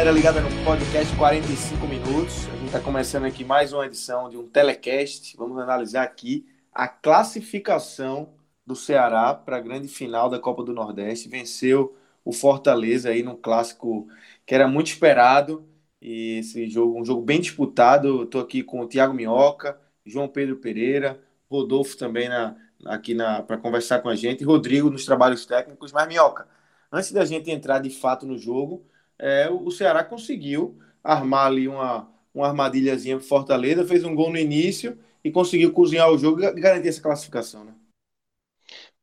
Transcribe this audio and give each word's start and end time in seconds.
Galera 0.00 0.16
ligada 0.16 0.40
no 0.40 0.64
podcast 0.64 1.14
45 1.14 1.86
minutos. 1.86 2.46
A 2.48 2.56
gente 2.56 2.66
está 2.68 2.80
começando 2.80 3.26
aqui 3.26 3.44
mais 3.44 3.70
uma 3.74 3.84
edição 3.84 4.30
de 4.30 4.36
um 4.38 4.48
telecast. 4.48 5.36
Vamos 5.36 5.58
analisar 5.58 6.04
aqui 6.04 6.46
a 6.72 6.88
classificação 6.88 8.30
do 8.66 8.74
Ceará 8.74 9.34
para 9.34 9.58
a 9.58 9.60
grande 9.60 9.88
final 9.88 10.30
da 10.30 10.38
Copa 10.38 10.64
do 10.64 10.72
Nordeste. 10.72 11.28
Venceu 11.28 11.94
o 12.24 12.32
Fortaleza 12.32 13.10
aí 13.10 13.22
num 13.22 13.36
clássico 13.36 14.08
que 14.46 14.54
era 14.54 14.66
muito 14.66 14.86
esperado 14.86 15.68
e 16.00 16.38
esse 16.38 16.66
jogo, 16.70 16.98
um 16.98 17.04
jogo 17.04 17.20
bem 17.20 17.38
disputado. 17.38 18.22
Estou 18.22 18.40
aqui 18.40 18.62
com 18.62 18.80
o 18.80 18.88
Thiago 18.88 19.12
Minhoca, 19.12 19.78
João 20.06 20.28
Pedro 20.28 20.56
Pereira, 20.56 21.20
Rodolfo 21.50 21.98
também 21.98 22.26
na, 22.26 22.56
aqui 22.86 23.14
para 23.46 23.58
conversar 23.58 24.00
com 24.00 24.08
a 24.08 24.16
gente, 24.16 24.40
e 24.40 24.44
Rodrigo 24.44 24.88
nos 24.88 25.04
trabalhos 25.04 25.44
técnicos. 25.44 25.92
Mas 25.92 26.08
Minhoca, 26.08 26.48
antes 26.90 27.12
da 27.12 27.26
gente 27.26 27.50
entrar 27.50 27.80
de 27.80 27.90
fato 27.90 28.24
no 28.24 28.38
jogo, 28.38 28.82
é, 29.20 29.48
o 29.50 29.70
Ceará 29.70 30.02
conseguiu 30.02 30.78
armar 31.04 31.46
ali 31.46 31.68
uma, 31.68 32.08
uma 32.34 32.48
armadilhazinha 32.48 33.18
para 33.18 33.26
Fortaleza, 33.26 33.86
fez 33.86 34.02
um 34.04 34.14
gol 34.14 34.30
no 34.30 34.38
início 34.38 34.98
e 35.22 35.30
conseguiu 35.30 35.72
cozinhar 35.72 36.10
o 36.10 36.18
jogo 36.18 36.42
e 36.42 36.60
garantir 36.60 36.88
essa 36.88 37.02
classificação, 37.02 37.64
né? 37.64 37.74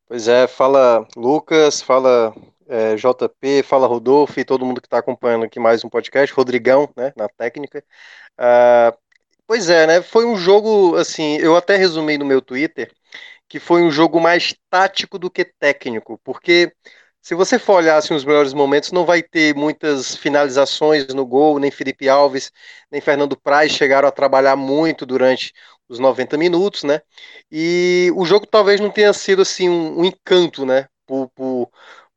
Pois 0.06 0.26
é, 0.26 0.46
fala 0.48 1.06
Lucas, 1.16 1.80
fala 1.80 2.34
é, 2.66 2.96
JP, 2.96 3.62
fala 3.62 3.86
Rodolfo 3.86 4.40
e 4.40 4.44
todo 4.44 4.64
mundo 4.64 4.80
que 4.80 4.86
está 4.86 4.98
acompanhando 4.98 5.44
aqui 5.44 5.60
mais 5.60 5.84
um 5.84 5.88
podcast, 5.88 6.34
Rodrigão, 6.34 6.88
né, 6.96 7.12
na 7.16 7.28
técnica. 7.28 7.84
Uh, 8.38 8.96
pois 9.46 9.70
é, 9.70 9.86
né, 9.86 10.02
foi 10.02 10.24
um 10.24 10.36
jogo, 10.36 10.96
assim, 10.96 11.36
eu 11.36 11.56
até 11.56 11.76
resumi 11.76 12.18
no 12.18 12.24
meu 12.24 12.40
Twitter, 12.40 12.92
que 13.48 13.60
foi 13.60 13.82
um 13.82 13.90
jogo 13.90 14.20
mais 14.20 14.54
tático 14.70 15.18
do 15.18 15.30
que 15.30 15.44
técnico, 15.44 16.18
porque 16.24 16.72
se 17.28 17.34
você 17.34 17.58
for 17.58 17.74
olhar 17.74 17.98
assim, 17.98 18.14
os 18.14 18.24
melhores 18.24 18.54
momentos, 18.54 18.90
não 18.90 19.04
vai 19.04 19.22
ter 19.22 19.54
muitas 19.54 20.16
finalizações 20.16 21.08
no 21.08 21.26
gol, 21.26 21.58
nem 21.58 21.70
Felipe 21.70 22.08
Alves, 22.08 22.50
nem 22.90 23.02
Fernando 23.02 23.36
Praz 23.38 23.70
chegaram 23.70 24.08
a 24.08 24.10
trabalhar 24.10 24.56
muito 24.56 25.04
durante 25.04 25.52
os 25.86 25.98
90 25.98 26.38
minutos, 26.38 26.84
né? 26.84 27.02
E 27.52 28.10
o 28.16 28.24
jogo 28.24 28.46
talvez 28.46 28.80
não 28.80 28.90
tenha 28.90 29.12
sido 29.12 29.42
assim 29.42 29.68
um, 29.68 30.00
um 30.00 30.04
encanto, 30.06 30.64
né? 30.64 30.86
Por, 31.06 31.28
por, 31.34 31.70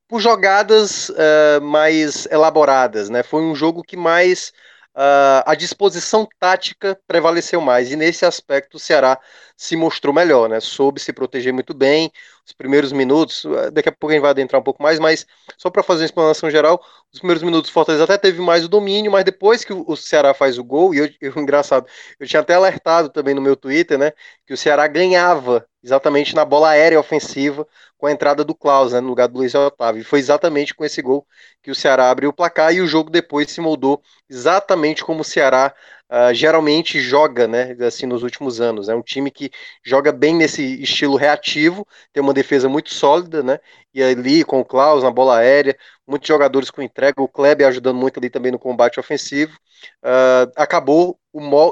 por 0.07 0.21
jogadas 0.21 1.09
uh, 1.09 1.61
mais 1.61 2.25
elaboradas, 2.27 3.09
né? 3.09 3.21
Foi 3.21 3.41
um 3.41 3.53
jogo 3.53 3.83
que 3.83 3.97
mais 3.97 4.53
uh, 4.95 5.43
a 5.45 5.55
disposição 5.55 6.27
tática 6.39 6.99
prevaleceu 7.07 7.61
mais. 7.61 7.91
E 7.91 7.95
nesse 7.95 8.25
aspecto 8.25 8.75
o 8.75 8.79
Ceará 8.79 9.19
se 9.55 9.75
mostrou 9.75 10.13
melhor, 10.13 10.49
né? 10.49 10.59
Soube 10.59 10.99
se 10.99 11.13
proteger 11.13 11.53
muito 11.53 11.73
bem. 11.73 12.11
Os 12.45 12.53
primeiros 12.53 12.91
minutos, 12.91 13.45
ah, 13.45 13.69
daqui 13.69 13.89
a 13.89 13.91
pouco 13.91 14.11
a 14.11 14.13
gente 14.13 14.21
vai 14.21 14.31
adentrar 14.31 14.59
um 14.59 14.63
pouco 14.63 14.81
mais, 14.81 14.99
mas 14.99 15.25
só 15.57 15.69
para 15.69 15.83
fazer 15.83 16.01
uma 16.01 16.05
explanação 16.05 16.49
geral, 16.49 16.83
os 17.13 17.19
primeiros 17.19 17.43
minutos 17.43 17.69
o 17.69 17.73
Fortaleza 17.73 18.03
até 18.03 18.17
teve 18.17 18.41
mais 18.41 18.65
o 18.65 18.69
domínio, 18.69 19.11
mas 19.11 19.23
depois 19.23 19.63
que 19.63 19.73
o 19.73 19.95
Ceará 19.95 20.33
faz 20.33 20.57
o 20.57 20.63
gol, 20.63 20.93
e 20.93 20.97
eu, 20.99 21.09
eu 21.21 21.33
engraçado, 21.41 21.87
eu 22.19 22.27
tinha 22.27 22.41
até 22.41 22.55
alertado 22.55 23.09
também 23.09 23.35
no 23.35 23.41
meu 23.41 23.55
Twitter, 23.55 23.97
né? 23.97 24.11
Que 24.45 24.53
o 24.53 24.57
Ceará 24.57 24.87
ganhava 24.87 25.65
exatamente 25.83 26.35
na 26.35 26.45
bola 26.45 26.69
aérea 26.69 26.99
ofensiva 26.99 27.67
com 27.97 28.07
a 28.07 28.11
entrada 28.11 28.43
do 28.43 28.55
Klaus, 28.55 28.93
né, 28.93 28.99
no 28.99 29.09
lugar 29.09 29.27
do 29.27 29.37
Luiz 29.37 29.53
Otávio. 29.53 30.01
E 30.01 30.03
foi 30.03 30.19
exatamente 30.19 30.73
com 30.73 30.83
esse 30.83 31.01
gol 31.01 31.25
que 31.61 31.71
o 31.71 31.75
Ceará 31.75 32.09
abriu 32.09 32.29
o 32.29 32.33
placar 32.33 32.73
e 32.73 32.81
o 32.81 32.87
jogo 32.87 33.09
depois 33.09 33.51
se 33.51 33.61
moldou 33.61 34.01
exatamente 34.29 35.03
como 35.03 35.21
o 35.21 35.23
Ceará 35.23 35.73
uh, 36.09 36.33
geralmente 36.33 36.99
joga, 36.99 37.47
né, 37.47 37.75
assim, 37.85 38.05
nos 38.05 38.23
últimos 38.23 38.59
anos. 38.59 38.89
É 38.89 38.95
um 38.95 39.01
time 39.01 39.31
que 39.31 39.51
joga 39.83 40.11
bem 40.11 40.35
nesse 40.35 40.81
estilo 40.81 41.15
reativo, 41.15 41.87
tem 42.11 42.21
uma 42.21 42.33
defesa 42.33 42.67
muito 42.67 42.93
sólida, 42.93 43.43
né, 43.43 43.59
e 43.93 44.01
ali 44.01 44.43
com 44.43 44.59
o 44.59 44.65
Klaus 44.65 45.03
na 45.03 45.11
bola 45.11 45.37
aérea, 45.37 45.77
muitos 46.07 46.27
jogadores 46.27 46.69
com 46.71 46.81
entrega, 46.81 47.21
o 47.21 47.27
Kleber 47.27 47.67
ajudando 47.67 47.97
muito 47.97 48.19
ali 48.19 48.29
também 48.29 48.51
no 48.51 48.59
combate 48.59 48.99
ofensivo. 48.99 49.57
Uh, 50.03 50.51
acabou 50.55 51.19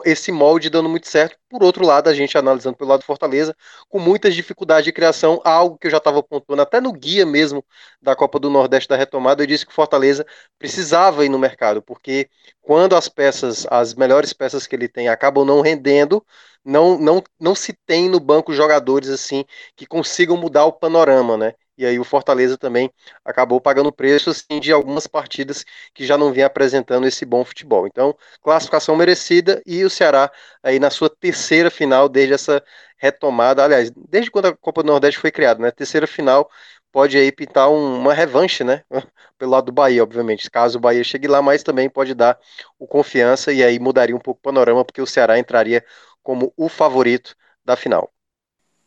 esse 0.06 0.32
molde 0.32 0.70
dando 0.70 0.88
muito 0.88 1.08
certo. 1.08 1.38
Por 1.50 1.64
outro 1.64 1.86
lado, 1.86 2.08
a 2.10 2.14
gente 2.14 2.38
analisando 2.38 2.78
pelo 2.78 2.90
lado 2.90 3.02
do 3.02 3.06
Fortaleza, 3.06 3.56
com 3.90 4.00
muitas 4.00 4.34
dificuldades 4.34 4.86
de 4.86 4.94
criação, 4.94 5.42
algo 5.44 5.78
que 5.78 5.88
eu 5.88 5.92
já 5.92 5.98
estava 5.98 6.24
pontuando 6.24 6.62
até 6.62 6.80
no 6.80 6.94
guia 6.94 7.26
mesmo 7.26 7.64
da 8.02 8.16
Copa 8.16 8.40
do 8.40 8.50
Nordeste 8.50 8.88
da 8.88 8.96
retomada, 8.96 9.44
eu 9.44 9.48
disse 9.48 9.66
que 9.66 9.72
o 9.72 9.76
Fortaleza 9.76 10.26
precisava 10.58 11.26
ir 11.26 11.30
no 11.30 11.40
mercado, 11.40 11.82
porque 11.82 12.30
quando 12.62 12.96
as 12.96 13.10
peças, 13.10 13.66
as 13.70 13.94
melhores 13.94 14.32
peças 14.34 14.66
que 14.66 14.76
ele 14.76 14.88
tem, 14.88 15.10
acabam 15.10 15.46
não 15.46 15.62
rendendo, 15.62 16.26
não, 16.64 16.98
não, 17.00 17.24
não 17.40 17.56
se 17.56 17.74
tem 17.86 18.10
no 18.10 18.20
banco 18.20 18.54
jogadores 18.54 19.10
assim 19.10 19.46
que 19.76 19.86
consigam 19.86 20.38
mudar 20.38 20.66
o 20.66 20.74
panorama, 20.74 21.38
né? 21.38 21.54
E 21.80 21.86
aí 21.86 22.00
o 22.00 22.04
Fortaleza 22.04 22.58
também 22.58 22.92
acabou 23.24 23.62
pagando 23.62 23.92
preço 23.92 24.30
assim, 24.30 24.60
de 24.60 24.72
algumas 24.72 25.08
partidas 25.08 25.66
que 25.94 26.06
já 26.06 26.18
não 26.18 26.32
vinha 26.34 26.46
apresentando 26.48 27.08
esse 27.08 27.26
bom 27.26 27.44
futebol. 27.46 27.88
Então, 27.88 28.16
classificação 28.42 28.96
merecida 28.96 29.62
e 29.66 29.84
o 29.86 29.90
Ceará 29.90 30.32
aí 30.62 30.80
na 30.80 30.90
sua 30.90 31.10
terceira 31.10 31.72
final 31.72 32.10
desde 32.10 32.34
essa 32.34 32.64
retomada, 32.98 33.64
aliás, 33.64 33.92
desde 34.10 34.30
quando 34.32 34.48
a 34.48 34.58
Copa 34.58 34.84
do 34.84 34.88
Nordeste 34.88 35.20
foi 35.20 35.32
criada, 35.32 35.62
né? 35.62 35.72
Terceira 35.72 36.06
final 36.08 36.50
pode 36.92 37.18
aí 37.18 37.32
pintar 37.32 37.70
um, 37.70 37.96
uma 38.00 38.14
revanche, 38.14 38.64
né? 38.64 38.84
Pelo 39.38 39.52
lado 39.52 39.66
do 39.68 39.72
Bahia, 39.72 40.04
obviamente. 40.04 40.50
Caso 40.50 40.78
o 40.78 40.82
Bahia 40.82 41.04
chegue 41.04 41.28
lá, 41.28 41.42
mas 41.42 41.64
também 41.64 41.90
pode 41.90 42.14
dar 42.14 42.38
o 42.78 42.88
confiança 42.88 43.52
e 43.54 43.64
aí 43.64 43.80
mudaria 43.80 44.16
um 44.16 44.20
pouco 44.20 44.40
o 44.40 44.44
panorama, 44.44 44.84
porque 44.86 45.02
o 45.02 45.08
Ceará 45.08 45.38
entraria 45.40 45.84
como 46.24 46.54
o 46.58 46.68
favorito 46.70 47.36
da 47.64 47.76
final. 47.76 48.12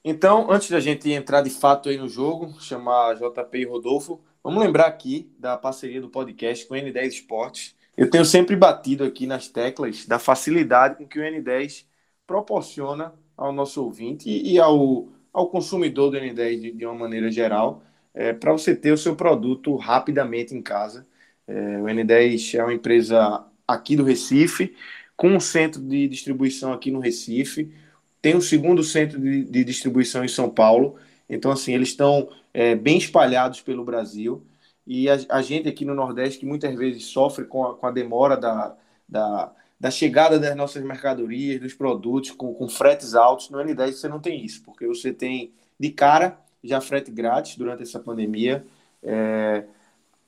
Então, 0.05 0.51
antes 0.51 0.69
da 0.69 0.81
gente 0.81 1.11
entrar 1.13 1.43
de 1.43 1.51
fato 1.51 1.89
aí 1.89 1.97
no 1.97 2.09
jogo, 2.09 2.61
chamar 2.61 3.15
JP 3.15 3.59
e 3.59 3.65
Rodolfo, 3.65 4.21
vamos 4.43 4.61
lembrar 4.61 4.87
aqui 4.87 5.31
da 5.39 5.57
parceria 5.57 6.01
do 6.01 6.09
podcast 6.09 6.67
com 6.67 6.75
o 6.75 6.77
N10 6.77 7.07
Esportes. 7.07 7.77
Eu 7.97 8.11
tenho 8.11 8.25
sempre 8.25 8.57
batido 8.57 9.05
aqui 9.05 9.29
nas 9.29 9.47
teclas 9.47 10.05
da 10.05 10.19
facilidade 10.19 10.97
com 10.97 11.07
que 11.07 11.21
o 11.21 11.23
N10 11.23 11.85
proporciona 12.27 13.15
ao 13.37 13.53
nosso 13.53 13.85
ouvinte 13.85 14.29
e 14.29 14.59
ao, 14.59 15.09
ao 15.33 15.49
consumidor 15.49 16.11
do 16.11 16.17
N10 16.17 16.61
de, 16.61 16.73
de 16.73 16.85
uma 16.85 16.95
maneira 16.95 17.31
geral, 17.31 17.83
é, 18.13 18.33
para 18.33 18.51
você 18.51 18.75
ter 18.75 18.91
o 18.93 18.99
seu 18.99 19.15
produto 19.15 19.77
rapidamente 19.77 20.53
em 20.53 20.63
casa. 20.63 21.07
É, 21.47 21.53
o 21.79 21.85
N10 21.85 22.59
é 22.59 22.65
uma 22.65 22.75
empresa 22.75 23.45
aqui 23.69 23.95
do 23.95 24.03
Recife, 24.03 24.75
com 25.17 25.29
um 25.29 25.41
centro 25.41 25.81
de 25.81 26.09
distribuição 26.09 26.73
aqui 26.73 26.91
no 26.91 26.99
Recife 26.99 27.73
tem 28.23 28.37
um 28.37 28.41
segundo 28.41 28.85
centro 28.85 29.21
de, 29.21 29.45
de 29.45 29.65
distribuição 29.65 30.25
em 30.25 30.29
São 30.29 30.49
Paulo. 30.49 30.97
Então, 31.29 31.51
assim, 31.51 31.75
eles 31.75 31.89
estão 31.89 32.31
é, 32.55 32.77
bem 32.77 32.97
espalhados 32.97 33.61
pelo 33.61 33.85
Brasil. 33.85 34.47
E 34.87 35.11
a, 35.11 35.19
a, 35.29 35.43
gente 35.43 35.69
aqui 35.69 35.85
no 35.85 35.95
Nordeste, 35.95 36.39
que 36.39 36.47
muitas 36.47 36.75
vezes 36.77 37.05
sofre 37.05 37.45
com 37.45 37.65
a, 37.65 37.75
com 37.77 37.87
a 37.87 37.91
demora 37.91 38.37
da, 38.37 38.77
da, 39.09 39.53
da, 39.79 39.91
chegada 39.91 40.39
das 40.39 40.57
nossas 40.57 40.83
mercadorias, 40.85 41.61
dos 41.61 41.75
produtos, 41.75 42.31
com, 42.31 42.55
com 42.55 42.69
fretes 42.69 43.15
altos, 43.15 43.51
no 43.51 43.59
N10 43.59 43.93
você 43.93 44.09
não 44.09 44.21
tem 44.21 44.45
isso, 44.45 44.63
porque 44.63 44.87
você 44.87 45.13
tem 45.13 45.53
de 45.79 45.91
cara 45.91 46.39
já 46.63 46.81
frete 46.81 47.11
grátis 47.11 47.57
durante 47.57 47.83
essa 47.83 47.99
pandemia, 47.99 48.65
é, 49.03 49.65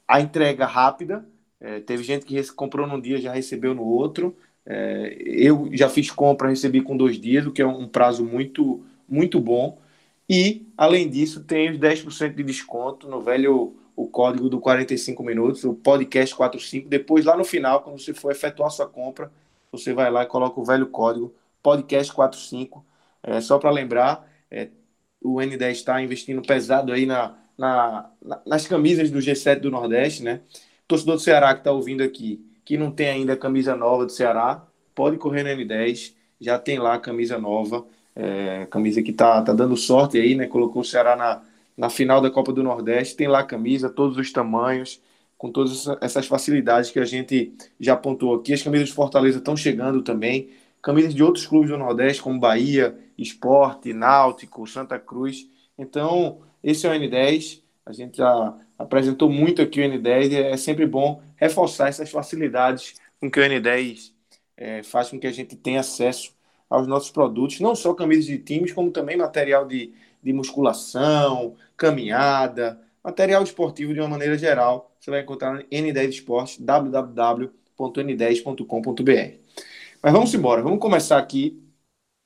a 0.07 0.21
entrega 0.21 0.67
rápida. 0.67 1.25
É, 1.61 1.81
teve 1.81 2.03
gente 2.03 2.27
que 2.27 2.43
comprou 2.53 2.87
num 2.87 3.01
dia 3.01 3.21
já 3.21 3.33
recebeu 3.33 3.75
no 3.75 3.85
outro. 3.85 4.37
É, 4.67 5.17
eu 5.21 5.69
já 5.73 5.89
fiz 5.89 6.11
compra, 6.11 6.49
recebi 6.49 6.81
com 6.81 6.97
dois 6.97 7.21
dias, 7.21 7.47
o 7.47 7.53
que 7.53 7.63
é 7.63 7.67
um 7.67 7.87
prazo 7.89 8.25
muito, 8.25 8.85
muito 9.09 9.41
bom. 9.41 9.79
E, 10.29 10.67
além 10.77 11.09
disso, 11.09 11.45
tem 11.45 11.71
os 11.71 11.79
10% 11.79 12.35
de 12.35 12.43
desconto 12.43 13.09
no 13.09 13.21
velho 13.21 13.77
o 13.97 14.09
código 14.09 14.49
do 14.49 14.59
45 14.61 15.23
minutos, 15.23 15.65
o 15.65 15.75
podcast 15.75 16.35
45. 16.35 16.89
Depois, 16.89 17.25
lá 17.25 17.37
no 17.37 17.45
final, 17.45 17.83
quando 17.83 18.01
você 18.01 18.13
for 18.13 18.33
efetuar 18.33 18.71
sua 18.71 18.89
compra, 18.89 19.31
você 19.71 19.93
vai 19.93 20.11
lá 20.11 20.25
e 20.25 20.27
coloca 20.27 20.61
o 20.61 20.65
velho 20.65 20.87
código 20.89 21.35
podcast 21.63 22.13
45. 22.13 22.85
É, 23.23 23.41
só 23.41 23.59
para 23.59 23.71
lembrar, 23.71 24.29
é, 24.51 24.69
o 25.21 25.37
N10 25.37 25.71
está 25.73 26.03
investindo 26.03 26.43
pesado 26.43 26.93
aí 26.93 27.07
na, 27.07 27.37
na, 27.57 28.11
nas 28.47 28.67
camisas 28.67 29.11
do 29.11 29.19
G7 29.19 29.61
do 29.61 29.71
Nordeste, 29.71 30.23
né? 30.23 30.43
Torcedor 30.87 31.17
do 31.17 31.23
Ceará 31.23 31.55
que 31.55 31.61
está 31.61 31.73
ouvindo 31.73 32.03
aqui, 32.03 32.45
que 32.65 32.77
não 32.77 32.91
tem 32.91 33.09
ainda 33.09 33.35
a 33.35 33.37
camisa 33.37 33.77
nova 33.77 34.07
do 34.07 34.13
Ceará, 34.13 34.67
pode 34.95 35.19
correr 35.19 35.43
no 35.43 35.51
N10, 35.51 36.15
já 36.41 36.59
tem 36.59 36.79
lá 36.79 36.95
a 36.95 36.99
camisa 36.99 37.39
nova, 37.39 37.85
é, 38.15 38.67
camisa 38.71 39.03
que 39.03 39.13
tá, 39.13 39.43
tá 39.43 39.53
dando 39.53 39.77
sorte 39.77 40.19
aí, 40.19 40.35
né? 40.35 40.47
Colocou 40.47 40.83
o 40.83 40.85
Ceará 40.85 41.17
na, 41.17 41.43
na 41.77 41.91
final 41.91 42.21
da 42.21 42.31
Copa 42.31 42.53
do 42.53 42.63
Nordeste, 42.63 43.17
tem 43.17 43.29
lá 43.29 43.41
a 43.41 43.45
camisa, 43.45 43.91
todos 43.91 44.17
os 44.17 44.33
tamanhos, 44.33 45.01
com 45.37 45.51
todas 45.51 45.87
essas 46.01 46.27
facilidades 46.27 46.91
que 46.91 46.99
a 46.99 47.05
gente 47.05 47.53
já 47.79 47.95
apontou 47.95 48.35
aqui. 48.35 48.53
As 48.53 48.63
camisas 48.63 48.89
de 48.89 48.95
Fortaleza 48.95 49.39
estão 49.39 49.57
chegando 49.57 50.03
também, 50.03 50.51
camisas 50.81 51.15
de 51.15 51.23
outros 51.23 51.47
clubes 51.47 51.71
do 51.71 51.77
Nordeste, 51.77 52.23
como 52.23 52.39
Bahia, 52.39 52.97
Esporte, 53.19 53.93
Náutico, 53.93 54.67
Santa 54.67 54.99
Cruz. 54.99 55.49
Então, 55.79 56.39
esse 56.63 56.87
é 56.87 56.91
o 56.91 56.93
N10. 56.93 57.61
A 57.85 57.93
gente 57.93 58.19
já 58.19 58.57
apresentou 58.79 59.31
muito 59.31 59.63
aqui 59.63 59.81
o 59.81 59.85
N10 59.85 60.33
e 60.33 60.37
é 60.37 60.57
sempre 60.57 60.87
bom 60.87 61.23
reforçar 61.37 61.89
essas 61.89 62.11
facilidades 62.11 62.95
com 63.21 63.31
que 63.31 63.41
o 63.41 63.43
N10 63.43 64.13
é, 64.57 64.83
faz 64.83 65.11
com 65.11 65.19
que 65.19 65.27
a 65.27 65.33
gente 65.33 65.57
tenha 65.57 65.81
acesso 65.81 66.33
aos 66.69 66.87
nossos 66.87 67.11
produtos, 67.11 67.61
não 67.61 67.75
só 67.75 67.95
camisas 67.95 68.27
de 68.27 68.39
times, 68.39 68.73
como 68.73 68.91
também 68.91 69.17
material 69.17 69.67
de, 69.67 69.95
de 70.23 70.33
musculação, 70.33 71.57
caminhada, 71.77 72.81
material 73.03 73.43
esportivo 73.43 73.95
de 73.95 74.01
uma 74.01 74.09
maneira 74.09 74.37
geral. 74.37 74.93
Você 74.99 75.11
vai 75.11 75.21
encontrar 75.21 75.55
no 75.55 75.63
N10 75.65 76.09
Esportes, 76.09 76.59
www.n10.com.br. 76.59 79.39
Mas 80.03 80.13
vamos 80.13 80.35
embora, 80.35 80.63
vamos 80.63 80.81
começar 80.81 81.19
aqui 81.19 81.63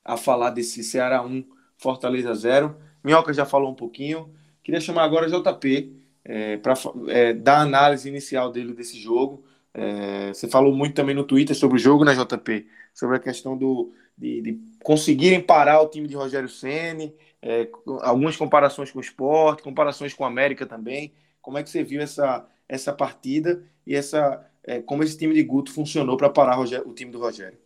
a 0.03 0.17
falar 0.17 0.49
desse 0.51 0.83
Ceará 0.83 1.21
1, 1.21 1.45
Fortaleza 1.77 2.33
0. 2.33 2.75
Minhoca 3.03 3.33
já 3.33 3.45
falou 3.45 3.71
um 3.71 3.75
pouquinho. 3.75 4.33
Queria 4.63 4.81
chamar 4.81 5.03
agora 5.03 5.29
JP 5.29 5.98
é, 6.29 6.57
para 6.57 6.75
é, 7.07 7.33
dar 7.33 7.57
a 7.57 7.61
análise 7.61 8.07
inicial 8.07 8.51
dele 8.51 8.71
desse 8.71 8.99
jogo. 8.99 9.43
É, 9.73 10.27
você 10.27 10.47
falou 10.47 10.71
muito 10.71 10.93
também 10.93 11.15
no 11.15 11.23
Twitter 11.23 11.55
sobre 11.55 11.77
o 11.77 11.79
jogo, 11.79 12.05
né, 12.05 12.13
JP? 12.13 12.67
Sobre 12.93 13.15
a 13.15 13.19
questão 13.19 13.57
do, 13.57 13.91
de, 14.15 14.39
de 14.41 14.59
conseguirem 14.83 15.41
parar 15.41 15.81
o 15.81 15.89
time 15.89 16.07
de 16.07 16.15
Rogério 16.15 16.47
Ceni, 16.47 17.15
é, 17.41 17.67
algumas 18.01 18.37
comparações 18.37 18.91
com 18.91 18.99
o 18.99 19.01
esporte, 19.01 19.63
comparações 19.63 20.13
com 20.13 20.23
o 20.23 20.27
América 20.27 20.67
também. 20.67 21.13
Como 21.41 21.57
é 21.57 21.63
que 21.63 21.69
você 21.69 21.83
viu 21.83 21.99
essa, 21.99 22.47
essa 22.67 22.93
partida 22.93 23.63
e 23.87 23.95
essa, 23.95 24.45
é, 24.63 24.81
como 24.83 25.01
esse 25.01 25.17
time 25.17 25.33
de 25.33 25.41
Guto 25.41 25.73
funcionou 25.73 26.15
para 26.15 26.29
parar 26.29 26.59
o 26.59 26.93
time 26.93 27.11
do 27.11 27.19
Rogério? 27.19 27.57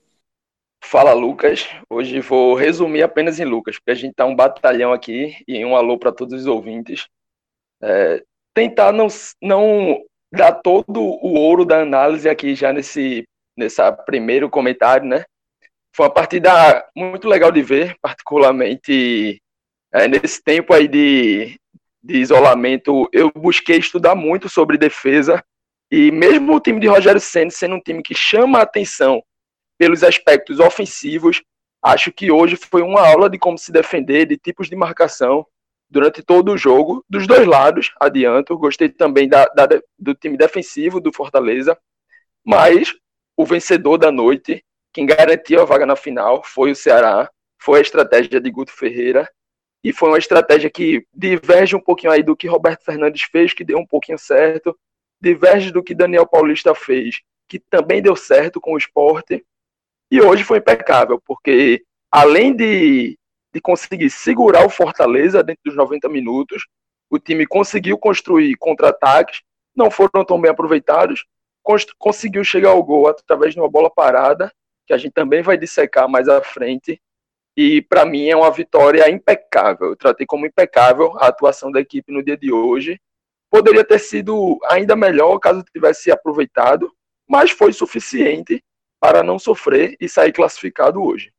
Fala, 0.85 1.11
Lucas. 1.11 1.67
Hoje 1.89 2.21
vou 2.21 2.55
resumir 2.55 3.03
apenas 3.03 3.41
em 3.41 3.45
Lucas, 3.45 3.75
porque 3.75 3.91
a 3.91 3.95
gente 3.95 4.13
tá 4.13 4.25
um 4.25 4.35
batalhão 4.35 4.93
aqui 4.93 5.35
e 5.45 5.65
um 5.65 5.75
alô 5.75 5.97
para 5.97 6.13
todos 6.13 6.41
os 6.41 6.47
ouvintes. 6.47 7.09
É, 7.81 8.23
tentar 8.53 8.91
não, 8.91 9.07
não 9.41 10.01
dar 10.31 10.51
todo 10.53 10.99
o 10.99 11.33
ouro 11.33 11.65
da 11.65 11.81
análise 11.81 12.29
aqui 12.29 12.55
já 12.55 12.71
nesse 12.73 13.23
nessa 13.55 13.91
primeiro 13.91 14.49
comentário, 14.49 15.05
né? 15.07 15.23
Foi 15.95 16.07
uma 16.07 16.13
partida 16.13 16.83
muito 16.95 17.27
legal 17.27 17.51
de 17.51 17.61
ver, 17.61 17.95
particularmente 18.01 19.39
é, 19.93 20.07
nesse 20.07 20.41
tempo 20.41 20.73
aí 20.73 20.87
de, 20.87 21.59
de 22.03 22.17
isolamento. 22.17 23.07
Eu 23.13 23.31
busquei 23.31 23.77
estudar 23.77 24.15
muito 24.15 24.49
sobre 24.49 24.75
defesa 24.75 25.43
e 25.91 26.11
mesmo 26.11 26.55
o 26.55 26.59
time 26.59 26.79
de 26.79 26.87
Rogério 26.87 27.21
Senna 27.21 27.51
sendo 27.51 27.75
um 27.75 27.79
time 27.79 28.01
que 28.01 28.15
chama 28.15 28.57
a 28.57 28.63
atenção 28.63 29.21
pelos 29.77 30.03
aspectos 30.03 30.59
ofensivos, 30.59 31.43
acho 31.83 32.11
que 32.11 32.31
hoje 32.31 32.55
foi 32.55 32.81
uma 32.81 33.07
aula 33.07 33.29
de 33.29 33.37
como 33.37 33.57
se 33.57 33.71
defender, 33.71 34.25
de 34.25 34.37
tipos 34.37 34.69
de 34.69 34.75
marcação 34.75 35.45
durante 35.93 36.23
todo 36.23 36.51
o 36.51 36.57
jogo, 36.57 37.05
dos 37.07 37.27
dois 37.27 37.45
lados, 37.45 37.93
adianto. 37.99 38.57
Gostei 38.57 38.89
também 38.89 39.29
da, 39.29 39.45
da, 39.45 39.69
do 39.97 40.15
time 40.15 40.35
defensivo 40.35 40.99
do 40.99 41.13
Fortaleza, 41.13 41.77
mas 42.43 42.95
o 43.37 43.45
vencedor 43.45 43.99
da 43.99 44.11
noite, 44.11 44.65
quem 44.91 45.05
garantiu 45.05 45.61
a 45.61 45.65
vaga 45.65 45.85
na 45.85 45.95
final, 45.95 46.41
foi 46.43 46.71
o 46.71 46.75
Ceará, 46.75 47.29
foi 47.61 47.77
a 47.77 47.81
estratégia 47.83 48.41
de 48.41 48.49
Guto 48.49 48.71
Ferreira, 48.71 49.29
e 49.83 49.93
foi 49.93 50.09
uma 50.09 50.17
estratégia 50.17 50.69
que 50.69 51.05
diverge 51.13 51.75
um 51.75 51.79
pouquinho 51.79 52.11
aí 52.11 52.23
do 52.23 52.35
que 52.35 52.47
Roberto 52.47 52.83
Fernandes 52.83 53.23
fez, 53.31 53.53
que 53.53 53.63
deu 53.63 53.77
um 53.77 53.85
pouquinho 53.85 54.17
certo, 54.17 54.75
diverge 55.21 55.71
do 55.71 55.83
que 55.83 55.93
Daniel 55.93 56.25
Paulista 56.25 56.73
fez, 56.73 57.21
que 57.47 57.59
também 57.59 58.01
deu 58.01 58.15
certo 58.15 58.59
com 58.59 58.73
o 58.73 58.77
esporte, 58.77 59.45
e 60.09 60.19
hoje 60.19 60.43
foi 60.43 60.57
impecável, 60.57 61.21
porque 61.23 61.83
além 62.11 62.55
de 62.55 63.15
de 63.53 63.61
conseguir 63.61 64.09
segurar 64.09 64.65
o 64.65 64.69
Fortaleza 64.69 65.43
dentro 65.43 65.61
dos 65.65 65.75
90 65.75 66.09
minutos. 66.09 66.65
O 67.09 67.19
time 67.19 67.45
conseguiu 67.45 67.97
construir 67.97 68.55
contra-ataques, 68.57 69.41
não 69.75 69.91
foram 69.91 70.25
tão 70.25 70.41
bem 70.41 70.49
aproveitados, 70.49 71.25
conseguiu 71.97 72.43
chegar 72.43 72.71
ao 72.71 72.83
gol 72.83 73.07
através 73.07 73.53
de 73.53 73.59
uma 73.59 73.69
bola 73.69 73.89
parada, 73.89 74.51
que 74.85 74.93
a 74.93 74.97
gente 74.97 75.13
também 75.13 75.41
vai 75.41 75.57
dissecar 75.57 76.09
mais 76.09 76.27
à 76.27 76.41
frente. 76.41 76.99
E 77.55 77.81
para 77.83 78.05
mim 78.05 78.27
é 78.27 78.35
uma 78.35 78.49
vitória 78.51 79.09
impecável. 79.09 79.89
Eu 79.89 79.95
tratei 79.95 80.25
como 80.25 80.47
impecável 80.47 81.13
a 81.19 81.27
atuação 81.27 81.71
da 81.71 81.79
equipe 81.79 82.11
no 82.11 82.23
dia 82.23 82.35
de 82.35 82.51
hoje. 82.51 82.99
Poderia 83.51 83.85
ter 83.85 83.99
sido 83.99 84.57
ainda 84.65 84.95
melhor 84.95 85.37
caso 85.37 85.63
tivesse 85.71 86.11
aproveitado, 86.11 86.91
mas 87.29 87.51
foi 87.51 87.71
suficiente 87.71 88.63
para 88.99 89.21
não 89.21 89.37
sofrer 89.37 89.95
e 89.99 90.09
sair 90.09 90.31
classificado 90.31 91.03
hoje. 91.03 91.31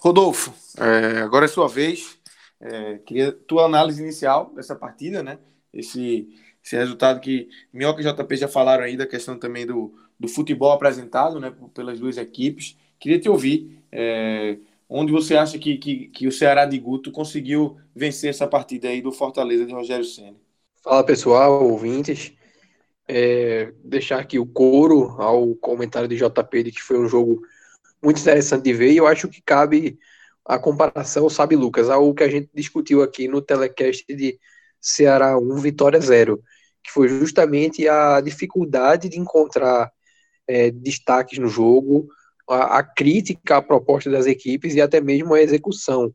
Rodolfo, 0.00 0.52
é, 0.78 1.20
agora 1.20 1.46
é 1.46 1.48
sua 1.48 1.68
vez. 1.68 2.18
É, 2.60 2.98
queria 2.98 3.32
tua 3.32 3.64
análise 3.64 4.02
inicial 4.02 4.52
dessa 4.54 4.74
partida, 4.74 5.22
né? 5.22 5.38
Esse, 5.72 6.28
esse 6.64 6.76
resultado 6.76 7.20
que 7.20 7.48
Minhoca 7.72 8.00
e 8.00 8.04
JP 8.04 8.36
já 8.36 8.48
falaram 8.48 8.84
aí 8.84 8.96
da 8.96 9.06
questão 9.06 9.38
também 9.38 9.66
do, 9.66 9.94
do 10.18 10.28
futebol 10.28 10.72
apresentado, 10.72 11.38
né? 11.38 11.52
Pelas 11.74 12.00
duas 12.00 12.16
equipes. 12.16 12.76
Queria 12.98 13.20
te 13.20 13.28
ouvir. 13.28 13.82
É, 13.92 14.58
onde 14.88 15.12
você 15.12 15.36
acha 15.36 15.58
que, 15.58 15.76
que, 15.76 16.08
que, 16.08 16.26
o 16.26 16.32
Ceará 16.32 16.64
de 16.64 16.78
Guto 16.78 17.10
conseguiu 17.10 17.76
vencer 17.94 18.30
essa 18.30 18.46
partida 18.46 18.88
aí 18.88 19.02
do 19.02 19.12
Fortaleza 19.12 19.66
de 19.66 19.72
Rogério 19.72 20.04
Senna? 20.04 20.36
Fala 20.82 21.04
pessoal, 21.04 21.64
ouvintes. 21.64 22.32
É, 23.08 23.72
deixar 23.84 24.18
aqui 24.18 24.38
o 24.38 24.46
couro 24.46 25.14
ao 25.18 25.54
comentário 25.56 26.08
de 26.08 26.16
JP 26.16 26.62
de 26.64 26.72
que 26.72 26.82
foi 26.82 26.98
um 26.98 27.08
jogo 27.08 27.42
muito 28.06 28.20
interessante 28.20 28.62
de 28.62 28.72
ver, 28.72 28.92
e 28.92 28.98
eu 28.98 29.06
acho 29.06 29.28
que 29.28 29.42
cabe 29.42 29.98
a 30.44 30.60
comparação, 30.60 31.28
sabe, 31.28 31.56
Lucas, 31.56 31.90
ao 31.90 32.14
que 32.14 32.22
a 32.22 32.30
gente 32.30 32.48
discutiu 32.54 33.02
aqui 33.02 33.26
no 33.26 33.42
telecast 33.42 34.04
de 34.08 34.38
Ceará 34.80 35.36
1, 35.36 35.56
Vitória 35.56 36.00
0, 36.00 36.40
que 36.84 36.92
foi 36.92 37.08
justamente 37.08 37.88
a 37.88 38.20
dificuldade 38.20 39.08
de 39.08 39.18
encontrar 39.18 39.90
é, 40.46 40.70
destaques 40.70 41.40
no 41.40 41.48
jogo, 41.48 42.06
a, 42.48 42.78
a, 42.78 42.82
crítica 42.84 43.56
à 43.56 43.62
proposta 43.62 44.08
das 44.08 44.26
equipes 44.26 44.76
e 44.76 44.80
até 44.80 45.00
mesmo 45.00 45.34
a 45.34 45.42
execução 45.42 46.14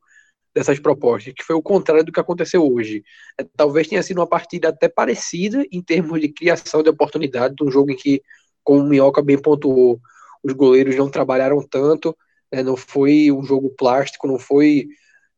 dessas 0.56 0.80
propostas, 0.80 1.34
que 1.34 1.44
foi 1.44 1.58
o 1.58 1.62
contrário 1.62 2.06
do 2.06 2.12
que 2.14 2.22
aconteceu 2.22 2.66
hoje. 2.66 3.04
É, 3.38 3.44
talvez 3.44 3.90
tenha 3.90 4.02
sido 4.02 4.20
uma 4.20 4.28
partida 4.28 4.70
até 4.70 4.88
parecida 4.88 5.66
em 5.70 5.82
termos 5.82 6.22
de 6.22 6.30
criação 6.30 6.82
de 6.82 6.90
oportunidade, 6.90 7.56
de 7.56 7.66
um 7.66 7.70
jogo 7.70 7.92
em 7.92 7.98
que, 7.98 8.22
como 8.64 8.80
o 8.80 8.88
Minhoca 8.88 9.22
bem 9.22 9.38
pontuou, 9.38 10.00
os 10.44 10.54
goleiros 10.54 10.96
não 10.96 11.10
trabalharam 11.10 11.62
tanto, 11.62 12.16
né, 12.52 12.64
não 12.64 12.76
foi 12.76 13.32
um 13.32 13.44
jogo 13.44 13.70
plástico, 13.78 14.28
não 14.28 14.40
foi 14.40 14.88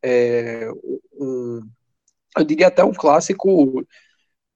é, 0.02 0.70
um, 1.14 1.62
eu 2.38 2.44
diria 2.44 2.68
até 2.68 2.84
um 2.84 2.94
clássico 2.94 3.86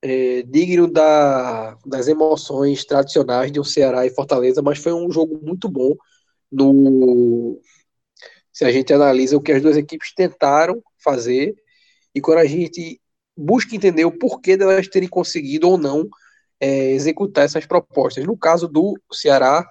é, 0.02 0.42
digno 0.44 0.88
da, 0.92 1.78
das 1.86 2.08
emoções 2.08 2.86
tradicionais 2.86 3.52
de 3.52 3.60
um 3.60 3.64
Ceará 3.64 4.06
e 4.06 4.10
Fortaleza, 4.10 4.62
mas 4.62 4.80
foi 4.80 4.94
um 4.94 5.12
jogo 5.12 5.40
muito 5.44 5.70
bom 5.70 5.96
no 6.52 7.60
se 8.52 8.66
a 8.66 8.72
gente 8.72 8.92
analisa 8.92 9.38
o 9.38 9.42
que 9.42 9.52
as 9.52 9.62
duas 9.62 9.78
equipes 9.78 10.14
tentaram 10.16 10.82
fazer 10.98 11.56
e 12.16 12.20
quando 12.20 12.40
a 12.40 12.46
gente 12.46 13.00
busca 13.38 13.76
entender 13.76 14.04
o 14.04 14.18
porquê 14.18 14.58
delas 14.58 14.88
terem 14.88 15.08
conseguido 15.08 15.70
ou 15.70 15.78
não 15.78 16.10
é, 16.60 16.92
executar 16.92 17.46
essas 17.46 17.68
propostas. 17.68 18.26
No 18.26 18.36
caso 18.36 18.68
do 18.68 19.00
Ceará, 19.14 19.68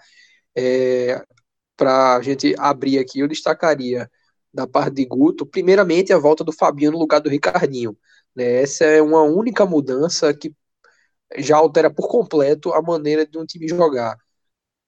é, 0.56 1.22
Para 1.76 2.16
a 2.16 2.22
gente 2.22 2.54
abrir 2.58 2.98
aqui, 2.98 3.20
eu 3.20 3.28
destacaria 3.28 4.10
da 4.54 4.66
parte 4.66 4.94
de 4.96 5.06
Guto, 5.06 5.46
primeiramente 5.46 6.12
a 6.12 6.18
volta 6.18 6.44
do 6.44 6.52
Fabinho 6.52 6.92
no 6.92 6.98
lugar 6.98 7.20
do 7.20 7.30
Ricardinho. 7.30 7.96
Né? 8.36 8.62
Essa 8.62 8.84
é 8.86 9.02
uma 9.02 9.22
única 9.24 9.66
mudança 9.66 10.32
que 10.34 10.54
já 11.38 11.56
altera 11.56 11.90
por 11.92 12.08
completo 12.08 12.72
a 12.72 12.82
maneira 12.82 13.26
de 13.26 13.38
um 13.38 13.46
time 13.46 13.68
jogar. 13.68 14.16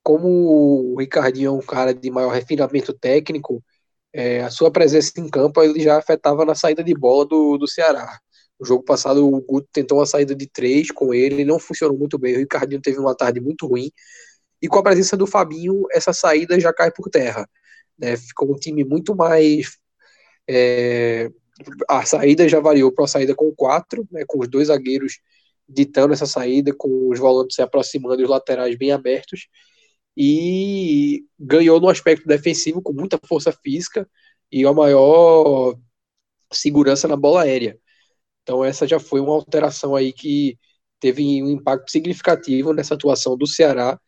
Como 0.03 0.29
o 0.95 0.99
Ricardinho 0.99 1.49
é 1.49 1.53
um 1.53 1.61
cara 1.63 1.95
de 1.95 2.11
maior 2.11 2.31
refinamento 2.33 2.93
técnico, 2.95 3.63
é, 4.13 4.43
a 4.43 4.51
sua 4.51 4.71
presença 4.73 5.13
em 5.19 5.29
campo 5.29 5.63
ele 5.63 5.81
já 5.81 5.99
afetava 5.99 6.45
na 6.45 6.55
saída 6.55 6.83
de 6.85 6.95
bola 6.95 7.27
do, 7.27 7.59
do 7.59 7.69
Ceará. 7.69 8.19
No 8.61 8.67
jogo 8.67 8.85
passado, 8.85 9.27
o 9.27 9.41
Guto 9.43 9.69
tentou 9.73 9.99
uma 9.99 10.07
saída 10.07 10.35
de 10.35 10.47
três 10.49 10.91
com 10.91 11.15
ele, 11.15 11.45
não 11.45 11.59
funcionou 11.59 11.97
muito 11.99 12.19
bem. 12.19 12.35
O 12.37 12.39
Ricardinho 12.39 12.81
teve 12.83 12.99
uma 12.99 13.15
tarde 13.17 13.41
muito 13.41 13.67
ruim. 13.67 13.91
E 14.61 14.69
com 14.69 14.79
a 14.79 14.83
presença 14.83 15.17
do 15.17 15.27
Fabinho, 15.27 15.85
essa 15.93 16.13
saída 16.13 16.59
já 16.59 16.73
cai 16.73 16.91
por 16.91 17.09
terra. 17.11 17.49
Né? 17.99 18.17
Ficou 18.17 18.53
um 18.53 18.59
time 18.59 18.85
muito 18.85 19.15
mais 19.15 19.79
é, 20.49 21.31
a 21.89 22.05
saída 22.05 22.49
já 22.49 22.61
variou 22.61 22.93
para 22.93 23.03
uma 23.03 23.09
saída 23.09 23.35
com 23.35 23.55
quatro, 23.55 24.07
né, 24.11 24.25
com 24.27 24.41
os 24.41 24.49
dois 24.49 24.69
zagueiros 24.69 25.21
ditando 25.69 26.15
essa 26.15 26.27
saída, 26.27 26.73
com 26.75 27.11
os 27.11 27.19
volantes 27.19 27.57
se 27.57 27.63
aproximando 27.63 28.21
e 28.21 28.25
os 28.25 28.31
laterais 28.31 28.77
bem 28.77 28.91
abertos, 28.91 29.49
e 30.17 31.25
ganhou 31.39 31.81
no 31.81 31.89
aspecto 31.89 32.27
defensivo 32.27 32.83
com 32.83 32.93
muita 32.93 33.19
força 33.29 33.53
física 33.53 34.09
e 34.51 34.65
a 34.65 34.73
maior 34.73 35.77
segurança 36.53 37.07
na 37.07 37.17
bola 37.17 37.43
aérea. 37.43 37.79
Então 38.43 38.65
essa 38.65 38.87
já 38.87 38.99
foi 38.99 39.21
uma 39.21 39.35
alteração 39.35 39.95
aí 39.95 40.13
que 40.13 40.59
teve 41.01 41.43
um 41.43 41.51
impacto 41.51 41.91
significativo 41.91 42.73
nessa 42.73 42.95
atuação 42.95 43.37
do 43.37 43.47
Ceará. 43.47 44.01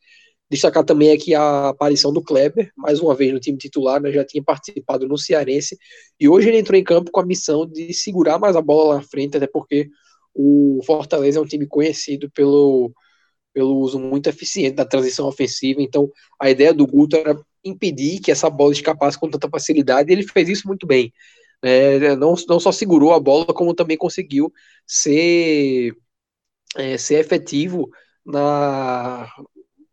Destacar 0.51 0.85
também 0.85 1.13
aqui 1.13 1.35
a 1.35 1.69
aparição 1.69 2.13
do 2.13 2.23
Kleber, 2.23 2.73
mais 2.77 3.01
uma 3.01 3.15
vez 3.15 3.33
no 3.33 3.39
time 3.39 3.57
titular, 3.57 4.01
né, 4.03 4.11
já 4.11 4.25
tinha 4.25 4.43
participado 4.43 5.07
no 5.07 5.17
Cearense, 5.17 5.79
e 6.19 6.29
hoje 6.29 6.49
ele 6.49 6.59
entrou 6.59 6.79
em 6.79 6.83
campo 6.85 7.11
com 7.13 7.21
a 7.21 7.27
missão 7.27 7.67
de 7.67 7.95
segurar 7.95 8.39
mais 8.39 8.57
a 8.57 8.61
bola 8.61 8.95
lá 8.95 8.97
na 8.97 9.03
frente, 9.03 9.37
até 9.37 9.47
porque 9.47 9.89
o 10.35 10.81
Fortaleza 10.85 11.39
é 11.39 11.43
um 11.43 11.47
time 11.47 11.67
conhecido 11.67 12.31
pelo, 12.33 12.93
pelo 13.55 13.79
uso 13.79 13.99
muito 13.99 14.29
eficiente 14.29 14.77
da 14.77 14.85
transição 14.85 15.27
ofensiva, 15.29 15.83
então 15.83 16.11
a 16.41 16.51
ideia 16.51 16.75
do 16.75 16.87
Guto 16.87 17.17
era 17.17 17.39
impedir 17.65 18.21
que 18.21 18.31
essa 18.33 18.51
bola 18.51 18.73
escapasse 18.73 19.19
com 19.19 19.31
tanta 19.31 19.49
facilidade, 19.49 20.11
e 20.11 20.15
ele 20.15 20.27
fez 20.27 20.49
isso 20.49 20.67
muito 20.67 20.87
bem. 20.87 21.13
É, 21.63 22.17
não, 22.17 22.35
não 22.49 22.59
só 22.59 22.73
segurou 22.73 23.13
a 23.13 23.21
bola, 23.21 23.47
como 23.47 23.75
também 23.75 23.97
conseguiu 23.97 24.53
ser, 24.87 25.95
é, 26.77 26.97
ser 26.99 27.21
efetivo 27.21 27.91
na, 28.25 29.29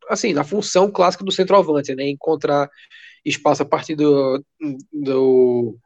assim, 0.09 0.33
na 0.33 0.43
função 0.43 0.91
clássica 0.91 1.23
do 1.23 1.31
centroavante, 1.31 1.95
né? 1.95 2.07
Encontrar 2.09 2.69
espaço 3.25 3.63
a 3.63 3.65
partir 3.65 3.95
do, 3.95 4.43
do 4.91 5.77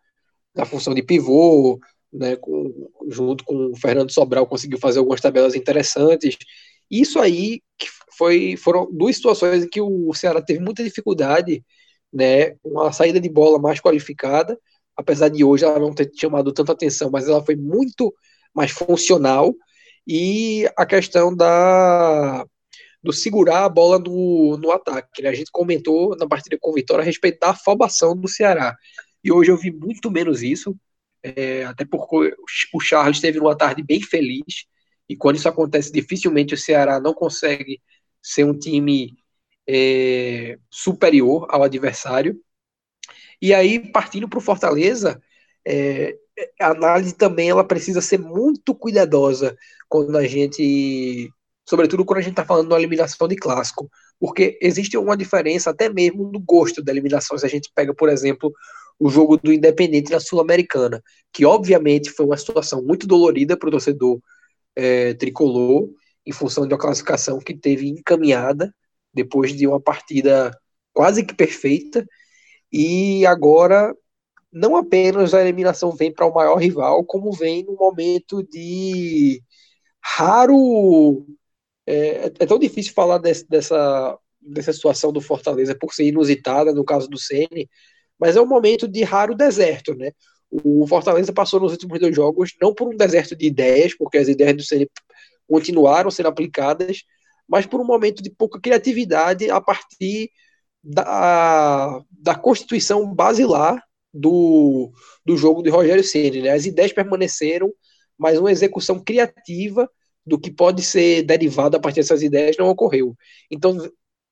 da 0.53 0.65
função 0.65 0.93
de 0.93 1.03
pivô, 1.03 1.79
né? 2.11 2.35
Com, 2.35 2.89
junto 3.09 3.43
com 3.43 3.71
o 3.71 3.77
Fernando 3.77 4.11
Sobral 4.11 4.47
conseguiu 4.47 4.79
fazer 4.79 4.99
algumas 4.99 5.21
tabelas 5.21 5.55
interessantes. 5.55 6.37
Isso 6.89 7.19
aí 7.19 7.61
foi, 8.17 8.55
foram 8.57 8.87
duas 8.91 9.15
situações 9.15 9.63
em 9.63 9.69
que 9.69 9.81
o 9.81 10.13
Ceará 10.13 10.41
teve 10.41 10.59
muita 10.59 10.83
dificuldade, 10.83 11.63
né? 12.11 12.55
Uma 12.63 12.91
saída 12.91 13.19
de 13.19 13.29
bola 13.29 13.59
mais 13.59 13.79
qualificada 13.79 14.57
apesar 14.95 15.29
de 15.29 15.43
hoje 15.43 15.65
ela 15.65 15.79
não 15.79 15.93
ter 15.93 16.09
chamado 16.13 16.51
tanta 16.53 16.71
atenção, 16.71 17.09
mas 17.11 17.27
ela 17.27 17.43
foi 17.43 17.55
muito 17.55 18.13
mais 18.53 18.71
funcional. 18.71 19.53
E 20.07 20.67
a 20.77 20.85
questão 20.85 21.35
da 21.35 22.45
do 23.03 23.11
segurar 23.11 23.65
a 23.65 23.69
bola 23.69 23.99
no, 23.99 24.57
no 24.57 24.71
ataque. 24.71 25.21
Né? 25.21 25.29
A 25.29 25.33
gente 25.33 25.51
comentou 25.51 26.15
na 26.17 26.27
partida 26.27 26.57
com 26.59 26.71
o 26.71 26.73
Vitória 26.73 27.01
a 27.01 27.05
respeito 27.05 27.39
da 27.39 27.51
afobação 27.51 28.15
do 28.15 28.27
Ceará. 28.27 28.75
E 29.23 29.31
hoje 29.31 29.51
eu 29.51 29.57
vi 29.57 29.71
muito 29.71 30.09
menos 30.11 30.43
isso, 30.43 30.75
é, 31.23 31.63
até 31.65 31.85
porque 31.85 32.35
o 32.73 32.79
Charles 32.79 33.19
teve 33.19 33.39
uma 33.39 33.57
tarde 33.57 33.83
bem 33.83 34.01
feliz. 34.01 34.65
E 35.07 35.15
quando 35.15 35.37
isso 35.37 35.49
acontece, 35.49 35.91
dificilmente 35.91 36.53
o 36.53 36.57
Ceará 36.57 36.99
não 36.99 37.13
consegue 37.13 37.81
ser 38.21 38.43
um 38.43 38.57
time 38.57 39.15
é, 39.67 40.57
superior 40.69 41.47
ao 41.49 41.63
adversário. 41.63 42.39
E 43.41 43.53
aí, 43.53 43.91
partindo 43.91 44.29
para 44.29 44.39
o 44.39 44.41
Fortaleza, 44.41 45.21
é, 45.65 46.15
a 46.59 46.71
análise 46.71 47.13
também 47.13 47.49
ela 47.49 47.63
precisa 47.63 48.01
ser 48.01 48.19
muito 48.19 48.75
cuidadosa 48.75 49.57
quando 49.89 50.17
a 50.17 50.25
gente, 50.27 51.31
sobretudo 51.71 52.03
quando 52.03 52.17
a 52.19 52.21
gente 52.21 52.33
está 52.33 52.43
falando 52.43 52.67
de 52.67 52.73
uma 52.73 52.79
eliminação 52.79 53.29
de 53.29 53.37
clássico, 53.37 53.89
porque 54.19 54.59
existe 54.61 54.97
uma 54.97 55.15
diferença 55.15 55.69
até 55.69 55.87
mesmo 55.87 56.29
no 56.29 56.37
gosto 56.37 56.83
da 56.83 56.91
eliminação. 56.91 57.37
Se 57.37 57.45
a 57.45 57.49
gente 57.49 57.71
pega, 57.73 57.93
por 57.93 58.09
exemplo, 58.09 58.51
o 58.99 59.09
jogo 59.09 59.37
do 59.37 59.53
Independente 59.53 60.11
na 60.11 60.19
Sul-Americana, 60.19 61.01
que 61.31 61.45
obviamente 61.45 62.09
foi 62.09 62.25
uma 62.25 62.35
situação 62.35 62.83
muito 62.83 63.07
dolorida 63.07 63.55
para 63.55 63.69
o 63.69 63.71
torcedor 63.71 64.19
é, 64.75 65.13
tricolor, 65.13 65.87
em 66.25 66.33
função 66.33 66.67
de 66.67 66.73
uma 66.73 66.79
classificação 66.79 67.39
que 67.39 67.55
teve 67.55 67.87
encaminhada 67.87 68.75
depois 69.13 69.55
de 69.55 69.65
uma 69.65 69.79
partida 69.79 70.51
quase 70.93 71.23
que 71.23 71.33
perfeita 71.33 72.05
e 72.69 73.25
agora, 73.25 73.95
não 74.51 74.75
apenas 74.75 75.33
a 75.33 75.39
eliminação 75.39 75.91
vem 75.93 76.13
para 76.13 76.25
o 76.25 76.33
maior 76.33 76.57
rival, 76.57 77.05
como 77.05 77.31
vem 77.31 77.63
no 77.63 77.75
momento 77.75 78.43
de 78.43 79.41
raro. 80.03 81.25
É, 81.91 82.31
é 82.39 82.45
tão 82.45 82.57
difícil 82.57 82.93
falar 82.93 83.17
desse, 83.17 83.45
dessa, 83.49 84.17
dessa 84.41 84.71
situação 84.71 85.11
do 85.11 85.19
Fortaleza 85.19 85.75
por 85.75 85.93
ser 85.93 86.05
inusitada, 86.05 86.73
no 86.73 86.85
caso 86.85 87.09
do 87.09 87.17
Ceni, 87.17 87.69
mas 88.17 88.37
é 88.37 88.41
um 88.41 88.45
momento 88.45 88.87
de 88.87 89.03
raro 89.03 89.35
deserto, 89.35 89.93
né? 89.93 90.11
O 90.49 90.87
Fortaleza 90.87 91.33
passou 91.33 91.59
nos 91.59 91.73
últimos 91.73 91.99
dois 91.99 92.15
jogos 92.15 92.53
não 92.61 92.73
por 92.73 92.87
um 92.87 92.95
deserto 92.95 93.35
de 93.35 93.45
ideias, 93.45 93.93
porque 93.93 94.17
as 94.17 94.29
ideias 94.29 94.55
do 94.55 94.63
Ceni 94.63 94.89
continuaram 95.47 96.09
sendo 96.09 96.29
aplicadas, 96.29 97.03
mas 97.47 97.65
por 97.65 97.81
um 97.81 97.85
momento 97.85 98.23
de 98.23 98.29
pouca 98.29 98.59
criatividade 98.59 99.49
a 99.49 99.59
partir 99.59 100.29
da, 100.81 102.01
da 102.09 102.35
constituição 102.35 103.13
basilar 103.13 103.83
do, 104.13 104.91
do 105.25 105.35
jogo 105.35 105.61
de 105.61 105.69
Rogério 105.69 106.03
Ceni. 106.03 106.41
Né? 106.41 106.51
As 106.51 106.65
ideias 106.65 106.93
permaneceram, 106.93 107.69
mas 108.17 108.39
uma 108.39 108.51
execução 108.51 108.97
criativa 109.03 109.89
do 110.25 110.39
que 110.39 110.51
pode 110.51 110.81
ser 110.81 111.23
derivado 111.23 111.77
a 111.77 111.79
partir 111.79 112.01
dessas 112.01 112.21
ideias 112.21 112.57
não 112.57 112.69
ocorreu. 112.69 113.15
Então, 113.49 113.77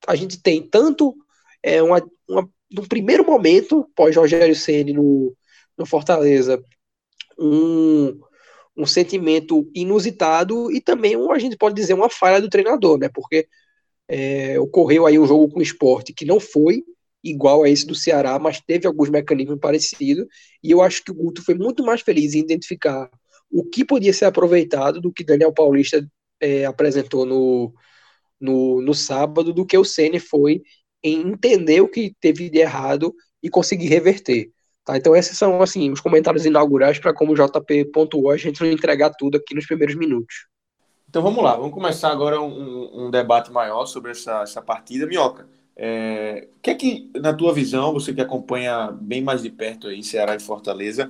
a 0.08 0.16
gente 0.16 0.42
tem 0.42 0.62
tanto 0.62 1.16
é, 1.64 1.82
uma, 1.82 2.06
uma, 2.28 2.50
no 2.72 2.88
primeiro 2.88 3.26
momento, 3.26 3.90
pós 3.96 4.16
Rogério 4.16 4.56
Ceni 4.56 4.94
no, 4.94 5.36
no 5.78 5.86
Fortaleza, 5.86 6.64
um, 7.38 8.20
um 8.78 8.86
sentimento 8.86 9.70
inusitado 9.74 10.72
e 10.72 10.80
também, 10.80 11.18
um, 11.18 11.32
a 11.32 11.40
gente 11.40 11.58
pode 11.58 11.76
dizer, 11.76 11.94
uma 11.94 12.10
falha 12.10 12.42
do 12.42 12.50
treinador, 12.50 12.98
né? 12.98 13.10
Porque 13.14 13.48
é, 14.08 14.60
ocorreu 14.60 15.06
aí 15.06 15.20
um 15.20 15.26
jogo 15.26 15.50
com 15.50 15.60
o 15.60 15.64
esporte 15.64 16.14
que 16.14 16.26
não 16.26 16.40
foi 16.40 16.84
igual 17.24 17.64
a 17.64 17.70
esse 17.70 17.86
do 17.86 17.96
Ceará, 17.96 18.40
mas 18.40 18.62
teve 18.62 18.88
alguns 18.88 19.10
mecanismos 19.10 19.60
parecidos, 19.60 20.26
e 20.64 20.72
eu 20.72 20.82
acho 20.82 21.04
que 21.04 21.12
o 21.12 21.14
Guto 21.14 21.44
foi 21.44 21.54
muito 21.54 21.84
mais 21.84 22.02
feliz 22.02 22.34
em 22.34 22.40
identificar 22.40 23.10
o 23.52 23.64
que 23.64 23.84
podia 23.84 24.14
ser 24.14 24.26
aproveitado 24.26 25.02
do 25.02 25.12
que 25.12 25.24
Daniel 25.24 25.52
Paulista 25.52 26.06
é, 26.40 26.66
apresentou 26.66 27.26
no, 27.26 27.74
no, 28.40 28.82
no, 28.82 28.94
sábado, 28.94 29.54
do 29.54 29.66
que 29.66 29.78
o 29.78 29.84
Ceni 29.84 30.20
foi 30.20 30.62
em 31.04 31.30
entender 31.30 31.82
o 31.82 31.88
que 31.88 32.16
teve 32.20 32.50
de 32.50 32.60
errado 32.60 33.14
e 33.42 33.50
conseguir 33.50 33.88
reverter. 33.88 34.52
Tá? 34.86 34.98
Então 34.98 35.16
esses 35.16 35.38
são 35.38 35.62
assim 35.62 35.92
os 35.92 36.02
comentários 36.02 36.46
inaugurais 36.46 37.00
para 37.00 37.14
como 37.14 37.34
o 37.34 37.36
JP 37.36 37.86
pontuou, 37.86 38.32
a 38.32 38.38
gente 38.38 38.62
não 38.62 38.70
entregar 38.70 39.12
tudo 39.12 39.38
aqui 39.38 39.56
nos 39.56 39.66
primeiros 39.66 39.96
minutos. 39.96 40.48
Então 41.10 41.24
vamos 41.24 41.44
lá, 41.44 41.56
vamos 41.56 41.74
começar 41.74 42.12
agora 42.12 42.40
um, 42.40 43.06
um 43.06 43.12
debate 43.12 43.52
maior 43.52 43.86
sobre 43.88 44.12
essa, 44.12 44.44
essa 44.44 44.62
partida. 44.62 45.08
Minhoca, 45.08 45.48
é, 45.76 46.48
o 46.58 46.60
que 46.62 46.70
é 46.70 46.76
que, 46.76 47.10
na 47.16 47.34
tua 47.34 47.54
visão, 47.54 47.94
você 47.94 48.14
que 48.14 48.22
acompanha 48.22 48.92
bem 48.92 49.22
mais 49.22 49.42
de 49.42 49.50
perto 49.50 49.88
aí 49.88 50.04
Ceará 50.04 50.36
e 50.36 50.40
Fortaleza, 50.40 51.10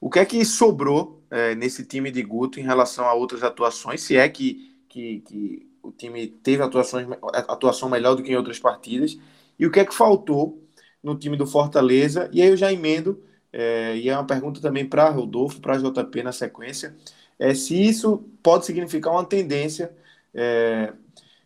o 0.00 0.10
que 0.10 0.18
é 0.18 0.24
que 0.24 0.44
sobrou 0.44 1.22
é, 1.30 1.54
nesse 1.54 1.84
time 1.84 2.10
de 2.10 2.22
Guto 2.22 2.60
em 2.60 2.62
relação 2.62 3.06
a 3.06 3.14
outras 3.14 3.42
atuações? 3.42 4.02
Se 4.02 4.16
é 4.16 4.28
que, 4.28 4.74
que, 4.88 5.20
que 5.20 5.66
o 5.82 5.90
time 5.90 6.26
teve 6.26 6.62
atuações, 6.62 7.06
atuação 7.22 7.88
melhor 7.88 8.14
do 8.14 8.22
que 8.22 8.32
em 8.32 8.36
outras 8.36 8.58
partidas, 8.58 9.18
e 9.58 9.66
o 9.66 9.70
que 9.70 9.80
é 9.80 9.84
que 9.84 9.94
faltou 9.94 10.62
no 11.02 11.16
time 11.16 11.36
do 11.36 11.46
Fortaleza? 11.46 12.30
E 12.32 12.40
aí 12.40 12.48
eu 12.48 12.56
já 12.56 12.72
emendo, 12.72 13.22
é, 13.52 13.96
e 13.96 14.08
é 14.08 14.14
uma 14.14 14.26
pergunta 14.26 14.60
também 14.60 14.86
para 14.86 15.08
Rodolfo, 15.10 15.60
para 15.60 15.78
JP 15.78 16.22
na 16.22 16.32
sequência 16.32 16.94
é, 17.38 17.54
se 17.54 17.80
isso 17.80 18.24
pode 18.42 18.66
significar 18.66 19.12
uma 19.12 19.24
tendência, 19.24 19.92
é, 20.34 20.92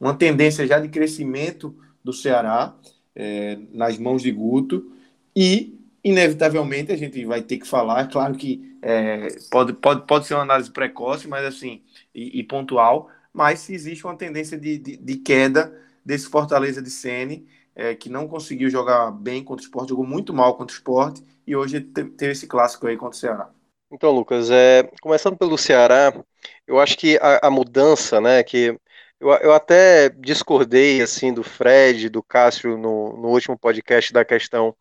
uma 0.00 0.14
tendência 0.14 0.66
já 0.66 0.78
de 0.80 0.88
crescimento 0.88 1.76
do 2.02 2.12
Ceará 2.12 2.74
é, 3.14 3.58
nas 3.72 3.98
mãos 3.98 4.22
de 4.22 4.32
Guto 4.32 4.90
e, 5.36 5.78
inevitavelmente, 6.04 6.92
a 6.92 6.96
gente 6.96 7.24
vai 7.24 7.42
ter 7.42 7.58
que 7.58 7.66
falar, 7.66 8.02
é 8.02 8.10
claro 8.10 8.34
que 8.34 8.76
é, 8.82 9.28
pode, 9.50 9.72
pode, 9.74 10.06
pode 10.06 10.26
ser 10.26 10.34
uma 10.34 10.42
análise 10.42 10.70
precoce, 10.70 11.28
mas 11.28 11.44
assim, 11.44 11.82
e, 12.14 12.40
e 12.40 12.42
pontual, 12.42 13.08
mas 13.32 13.60
se 13.60 13.72
existe 13.74 14.04
uma 14.04 14.16
tendência 14.16 14.58
de, 14.58 14.78
de, 14.78 14.96
de 14.96 15.16
queda 15.16 15.72
desse 16.04 16.28
Fortaleza 16.28 16.82
de 16.82 16.90
Sene, 16.90 17.46
é, 17.74 17.94
que 17.94 18.08
não 18.08 18.28
conseguiu 18.28 18.68
jogar 18.68 19.10
bem 19.12 19.42
contra 19.42 19.62
o 19.62 19.64
esporte, 19.64 19.90
jogou 19.90 20.06
muito 20.06 20.34
mal 20.34 20.56
contra 20.56 20.74
o 20.74 20.76
esporte, 20.76 21.24
e 21.46 21.54
hoje 21.56 21.80
teve 21.80 22.32
esse 22.32 22.46
clássico 22.46 22.86
aí 22.86 22.96
contra 22.96 23.16
o 23.16 23.20
Ceará. 23.20 23.50
Então, 23.90 24.10
Lucas, 24.10 24.50
é, 24.50 24.90
começando 25.00 25.36
pelo 25.36 25.58
Ceará, 25.58 26.12
eu 26.66 26.80
acho 26.80 26.96
que 26.96 27.18
a, 27.18 27.46
a 27.46 27.50
mudança, 27.50 28.20
né, 28.20 28.42
que 28.42 28.76
eu, 29.20 29.30
eu, 29.34 29.52
até 29.52 30.08
discordei, 30.08 31.00
assim, 31.00 31.32
do 31.32 31.44
Fred, 31.44 32.08
do 32.08 32.22
Cássio, 32.22 32.76
no, 32.76 33.16
no 33.16 33.28
último 33.28 33.56
podcast 33.56 34.12
da 34.12 34.24
questão 34.24 34.74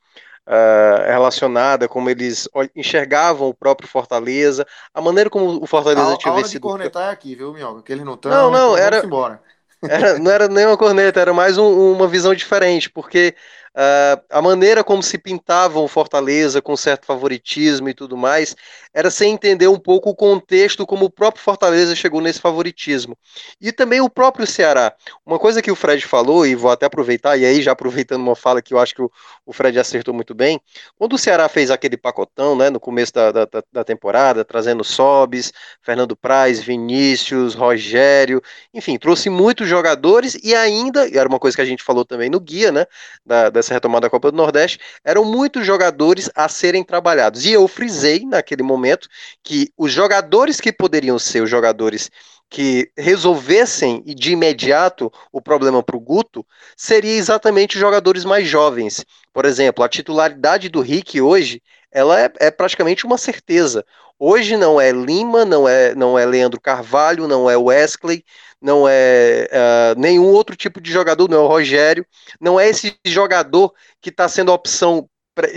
uh, 0.52 1.08
relacionada, 1.08 1.88
como 1.88 2.10
eles 2.10 2.48
enxergavam 2.76 3.48
o 3.48 3.54
próprio 3.54 3.88
Fortaleza, 3.88 4.68
a 4.94 5.02
maneira 5.02 5.30
como 5.30 5.64
o 5.64 5.66
Fortaleza 5.66 6.14
a, 6.14 6.18
tinha 6.18 6.32
a 6.32 6.36
hora 6.36 6.44
vencido... 6.44 6.68
de 6.68 6.72
cornetar 6.72 7.10
é 7.10 7.12
aqui, 7.12 7.36
viu, 7.36 7.54
Minhoca? 7.54 7.82
Que 7.82 7.94
eles 7.94 8.04
não 8.04 8.16
estão, 8.16 8.30
não, 8.30 8.52
não, 8.52 8.74
então 8.74 8.78
era... 8.78 9.06
embora. 9.06 9.42
Era, 9.84 10.20
não 10.20 10.30
era 10.30 10.48
nem 10.48 10.68
uma 10.68 10.78
corneta, 10.78 11.20
era 11.20 11.34
mais 11.34 11.58
um, 11.58 11.94
uma 11.94 12.08
visão 12.08 12.36
diferente, 12.36 12.88
porque 12.88 13.34
uh, 13.76 14.22
a 14.30 14.42
maneira 14.42 14.84
como 14.84 15.02
se 15.02 15.18
pintavam 15.18 15.88
Fortaleza 15.88 16.62
com 16.62 16.76
certo 16.76 17.06
favoritismo 17.06 17.90
e 17.90 17.94
tudo 17.94 18.18
mais, 18.18 18.56
era 18.94 19.10
sem 19.10 19.34
entender 19.34 19.68
um 19.68 19.80
pouco 19.80 20.10
o 20.10 20.16
contexto 20.16 20.86
como 20.86 21.06
o 21.06 21.10
próprio 21.10 21.44
Fortaleza 21.44 21.96
chegou 21.96 22.22
nesse 22.22 22.40
favoritismo. 22.40 23.18
E 23.60 23.72
também 23.72 24.02
o 24.02 24.10
próprio 24.10 24.46
Ceará. 24.46 24.94
Uma 25.26 25.40
coisa 25.40 25.62
que 25.62 25.72
o 25.72 25.76
Fred 25.76 26.06
falou, 26.06 26.46
e 26.46 26.56
vou 26.56 26.72
até 26.72 26.86
aproveitar, 26.86 27.38
e 27.38 27.46
aí 27.46 27.62
já 27.62 27.72
aproveitando 27.72 28.22
uma 28.22 28.36
fala 28.36 28.62
que 28.62 28.74
eu 28.74 28.80
acho 28.80 28.94
que 28.96 29.02
o, 29.02 29.12
o 29.46 29.54
Fred 29.54 29.80
acertou 29.80 30.14
muito 30.14 30.34
bem, 30.34 30.60
quando 30.98 31.14
o 31.14 31.18
Ceará 31.18 31.48
fez 31.48 31.72
aquele 31.72 31.98
pacotão, 31.98 32.56
né, 32.56 32.70
no 32.70 32.80
começo 32.80 33.14
da, 33.14 33.32
da, 33.32 33.48
da 33.72 33.84
temporada, 33.84 34.44
trazendo 34.44 34.84
Sobes, 34.84 35.54
Fernando 35.82 36.16
Praz, 36.16 36.60
Vinícius, 36.60 37.54
Rogério, 37.54 38.42
enfim, 38.74 38.98
trouxe 38.98 39.30
muitos 39.30 39.68
jogadores 39.68 40.38
e 40.44 40.54
ainda, 40.54 41.08
e 41.08 41.18
era 41.18 41.28
uma 41.28 41.40
coisa 41.40 41.56
que 41.56 41.62
a 41.62 41.66
gente 41.66 41.84
falou 41.84 42.04
também 42.04 42.30
no 42.30 42.40
guia, 42.40 42.72
né, 42.72 42.86
da, 43.26 43.50
dessa 43.62 43.74
retomada 43.74 44.08
da 44.08 44.10
Copa 44.10 44.32
do 44.32 44.38
Nordeste, 44.38 44.80
eram 45.04 45.24
muitos 45.24 45.66
jogadores 45.66 46.30
a 46.36 46.50
serem 46.50 46.84
trabalhados. 46.84 47.46
E 47.46 47.54
eu 47.54 47.68
frisei 47.68 48.26
naquele 48.26 48.64
momento 48.64 49.08
que 49.44 49.72
os 49.78 49.92
jogadores 49.92 50.60
que 50.60 50.74
poderiam 50.74 51.18
ser 51.18 51.42
os 51.42 51.50
jogadores 51.50 52.10
que 52.50 52.92
resolvessem 52.98 54.04
de 54.04 54.34
imediato 54.34 55.10
o 55.32 55.42
problema 55.42 55.82
para 55.82 55.96
o 55.96 56.02
Guto 56.02 56.46
seria 56.76 57.16
exatamente 57.16 57.76
os 57.76 57.80
jogadores 57.80 58.26
mais 58.26 58.46
jovens. 58.46 59.06
Por 59.32 59.46
exemplo, 59.46 59.84
a 59.84 59.90
titularidade 59.90 60.68
do 60.68 60.82
Rick 60.82 61.22
hoje 61.22 61.62
ela 61.92 62.20
é, 62.20 62.32
é, 62.40 62.52
praticamente 62.52 63.06
uma 63.06 63.18
certeza. 63.18 63.86
Hoje 64.18 64.56
não 64.56 64.80
é 64.80 64.92
Lima, 64.92 65.44
não 65.44 65.68
é, 65.68 65.96
não 65.96 66.18
é 66.18 66.26
Leandro 66.26 66.60
Carvalho, 66.60 67.28
não 67.28 67.50
é 67.50 67.58
Wesley, 67.58 68.24
não 68.62 68.88
é 68.88 69.50
uh, 69.52 70.00
nenhum 70.00 70.28
outro 70.28 70.56
tipo 70.56 70.80
de 70.80 70.92
jogador, 70.92 71.30
não 71.30 71.38
é 71.38 71.42
o 71.42 71.48
Rogério, 71.48 72.06
não 72.40 72.60
é 72.60 72.70
esse 72.70 72.96
jogador 73.06 73.74
que 74.00 74.10
está 74.10 74.28
sendo 74.28 74.52
a 74.52 74.56
opção 74.56 75.10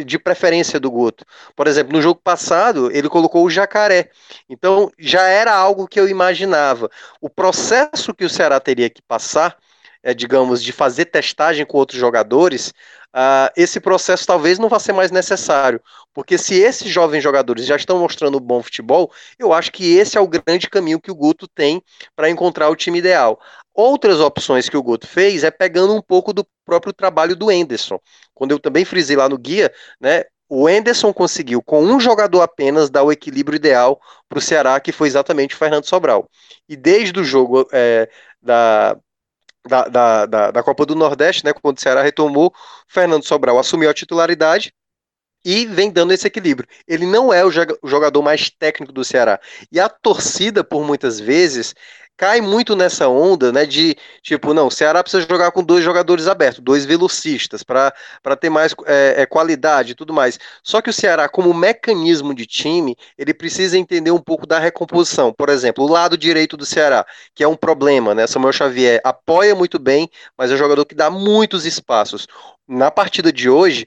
de 0.06 0.18
preferência 0.18 0.78
do 0.78 0.90
Guto. 0.90 1.24
Por 1.54 1.66
exemplo, 1.66 1.92
no 1.92 2.00
jogo 2.00 2.20
passado, 2.22 2.90
ele 2.92 3.08
colocou 3.08 3.44
o 3.44 3.50
Jacaré. 3.50 4.10
Então, 4.48 4.90
já 4.98 5.26
era 5.26 5.52
algo 5.54 5.88
que 5.88 5.98
eu 5.98 6.08
imaginava. 6.08 6.88
O 7.20 7.28
processo 7.28 8.14
que 8.14 8.24
o 8.24 8.30
Ceará 8.30 8.60
teria 8.60 8.88
que 8.88 9.02
passar, 9.02 9.56
é, 10.02 10.14
digamos, 10.14 10.62
de 10.62 10.72
fazer 10.72 11.06
testagem 11.06 11.66
com 11.66 11.76
outros 11.76 11.98
jogadores, 11.98 12.72
uh, 13.14 13.50
esse 13.56 13.80
processo 13.80 14.26
talvez 14.26 14.58
não 14.58 14.68
vá 14.68 14.78
ser 14.78 14.92
mais 14.92 15.10
necessário. 15.10 15.80
Porque 16.12 16.36
se 16.36 16.54
esses 16.54 16.90
jovens 16.90 17.22
jogadores 17.22 17.64
já 17.64 17.76
estão 17.76 17.98
mostrando 17.98 18.40
bom 18.40 18.62
futebol, 18.62 19.10
eu 19.38 19.52
acho 19.52 19.72
que 19.72 19.96
esse 19.96 20.18
é 20.18 20.20
o 20.20 20.28
grande 20.28 20.68
caminho 20.68 21.00
que 21.00 21.10
o 21.10 21.14
Guto 21.14 21.48
tem 21.48 21.82
para 22.14 22.28
encontrar 22.28 22.68
o 22.68 22.76
time 22.76 22.98
ideal. 22.98 23.38
Outras 23.72 24.20
opções 24.20 24.68
que 24.68 24.76
o 24.76 24.82
Guto 24.82 25.06
fez 25.06 25.44
é 25.44 25.50
pegando 25.50 25.94
um 25.94 26.02
pouco 26.02 26.32
do 26.32 26.46
próprio 26.64 26.92
trabalho 26.92 27.34
do 27.34 27.50
Enderson. 27.50 27.98
Quando 28.32 28.52
eu 28.52 28.58
também 28.58 28.84
frisei 28.84 29.16
lá 29.16 29.28
no 29.28 29.38
guia, 29.38 29.72
né, 30.00 30.24
o 30.48 30.68
Enderson 30.68 31.12
conseguiu, 31.12 31.62
com 31.62 31.82
um 31.82 31.98
jogador 31.98 32.42
apenas, 32.42 32.90
dar 32.90 33.02
o 33.02 33.10
equilíbrio 33.10 33.56
ideal 33.56 34.00
para 34.28 34.38
o 34.38 34.42
Ceará, 34.42 34.78
que 34.78 34.92
foi 34.92 35.08
exatamente 35.08 35.54
o 35.54 35.58
Fernando 35.58 35.86
Sobral. 35.86 36.28
E 36.68 36.76
desde 36.76 37.18
o 37.18 37.24
jogo 37.24 37.66
é, 37.72 38.08
da, 38.40 38.96
da, 39.66 39.88
da, 39.88 40.26
da, 40.26 40.50
da, 40.50 40.62
Copa 40.62 40.84
do 40.84 40.94
Nordeste, 40.94 41.44
né, 41.44 41.52
quando 41.52 41.78
o 41.78 41.80
Ceará 41.80 42.02
retomou, 42.02 42.52
Fernando 42.88 43.24
Sobral 43.24 43.58
assumiu 43.58 43.88
a 43.88 43.94
titularidade 43.94 44.72
e 45.44 45.66
vem 45.66 45.90
dando 45.90 46.12
esse 46.12 46.26
equilíbrio. 46.26 46.68
Ele 46.88 47.06
não 47.06 47.32
é 47.32 47.44
o 47.44 47.50
jogador 47.50 48.22
mais 48.22 48.48
técnico 48.48 48.92
do 48.92 49.04
Ceará. 49.04 49.38
E 49.70 49.78
a 49.78 49.88
torcida, 49.88 50.64
por 50.64 50.84
muitas 50.84 51.20
vezes, 51.20 51.74
cai 52.16 52.40
muito 52.40 52.76
nessa 52.76 53.08
onda, 53.08 53.52
né, 53.52 53.66
de 53.66 53.96
tipo, 54.22 54.54
não, 54.54 54.68
o 54.68 54.70
Ceará 54.70 55.02
precisa 55.02 55.26
jogar 55.28 55.50
com 55.50 55.62
dois 55.62 55.84
jogadores 55.84 56.26
abertos, 56.28 56.62
dois 56.62 56.84
velocistas, 56.84 57.62
para 57.62 57.92
ter 58.40 58.50
mais 58.50 58.74
é, 58.86 59.22
é, 59.22 59.26
qualidade 59.26 59.92
e 59.92 59.94
tudo 59.94 60.12
mais. 60.12 60.38
Só 60.62 60.80
que 60.80 60.90
o 60.90 60.92
Ceará, 60.92 61.28
como 61.28 61.52
mecanismo 61.52 62.34
de 62.34 62.46
time, 62.46 62.96
ele 63.18 63.34
precisa 63.34 63.76
entender 63.78 64.10
um 64.10 64.20
pouco 64.20 64.46
da 64.46 64.58
recomposição. 64.58 65.32
Por 65.32 65.48
exemplo, 65.48 65.84
o 65.84 65.88
lado 65.90 66.16
direito 66.16 66.56
do 66.56 66.64
Ceará, 66.64 67.04
que 67.34 67.42
é 67.42 67.48
um 67.48 67.56
problema, 67.56 68.14
né, 68.14 68.26
Samuel 68.26 68.52
Xavier 68.52 69.00
apoia 69.04 69.54
muito 69.54 69.78
bem, 69.78 70.08
mas 70.36 70.50
é 70.50 70.54
um 70.54 70.58
jogador 70.58 70.84
que 70.84 70.94
dá 70.94 71.10
muitos 71.10 71.66
espaços. 71.66 72.26
Na 72.66 72.90
partida 72.90 73.32
de 73.32 73.50
hoje, 73.50 73.86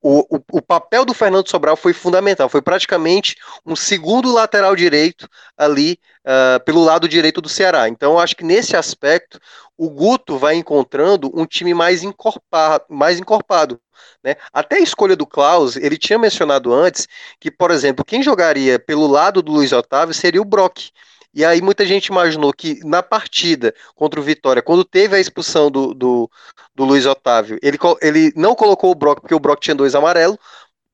o, 0.00 0.36
o, 0.36 0.40
o, 0.52 0.62
papel 0.62 1.04
do 1.04 1.12
Fernando 1.12 1.48
Sobral 1.48 1.76
foi 1.76 1.92
fundamental, 1.92 2.48
foi 2.48 2.62
praticamente 2.62 3.36
um 3.66 3.74
segundo 3.74 4.32
lateral 4.32 4.76
direito 4.76 5.28
ali 5.56 5.98
uh, 6.24 6.62
pelo 6.64 6.84
lado 6.84 7.08
direito 7.08 7.40
do 7.40 7.48
Ceará. 7.48 7.88
Então, 7.88 8.12
eu 8.12 8.18
acho 8.18 8.36
que 8.36 8.44
nesse 8.44 8.76
aspecto, 8.76 9.40
o 9.76 9.90
Guto 9.90 10.38
vai 10.38 10.54
encontrando 10.54 11.30
um 11.34 11.44
time 11.44 11.74
mais 11.74 12.02
encorpado. 12.02 12.84
Mais 12.88 13.18
encorpado 13.18 13.80
né? 14.22 14.36
Até 14.52 14.76
a 14.76 14.80
escolha 14.80 15.16
do 15.16 15.26
Klaus, 15.26 15.76
ele 15.76 15.96
tinha 15.96 16.18
mencionado 16.18 16.72
antes 16.72 17.06
que, 17.40 17.50
por 17.50 17.70
exemplo, 17.70 18.04
quem 18.04 18.22
jogaria 18.22 18.78
pelo 18.78 19.06
lado 19.06 19.42
do 19.42 19.52
Luiz 19.52 19.72
Otávio 19.72 20.14
seria 20.14 20.42
o 20.42 20.44
Brock. 20.44 20.90
E 21.34 21.44
aí 21.44 21.60
muita 21.60 21.86
gente 21.86 22.06
imaginou 22.06 22.52
que 22.52 22.80
na 22.84 23.02
partida 23.02 23.74
contra 23.94 24.18
o 24.18 24.22
Vitória, 24.22 24.62
quando 24.62 24.84
teve 24.84 25.16
a 25.16 25.20
expulsão 25.20 25.70
do, 25.70 25.94
do, 25.94 26.30
do 26.74 26.84
Luiz 26.84 27.06
Otávio, 27.06 27.58
ele, 27.62 27.78
ele 28.00 28.32
não 28.34 28.54
colocou 28.54 28.90
o 28.90 28.94
Brock 28.94 29.20
porque 29.20 29.34
o 29.34 29.40
Brock 29.40 29.60
tinha 29.60 29.74
dois 29.74 29.94
amarelos, 29.94 30.38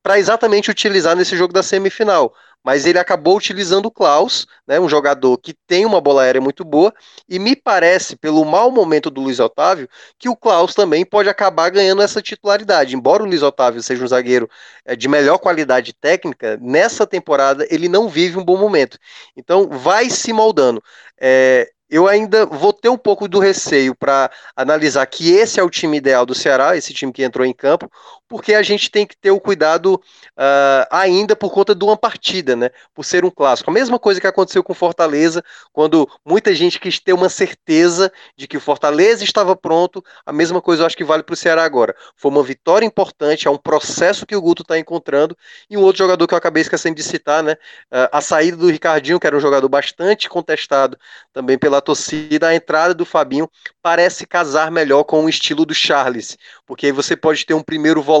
para 0.03 0.19
exatamente 0.19 0.69
utilizar 0.69 1.15
nesse 1.15 1.35
jogo 1.35 1.51
da 1.51 1.63
semifinal 1.63 2.31
mas 2.65 2.87
ele 2.87 2.97
acabou 2.97 3.37
utilizando 3.37 3.85
o 3.85 3.91
Klaus, 3.91 4.47
né, 4.65 4.79
um 4.79 4.89
jogador 4.89 5.37
que 5.37 5.53
tem 5.67 5.85
uma 5.85 6.01
bola 6.01 6.23
aérea 6.23 6.41
muito 6.41 6.65
boa, 6.65 6.91
e 7.29 7.37
me 7.37 7.55
parece, 7.55 8.15
pelo 8.15 8.43
mau 8.43 8.71
momento 8.71 9.11
do 9.11 9.21
Luiz 9.21 9.39
Otávio, 9.39 9.87
que 10.17 10.27
o 10.27 10.35
Klaus 10.35 10.73
também 10.73 11.05
pode 11.05 11.29
acabar 11.29 11.69
ganhando 11.69 12.01
essa 12.01 12.23
titularidade. 12.23 12.95
Embora 12.95 13.21
o 13.21 13.27
Luiz 13.27 13.43
Otávio 13.43 13.83
seja 13.83 14.03
um 14.03 14.07
zagueiro 14.07 14.49
é, 14.83 14.95
de 14.95 15.07
melhor 15.07 15.37
qualidade 15.37 15.93
técnica, 15.93 16.57
nessa 16.59 17.05
temporada 17.05 17.67
ele 17.69 17.87
não 17.87 18.09
vive 18.09 18.39
um 18.39 18.43
bom 18.43 18.57
momento. 18.57 18.97
Então 19.37 19.69
vai 19.69 20.09
se 20.09 20.33
moldando. 20.33 20.81
É, 21.21 21.69
eu 21.87 22.07
ainda 22.07 22.45
vou 22.45 22.73
ter 22.73 22.89
um 22.89 22.97
pouco 22.97 23.27
do 23.27 23.39
receio 23.39 23.93
para 23.93 24.31
analisar 24.55 25.05
que 25.05 25.31
esse 25.31 25.59
é 25.59 25.63
o 25.63 25.69
time 25.69 25.97
ideal 25.97 26.25
do 26.25 26.33
Ceará, 26.33 26.75
esse 26.75 26.93
time 26.93 27.13
que 27.13 27.23
entrou 27.23 27.45
em 27.45 27.53
campo, 27.53 27.89
porque 28.27 28.53
a 28.53 28.63
gente 28.63 28.89
tem 28.89 29.05
que 29.05 29.15
ter 29.15 29.31
o 29.31 29.39
cuidado 29.39 29.95
uh, 29.95 30.87
ainda 30.89 31.35
por 31.35 31.51
conta 31.51 31.75
de 31.75 31.83
uma 31.83 31.95
partida, 31.95 32.55
né? 32.55 32.69
Por 32.93 33.05
ser 33.05 33.23
um 33.23 33.29
clássico. 33.29 33.69
A 33.69 33.73
mesma 33.73 33.99
coisa 33.99 34.19
que 34.19 34.27
aconteceu 34.27 34.63
com 34.63 34.73
Fortaleza, 34.73 35.43
quando 35.71 36.09
muita 36.25 36.53
gente 36.55 36.79
quis 36.79 36.99
ter 36.99 37.13
uma 37.13 37.29
certeza 37.29 38.11
de 38.35 38.47
que 38.47 38.57
o 38.57 38.59
Fortaleza 38.59 39.23
estava 39.23 39.55
pronto, 39.55 40.03
a 40.25 40.33
mesma 40.33 40.61
coisa 40.61 40.81
eu 40.81 40.87
acho 40.87 40.97
que 40.97 41.03
vale 41.03 41.23
para 41.23 41.33
o 41.33 41.37
Ceará 41.37 41.63
agora. 41.63 41.95
Foi 42.15 42.31
uma 42.31 42.43
vitória 42.43 42.85
importante, 42.85 43.47
é 43.47 43.51
um 43.51 43.57
processo 43.57 44.25
que 44.25 44.35
o 44.35 44.41
Guto 44.41 44.63
está 44.63 44.77
encontrando, 44.79 45.37
e 45.69 45.77
um 45.77 45.81
outro 45.81 45.99
jogador 45.99 46.27
que 46.27 46.33
eu 46.33 46.37
acabei 46.37 46.61
esquecendo 46.61 46.95
de 46.95 47.03
citar, 47.03 47.43
né? 47.43 47.53
Uh, 47.91 48.09
a 48.11 48.21
saída 48.21 48.57
do 48.57 48.69
Ricardinho, 48.69 49.19
que 49.19 49.27
era 49.27 49.37
um 49.37 49.41
jogador 49.41 49.69
bastante 49.69 50.27
contestado 50.27 50.97
também 51.31 51.57
pela 51.57 51.81
torcida, 51.81 52.47
a 52.47 52.55
entrada 52.55 52.93
do 52.93 53.05
Fabinho 53.05 53.49
parece 53.81 54.25
casar 54.25 54.71
melhor 54.71 55.03
com 55.03 55.25
o 55.25 55.29
estilo 55.29 55.65
do 55.65 55.73
Charles, 55.73 56.37
porque 56.65 56.87
aí 56.87 56.91
você 56.91 57.15
pode 57.15 57.45
ter 57.45 57.53
um 57.53 57.61
primeiro 57.61 58.01
volante 58.01 58.14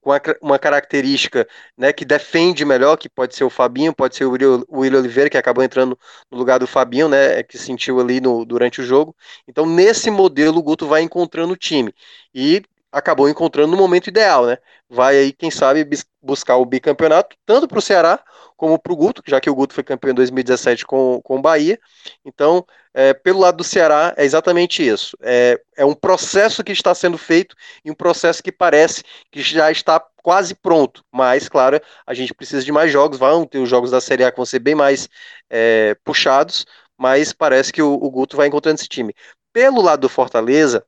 com 0.00 0.10
uma 0.42 0.58
característica 0.58 1.46
né, 1.76 1.92
que 1.92 2.04
defende 2.04 2.64
melhor, 2.64 2.96
que 2.96 3.08
pode 3.08 3.34
ser 3.34 3.44
o 3.44 3.50
Fabinho, 3.50 3.94
pode 3.94 4.16
ser 4.16 4.24
o 4.24 4.30
William 4.30 4.64
Oliveira, 4.98 5.30
que 5.30 5.38
acabou 5.38 5.64
entrando 5.64 5.98
no 6.30 6.38
lugar 6.38 6.58
do 6.58 6.66
Fabinho, 6.66 7.08
né, 7.08 7.42
que 7.42 7.58
sentiu 7.58 8.00
ali 8.00 8.20
no, 8.20 8.44
durante 8.44 8.80
o 8.80 8.84
jogo. 8.84 9.14
Então, 9.46 9.66
nesse 9.66 10.10
modelo, 10.10 10.58
o 10.58 10.62
Guto 10.62 10.86
vai 10.86 11.02
encontrando 11.02 11.52
o 11.52 11.56
time. 11.56 11.94
E 12.34 12.62
acabou 12.92 13.28
encontrando 13.28 13.70
no 13.70 13.76
momento 13.76 14.08
ideal, 14.08 14.46
né? 14.46 14.58
Vai 14.88 15.16
aí, 15.16 15.32
quem 15.32 15.50
sabe, 15.50 15.88
buscar 16.20 16.56
o 16.56 16.64
bicampeonato, 16.64 17.36
tanto 17.46 17.68
para 17.68 17.78
o 17.78 17.82
Ceará 17.82 18.22
como 18.56 18.78
para 18.78 18.92
o 18.92 18.96
Guto, 18.96 19.22
já 19.26 19.40
que 19.40 19.48
o 19.48 19.54
Guto 19.54 19.72
foi 19.72 19.82
campeão 19.82 20.10
em 20.10 20.14
2017 20.14 20.84
com, 20.84 21.20
com 21.22 21.38
o 21.38 21.40
Bahia. 21.40 21.80
Então, 22.24 22.64
é, 22.92 23.14
pelo 23.14 23.40
lado 23.40 23.58
do 23.58 23.64
Ceará, 23.64 24.12
é 24.16 24.24
exatamente 24.24 24.86
isso. 24.86 25.16
É, 25.22 25.58
é 25.76 25.84
um 25.84 25.94
processo 25.94 26.62
que 26.62 26.72
está 26.72 26.94
sendo 26.94 27.16
feito 27.16 27.54
e 27.84 27.90
um 27.90 27.94
processo 27.94 28.42
que 28.42 28.52
parece 28.52 29.02
que 29.30 29.40
já 29.40 29.70
está 29.70 30.04
quase 30.22 30.54
pronto. 30.54 31.02
Mas, 31.10 31.48
claro, 31.48 31.80
a 32.06 32.12
gente 32.12 32.34
precisa 32.34 32.62
de 32.62 32.72
mais 32.72 32.92
jogos. 32.92 33.18
Vão 33.18 33.46
ter 33.46 33.58
os 33.58 33.68
jogos 33.68 33.90
da 33.90 34.00
Série 34.00 34.24
A 34.24 34.30
que 34.30 34.36
vão 34.36 34.46
ser 34.46 34.58
bem 34.58 34.74
mais 34.74 35.08
é, 35.48 35.96
puxados, 36.04 36.66
mas 36.98 37.32
parece 37.32 37.72
que 37.72 37.80
o, 37.80 37.94
o 37.94 38.10
Guto 38.10 38.36
vai 38.36 38.48
encontrando 38.48 38.78
esse 38.78 38.88
time. 38.88 39.14
Pelo 39.52 39.80
lado 39.80 40.00
do 40.00 40.08
Fortaleza, 40.08 40.84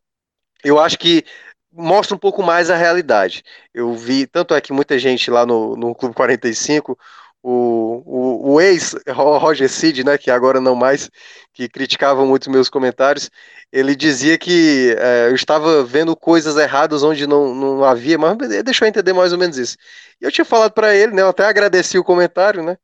eu 0.63 0.79
acho 0.79 0.99
que 0.99 1.25
mostra 1.73 2.15
um 2.15 2.19
pouco 2.19 2.43
mais 2.43 2.71
a 2.71 2.77
realidade. 2.77 3.43
Eu 3.73 3.95
vi, 3.95 4.27
tanto 4.27 4.55
é 4.55 4.61
que 4.61 4.73
muita 4.73 4.99
gente 4.99 5.31
lá 5.31 5.47
no, 5.47 5.75
no 5.77 5.95
Clube 5.95 6.15
45, 6.15 6.99
o, 7.43 8.03
o, 8.07 8.53
o 8.53 8.61
ex-Roger 8.61 9.69
Cid, 9.69 10.05
né, 10.05 10.17
que 10.17 10.31
agora 10.31 10.61
não 10.61 10.77
mais, 10.77 11.11
que 11.53 11.69
criticava 11.69 12.25
muito 12.25 12.51
meus 12.51 12.69
comentários, 12.69 13.31
ele 13.73 13.97
dizia 13.97 14.39
que 14.39 14.95
é, 14.99 15.29
eu 15.29 15.35
estava 15.35 15.83
vendo 15.83 16.15
coisas 16.15 16.57
erradas 16.57 17.03
onde 17.03 17.27
não, 17.27 17.55
não 17.55 17.85
havia, 17.85 18.17
mas 18.17 18.37
deixou 18.63 18.87
eu 18.87 18.91
entender 18.91 19.13
mais 19.13 19.33
ou 19.33 19.39
menos 19.39 19.59
isso. 19.59 19.77
E 20.21 20.25
eu 20.25 20.31
tinha 20.31 20.45
falado 20.45 20.73
para 20.73 20.95
ele, 20.95 21.13
né, 21.13 21.23
eu 21.23 21.29
até 21.29 21.45
agradeci 21.45 21.99
o 21.99 22.05
comentário, 22.05 22.63
né, 22.63 22.77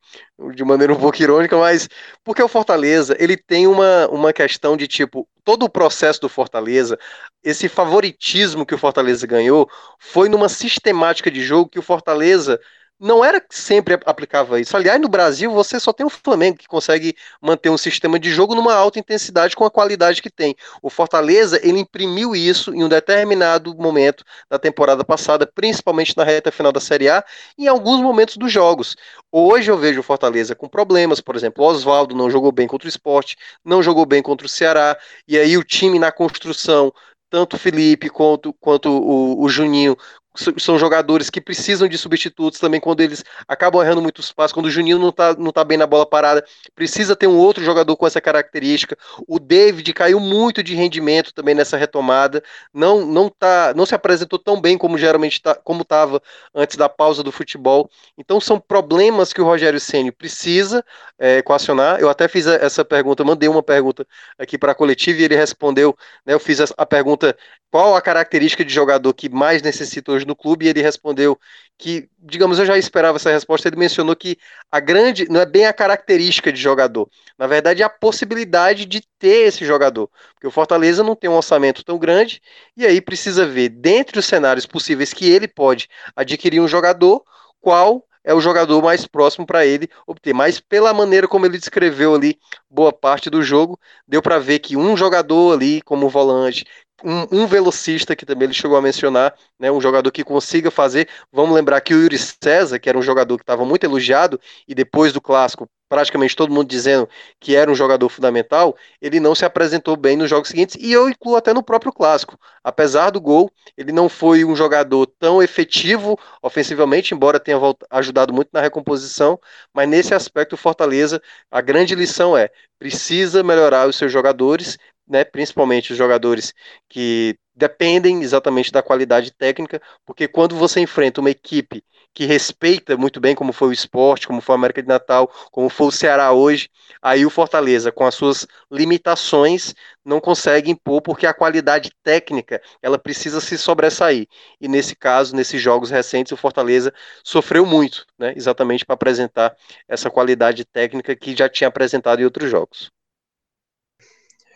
de 0.53 0.63
maneira 0.65 0.91
um 0.91 0.99
pouco 0.99 1.21
irônica, 1.21 1.55
mas 1.57 1.87
porque 2.23 2.43
o 2.43 2.47
Fortaleza, 2.47 3.15
ele 3.17 3.37
tem 3.37 3.65
uma, 3.65 4.07
uma 4.09 4.33
questão 4.33 4.75
de 4.75 4.87
tipo, 4.87 5.27
todo 5.45 5.63
o 5.63 5.69
processo 5.69 6.19
do 6.19 6.27
Fortaleza, 6.27 6.97
esse 7.43 7.69
favoritismo 7.69 8.65
que 8.65 8.75
o 8.75 8.77
Fortaleza 8.77 9.25
ganhou, 9.25 9.69
foi 9.97 10.27
numa 10.27 10.49
sistemática 10.49 11.31
de 11.31 11.41
jogo 11.41 11.69
que 11.69 11.79
o 11.79 11.83
Fortaleza 11.83 12.59
não 12.99 13.23
era 13.23 13.39
que 13.39 13.57
sempre 13.57 13.97
aplicava 14.05 14.59
isso. 14.59 14.75
Aliás, 14.75 14.99
no 14.99 15.07
Brasil, 15.07 15.51
você 15.51 15.79
só 15.79 15.93
tem 15.93 16.05
o 16.05 16.09
Flamengo 16.09 16.57
que 16.57 16.67
consegue 16.67 17.15
manter 17.41 17.69
um 17.69 17.77
sistema 17.77 18.19
de 18.19 18.29
jogo 18.29 18.53
numa 18.53 18.73
alta 18.73 18.99
intensidade 18.99 19.55
com 19.55 19.63
a 19.63 19.71
qualidade 19.71 20.21
que 20.21 20.29
tem. 20.29 20.55
O 20.81 20.89
Fortaleza, 20.89 21.59
ele 21.63 21.79
imprimiu 21.79 22.35
isso 22.35 22.73
em 22.73 22.83
um 22.83 22.89
determinado 22.89 23.73
momento 23.75 24.23
da 24.49 24.59
temporada 24.59 25.05
passada, 25.05 25.47
principalmente 25.47 26.17
na 26.17 26.25
reta 26.25 26.51
final 26.51 26.71
da 26.71 26.81
Série 26.81 27.09
A, 27.09 27.23
e 27.57 27.65
em 27.65 27.67
alguns 27.67 28.01
momentos 28.01 28.35
dos 28.35 28.51
jogos. 28.51 28.97
Hoje 29.31 29.71
eu 29.71 29.77
vejo 29.77 30.01
o 30.01 30.03
Fortaleza 30.03 30.53
com 30.53 30.67
problemas, 30.67 31.21
por 31.21 31.35
exemplo, 31.35 31.63
o 31.63 31.67
Oswaldo 31.67 32.15
não 32.15 32.29
jogou 32.29 32.51
bem 32.51 32.67
contra 32.67 32.87
o 32.87 32.89
esporte, 32.89 33.37
não 33.63 33.81
jogou 33.81 34.05
bem 34.05 34.21
contra 34.21 34.45
o 34.45 34.49
Ceará, 34.49 34.97
e 35.27 35.37
aí 35.37 35.57
o 35.57 35.63
time 35.63 35.99
na 35.99 36.11
construção 36.11 36.91
tanto 37.29 37.55
o 37.55 37.59
Felipe 37.59 38.09
quanto, 38.09 38.51
quanto 38.53 38.89
o, 38.89 39.41
o 39.43 39.49
Juninho 39.49 39.95
são 40.35 40.77
jogadores 40.77 41.29
que 41.29 41.41
precisam 41.41 41.87
de 41.87 41.97
substitutos 41.97 42.59
também 42.59 42.79
quando 42.79 43.01
eles 43.01 43.23
acabam 43.47 43.81
errando 43.81 44.01
muitos 44.01 44.31
passos, 44.31 44.53
quando 44.53 44.67
o 44.67 44.71
Juninho 44.71 44.99
não 44.99 45.11
tá, 45.11 45.33
não 45.33 45.51
tá 45.51 45.63
bem 45.63 45.77
na 45.77 45.87
bola 45.87 46.05
parada, 46.05 46.45
precisa 46.75 47.15
ter 47.15 47.27
um 47.27 47.37
outro 47.37 47.63
jogador 47.63 47.95
com 47.97 48.05
essa 48.05 48.21
característica. 48.21 48.97
O 49.27 49.39
David 49.39 49.91
caiu 49.93 50.19
muito 50.19 50.61
de 50.61 50.75
rendimento 50.75 51.33
também 51.33 51.55
nessa 51.55 51.77
retomada, 51.77 52.43
não 52.73 53.05
não 53.05 53.29
tá, 53.29 53.73
não 53.75 53.85
se 53.85 53.95
apresentou 53.95 54.37
tão 54.37 54.61
bem 54.61 54.77
como 54.77 54.97
geralmente 54.97 55.41
tá, 55.41 55.55
como 55.55 55.81
estava 55.81 56.21
antes 56.53 56.77
da 56.77 56.87
pausa 56.87 57.23
do 57.23 57.31
futebol. 57.31 57.89
Então 58.17 58.39
são 58.39 58.59
problemas 58.59 59.33
que 59.33 59.41
o 59.41 59.45
Rogério 59.45 59.79
Ceni 59.79 60.11
precisa 60.11 60.83
é, 61.17 61.37
equacionar. 61.37 61.99
Eu 61.99 62.09
até 62.09 62.27
fiz 62.27 62.45
essa 62.45 62.85
pergunta, 62.85 63.23
mandei 63.23 63.49
uma 63.49 63.63
pergunta 63.63 64.07
aqui 64.37 64.57
para 64.57 64.71
a 64.71 64.75
coletiva 64.75 65.21
e 65.21 65.23
ele 65.23 65.35
respondeu, 65.35 65.97
né, 66.25 66.33
eu 66.33 66.39
fiz 66.39 66.59
a 66.77 66.85
pergunta 66.85 67.35
qual 67.71 67.95
a 67.95 68.01
característica 68.01 68.65
de 68.65 68.73
jogador 68.73 69.13
que 69.13 69.29
mais 69.29 69.61
necessita 69.61 70.11
hoje 70.11 70.25
no 70.29 70.35
clube, 70.35 70.65
e 70.65 70.69
ele 70.69 70.81
respondeu 70.81 71.37
que, 71.77 72.09
digamos, 72.17 72.57
eu 72.57 72.65
já 72.65 72.77
esperava 72.77 73.17
essa 73.17 73.31
resposta, 73.31 73.67
ele 73.67 73.75
mencionou 73.75 74.15
que 74.15 74.37
a 74.71 74.79
grande, 74.79 75.27
não 75.29 75.41
é 75.41 75.45
bem 75.45 75.65
a 75.65 75.73
característica 75.73 76.51
de 76.53 76.61
jogador, 76.61 77.09
na 77.37 77.47
verdade 77.47 77.81
é 77.81 77.85
a 77.85 77.89
possibilidade 77.89 78.85
de 78.85 79.01
ter 79.17 79.47
esse 79.47 79.65
jogador, 79.65 80.09
porque 80.33 80.47
o 80.47 80.51
Fortaleza 80.51 81.03
não 81.03 81.15
tem 81.15 81.29
um 81.29 81.35
orçamento 81.35 81.83
tão 81.83 81.97
grande, 81.97 82.41
e 82.77 82.85
aí 82.85 83.01
precisa 83.01 83.45
ver, 83.45 83.69
dentre 83.69 84.19
os 84.19 84.25
cenários 84.25 84.65
possíveis 84.65 85.13
que 85.13 85.29
ele 85.29 85.47
pode 85.47 85.89
adquirir 86.15 86.61
um 86.61 86.67
jogador, 86.67 87.23
qual 87.59 88.05
é 88.23 88.33
o 88.33 88.41
jogador 88.41 88.81
mais 88.83 89.07
próximo 89.07 89.45
para 89.45 89.65
ele 89.65 89.89
obter. 90.05 90.33
Mas 90.33 90.59
pela 90.59 90.93
maneira 90.93 91.27
como 91.27 91.45
ele 91.45 91.57
descreveu 91.57 92.13
ali 92.13 92.37
boa 92.69 92.91
parte 92.91 93.29
do 93.29 93.41
jogo, 93.41 93.79
deu 94.07 94.21
para 94.21 94.37
ver 94.39 94.59
que 94.59 94.77
um 94.77 94.95
jogador 94.95 95.53
ali 95.53 95.81
como 95.81 96.09
volante, 96.09 96.65
um, 97.03 97.43
um, 97.43 97.47
velocista 97.47 98.15
que 98.15 98.25
também 98.25 98.45
ele 98.45 98.53
chegou 98.53 98.77
a 98.77 98.81
mencionar, 98.81 99.33
né, 99.59 99.71
um 99.71 99.81
jogador 99.81 100.11
que 100.11 100.23
consiga 100.23 100.69
fazer. 100.71 101.07
Vamos 101.31 101.55
lembrar 101.55 101.81
que 101.81 101.93
o 101.93 102.01
Yuri 102.01 102.17
César, 102.17 102.79
que 102.79 102.89
era 102.89 102.97
um 102.97 103.01
jogador 103.01 103.37
que 103.37 103.43
estava 103.43 103.65
muito 103.65 103.83
elogiado, 103.83 104.39
e 104.67 104.75
depois 104.75 105.13
do 105.13 105.21
clássico, 105.21 105.69
praticamente 105.89 106.35
todo 106.35 106.53
mundo 106.53 106.67
dizendo 106.67 107.09
que 107.39 107.55
era 107.55 107.69
um 107.69 107.75
jogador 107.75 108.07
fundamental, 108.09 108.77
ele 109.01 109.19
não 109.19 109.33
se 109.33 109.43
apresentou 109.43 109.97
bem 109.97 110.15
nos 110.15 110.29
jogos 110.29 110.49
seguintes, 110.49 110.77
e 110.79 110.91
eu 110.91 111.09
incluo 111.09 111.35
até 111.35 111.51
no 111.53 111.63
próprio 111.63 111.91
clássico. 111.91 112.37
Apesar 112.63 113.09
do 113.09 113.19
gol, 113.19 113.51
ele 113.75 113.91
não 113.91 114.07
foi 114.07 114.45
um 114.45 114.55
jogador 114.55 115.07
tão 115.19 115.41
efetivo 115.41 116.17
ofensivamente, 116.41 117.13
embora 117.13 117.39
tenha 117.39 117.57
ajudado 117.89 118.31
muito 118.31 118.49
na 118.53 118.61
recomposição, 118.61 119.39
mas 119.73 119.89
nesse 119.89 120.13
aspecto 120.13 120.53
o 120.53 120.57
Fortaleza, 120.57 121.19
a 121.49 121.59
grande 121.59 121.95
lição 121.95 122.37
é, 122.37 122.49
precisa 122.77 123.43
melhorar 123.43 123.87
os 123.87 123.95
seus 123.95 124.11
jogadores 124.11 124.77
né, 125.09 125.23
principalmente 125.23 125.91
os 125.91 125.97
jogadores 125.97 126.53
que 126.87 127.37
dependem 127.55 128.21
exatamente 128.21 128.71
da 128.71 128.81
qualidade 128.81 129.31
técnica, 129.31 129.81
porque 130.05 130.27
quando 130.27 130.55
você 130.55 130.79
enfrenta 130.79 131.19
uma 131.19 131.29
equipe 131.29 131.83
que 132.13 132.25
respeita 132.25 132.97
muito 132.97 133.19
bem 133.19 133.35
como 133.35 133.51
foi 133.51 133.69
o 133.69 133.73
esporte, 133.73 134.27
como 134.27 134.41
foi 134.41 134.53
a 134.53 134.57
América 134.57 134.81
de 134.81 134.87
Natal, 134.87 135.29
como 135.51 135.69
foi 135.69 135.87
o 135.87 135.91
Ceará 135.91 136.31
hoje, 136.31 136.69
aí 137.01 137.25
o 137.25 137.29
Fortaleza, 137.29 137.91
com 137.91 138.05
as 138.05 138.15
suas 138.15 138.47
limitações, 138.71 139.73
não 140.03 140.19
consegue 140.19 140.71
impor, 140.71 141.01
porque 141.01 141.27
a 141.27 141.33
qualidade 141.33 141.91
técnica, 142.03 142.61
ela 142.81 142.97
precisa 142.97 143.41
se 143.41 143.57
sobressair. 143.57 144.27
E 144.59 144.67
nesse 144.67 144.95
caso, 144.95 145.35
nesses 145.35 145.61
jogos 145.61 145.89
recentes, 145.89 146.31
o 146.31 146.37
Fortaleza 146.37 146.93
sofreu 147.23 147.65
muito, 147.65 148.05
né, 148.17 148.33
exatamente 148.35 148.85
para 148.85 148.95
apresentar 148.95 149.55
essa 149.87 150.09
qualidade 150.09 150.65
técnica 150.65 151.15
que 151.15 151.35
já 151.35 151.49
tinha 151.49 151.67
apresentado 151.67 152.21
em 152.21 152.25
outros 152.25 152.49
jogos. 152.49 152.89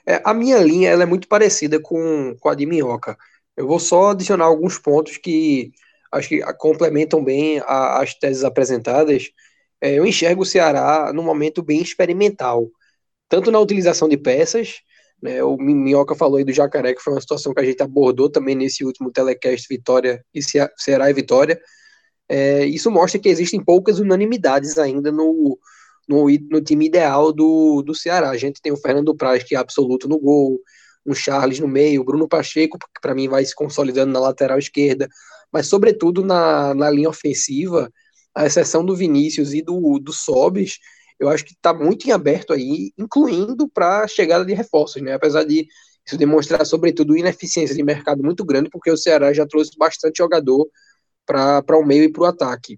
É, 0.08 0.22
a 0.24 0.34
minha 0.34 0.58
linha 0.60 0.90
ela 0.90 1.04
é 1.04 1.06
muito 1.06 1.28
parecida 1.28 1.80
com, 1.80 2.36
com 2.40 2.50
a 2.50 2.56
de 2.56 2.66
Minhoca. 2.66 3.18
Eu 3.56 3.68
vou 3.68 3.80
só 3.80 4.12
adicionar 4.12 4.46
alguns 4.46 4.78
pontos 4.78 5.18
que 5.18 5.72
acho 6.12 6.30
que 6.30 6.42
complementam 6.58 7.24
bem 7.24 7.60
a, 7.66 8.02
as 8.02 8.14
teses 8.14 8.44
apresentadas. 8.44 9.32
É, 9.82 9.94
eu 9.94 10.06
enxergo 10.06 10.44
o 10.44 10.46
Ceará 10.46 11.12
num 11.14 11.24
momento 11.24 11.62
bem 11.62 11.82
experimental, 11.82 12.70
tanto 13.30 13.52
na 13.52 13.60
utilização 13.60 14.08
de 14.08 14.18
peças, 14.18 14.82
né, 15.24 15.42
o 15.42 15.56
Minhoca 15.56 16.16
falou 16.16 16.36
aí 16.38 16.44
do 16.44 16.52
Jacaré, 16.52 16.94
que 16.94 17.02
foi 17.02 17.14
uma 17.14 17.22
situação 17.22 17.54
que 17.54 17.62
a 17.62 17.64
gente 17.64 17.82
abordou 17.82 18.30
também 18.30 18.56
nesse 18.56 18.84
último 18.84 19.10
telecast 19.10 19.66
Vitória 19.70 20.24
e 20.34 20.42
Ceará 20.78 21.10
e 21.10 21.14
Vitória. 21.14 21.62
É, 22.28 22.66
isso 22.66 22.92
mostra 22.92 23.18
que 23.20 23.30
existem 23.30 23.64
poucas 23.64 24.00
unanimidades 24.00 24.78
ainda 24.78 25.14
no, 25.14 25.58
no, 26.08 26.28
no 26.50 26.62
time 26.62 26.88
ideal 26.88 27.32
do, 27.32 27.82
do 27.82 27.96
Ceará. 27.96 28.30
A 28.30 28.38
gente 28.38 28.62
tem 28.62 28.72
o 28.72 28.78
Fernando 28.78 29.16
Praz, 29.16 29.44
que 29.44 29.56
é 29.56 29.58
absoluto 29.58 30.08
no 30.08 30.20
gol, 30.20 30.60
um 31.06 31.14
Charles 31.14 31.60
no 31.60 31.68
meio, 31.68 32.04
Bruno 32.04 32.28
Pacheco, 32.28 32.78
que 32.78 33.02
para 33.02 33.16
mim 33.16 33.28
vai 33.28 33.44
se 33.46 33.56
consolidando 33.56 34.12
na 34.12 34.20
lateral 34.20 34.58
esquerda, 34.58 35.08
mas 35.52 35.68
sobretudo 35.68 36.24
na, 36.24 36.74
na 36.74 36.90
linha 36.90 37.10
ofensiva, 37.10 37.92
a 38.34 38.46
exceção 38.46 38.86
do 38.86 38.96
Vinícius 38.96 39.54
e 39.54 39.62
do, 39.62 40.00
do 40.00 40.12
Sobis, 40.14 40.80
eu 41.20 41.30
acho 41.30 41.46
que 41.46 41.54
está 41.54 41.74
muito 41.74 42.08
em 42.08 42.12
aberto 42.12 42.54
aí, 42.54 42.92
incluindo 42.98 43.70
para 43.70 44.04
a 44.04 44.08
chegada 44.08 44.44
de 44.44 44.54
reforços, 44.54 45.02
né? 45.02 45.14
Apesar 45.14 45.44
de 45.44 45.68
isso 46.06 46.18
demonstrar, 46.18 46.66
sobretudo, 46.66 47.16
ineficiência 47.16 47.76
de 47.76 47.84
mercado 47.84 48.24
muito 48.24 48.44
grande, 48.44 48.70
porque 48.70 48.92
o 48.92 48.98
Ceará 48.98 49.32
já 49.32 49.46
trouxe 49.46 49.72
bastante 49.78 50.18
jogador 50.18 50.68
para 51.26 51.78
o 51.78 51.86
meio 51.86 52.04
e 52.04 52.12
para 52.12 52.24
o 52.24 52.26
ataque. 52.26 52.78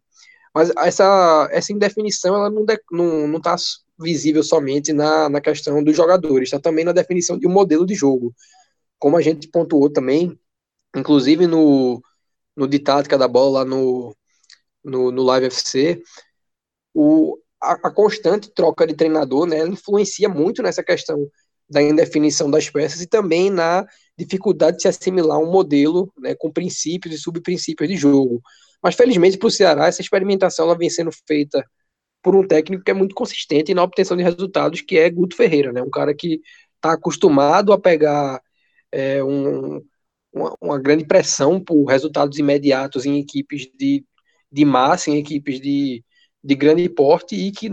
Mas 0.56 0.72
essa, 0.78 1.50
essa 1.52 1.74
indefinição 1.74 2.34
ela 2.34 2.50
não 2.50 2.62
está 2.62 2.78
não, 2.90 3.28
não 3.28 3.42
tá 3.42 3.58
visível 4.00 4.42
somente 4.42 4.94
na, 4.94 5.28
na 5.28 5.42
questão 5.42 5.84
dos 5.84 5.96
jogadores, 5.96 6.48
está 6.48 6.60
também 6.60 6.86
na 6.86 6.94
definição 6.94 7.38
de 7.38 7.46
um 7.46 7.52
modelo 7.52 7.86
de 7.86 7.94
jogo. 7.94 8.34
Como 8.98 9.18
a 9.18 9.22
gente 9.22 9.50
pontuou 9.50 9.90
também, 9.90 10.40
inclusive 10.96 11.46
no, 11.46 12.02
no 12.56 12.68
de 12.70 12.80
tática 12.80 13.18
da 13.18 13.28
bola 13.28 13.60
lá 13.60 13.66
no, 13.66 14.16
no, 14.82 15.12
no 15.12 15.24
Live 15.24 15.48
FC, 15.48 16.02
o, 16.94 17.38
a, 17.62 17.74
a, 17.74 17.92
constante 17.92 18.50
troca 18.54 18.88
de 18.88 18.96
treinador 18.96 19.46
né, 19.48 19.60
influencia 19.68 20.30
muito 20.30 20.64
nessa 20.64 20.82
questão 20.82 21.30
da 21.70 21.82
indefinição 21.82 22.50
das 22.50 22.70
peças 22.70 23.02
e 23.02 23.08
também 23.08 23.50
na 23.50 23.86
dificuldade 24.18 24.78
de 24.78 24.84
se 24.84 24.88
assimilar 24.88 25.38
um 25.40 25.52
modelo 25.52 26.14
né, 26.18 26.34
com 26.34 26.50
princípios 26.50 27.14
e 27.14 27.18
subprincípios 27.18 27.90
de 27.90 27.98
jogo. 27.98 28.42
Mas 28.86 28.94
felizmente 28.94 29.36
para 29.36 29.48
o 29.48 29.52
Ceará, 29.52 29.88
essa 29.88 30.00
experimentação 30.00 30.66
ela 30.66 30.78
vem 30.78 30.92
sendo 30.92 31.10
feita 31.28 31.66
por 32.22 32.36
um 32.36 32.48
técnico 32.48 32.84
que 32.84 32.92
é 32.92 32.94
muito 32.94 33.16
consistente 33.16 33.74
na 33.74 33.82
obtenção 33.82 34.16
de 34.16 34.22
resultados, 34.22 34.82
que 34.82 34.96
é 34.96 35.10
Guto 35.10 35.36
Ferreira, 35.36 35.74
né? 35.74 35.82
Um 35.82 35.90
cara 35.90 36.14
que 36.14 36.40
está 36.76 36.94
acostumado 36.94 37.74
a 37.74 37.80
pegar 37.80 38.40
é, 38.92 39.24
um, 39.24 39.82
uma, 40.32 40.56
uma, 40.62 40.80
grande 40.80 41.04
pressão 41.04 41.60
por 41.60 41.84
resultados 41.86 42.38
imediatos 42.38 43.08
em 43.08 43.18
equipes 43.18 43.68
de, 43.76 44.06
de 44.52 44.64
massa, 44.64 45.10
em 45.10 45.18
equipes 45.18 45.60
de, 45.60 46.06
de 46.44 46.54
grande 46.54 46.88
porte 46.88 47.36
e 47.36 47.52
que 47.52 47.72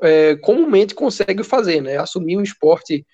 é, 0.00 0.34
comumente 0.36 0.94
consegue 0.94 1.44
fazer, 1.44 1.82
né? 1.82 1.98
Assumir 1.98 2.38
um 2.38 2.42
esporte 2.42 3.06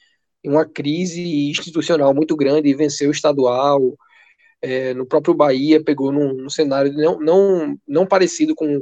em 0.45 0.51
uma 0.51 0.65
crise 0.65 1.51
institucional 1.51 2.15
muito 2.15 2.37
grande 2.37 2.69
e 2.69 2.75
vencer 2.75 3.09
o 3.09 3.13
estadual, 3.13 3.99
é, 4.63 4.95
no 4.95 5.05
próprio 5.05 5.35
Bahia, 5.35 5.83
pegou 5.83 6.13
num, 6.13 6.33
num, 6.35 6.51
cenário 6.51 6.93
não, 6.93 7.19
não, 7.21 7.79
não 7.87 8.07
parecido 8.07 8.55
com, 8.55 8.81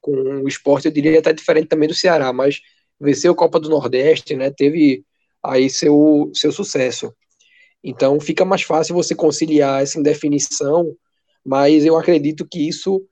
com 0.00 0.12
o 0.42 0.48
esporte, 0.48 0.86
eu 0.86 0.92
diria 0.92 1.18
até 1.18 1.32
diferente 1.32 1.68
também 1.68 1.88
do 1.88 1.94
Ceará, 1.94 2.32
mas 2.32 2.60
venceu 3.00 3.32
a 3.32 3.36
Copa 3.36 3.60
do 3.60 3.68
Nordeste, 3.68 4.34
né, 4.34 4.50
teve 4.50 5.04
aí 5.42 5.70
seu, 5.70 6.30
seu 6.34 6.50
sucesso. 6.52 7.14
Então 7.82 8.18
fica 8.18 8.44
mais 8.44 8.62
fácil 8.62 8.94
você 8.94 9.14
conciliar 9.14 9.82
essa 9.82 9.98
indefinição, 9.98 10.96
mas 11.44 11.84
eu 11.84 11.96
acredito 11.96 12.46
que 12.50 12.66
isso 12.68 13.06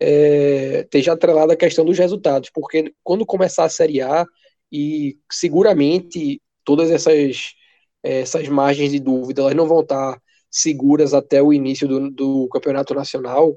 é, 0.00 0.80
esteja 0.80 1.12
atrelada 1.12 1.52
à 1.52 1.56
questão 1.56 1.84
dos 1.84 1.98
resultados, 1.98 2.50
porque 2.52 2.92
quando 3.02 3.26
começar 3.26 3.64
a 3.64 3.68
Série 3.68 4.00
A, 4.00 4.26
e 4.72 5.18
seguramente 5.30 6.40
todas 6.64 6.90
essas, 6.90 7.54
essas 8.02 8.48
margens 8.48 8.92
de 8.92 9.00
dúvida 9.00 9.42
elas 9.42 9.54
não 9.54 9.66
vão 9.66 9.80
estar 9.80 10.20
seguras 10.50 11.14
até 11.14 11.42
o 11.42 11.52
início 11.52 11.86
do, 11.86 12.10
do 12.10 12.48
campeonato 12.48 12.94
nacional, 12.94 13.56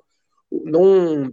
não, 0.52 1.32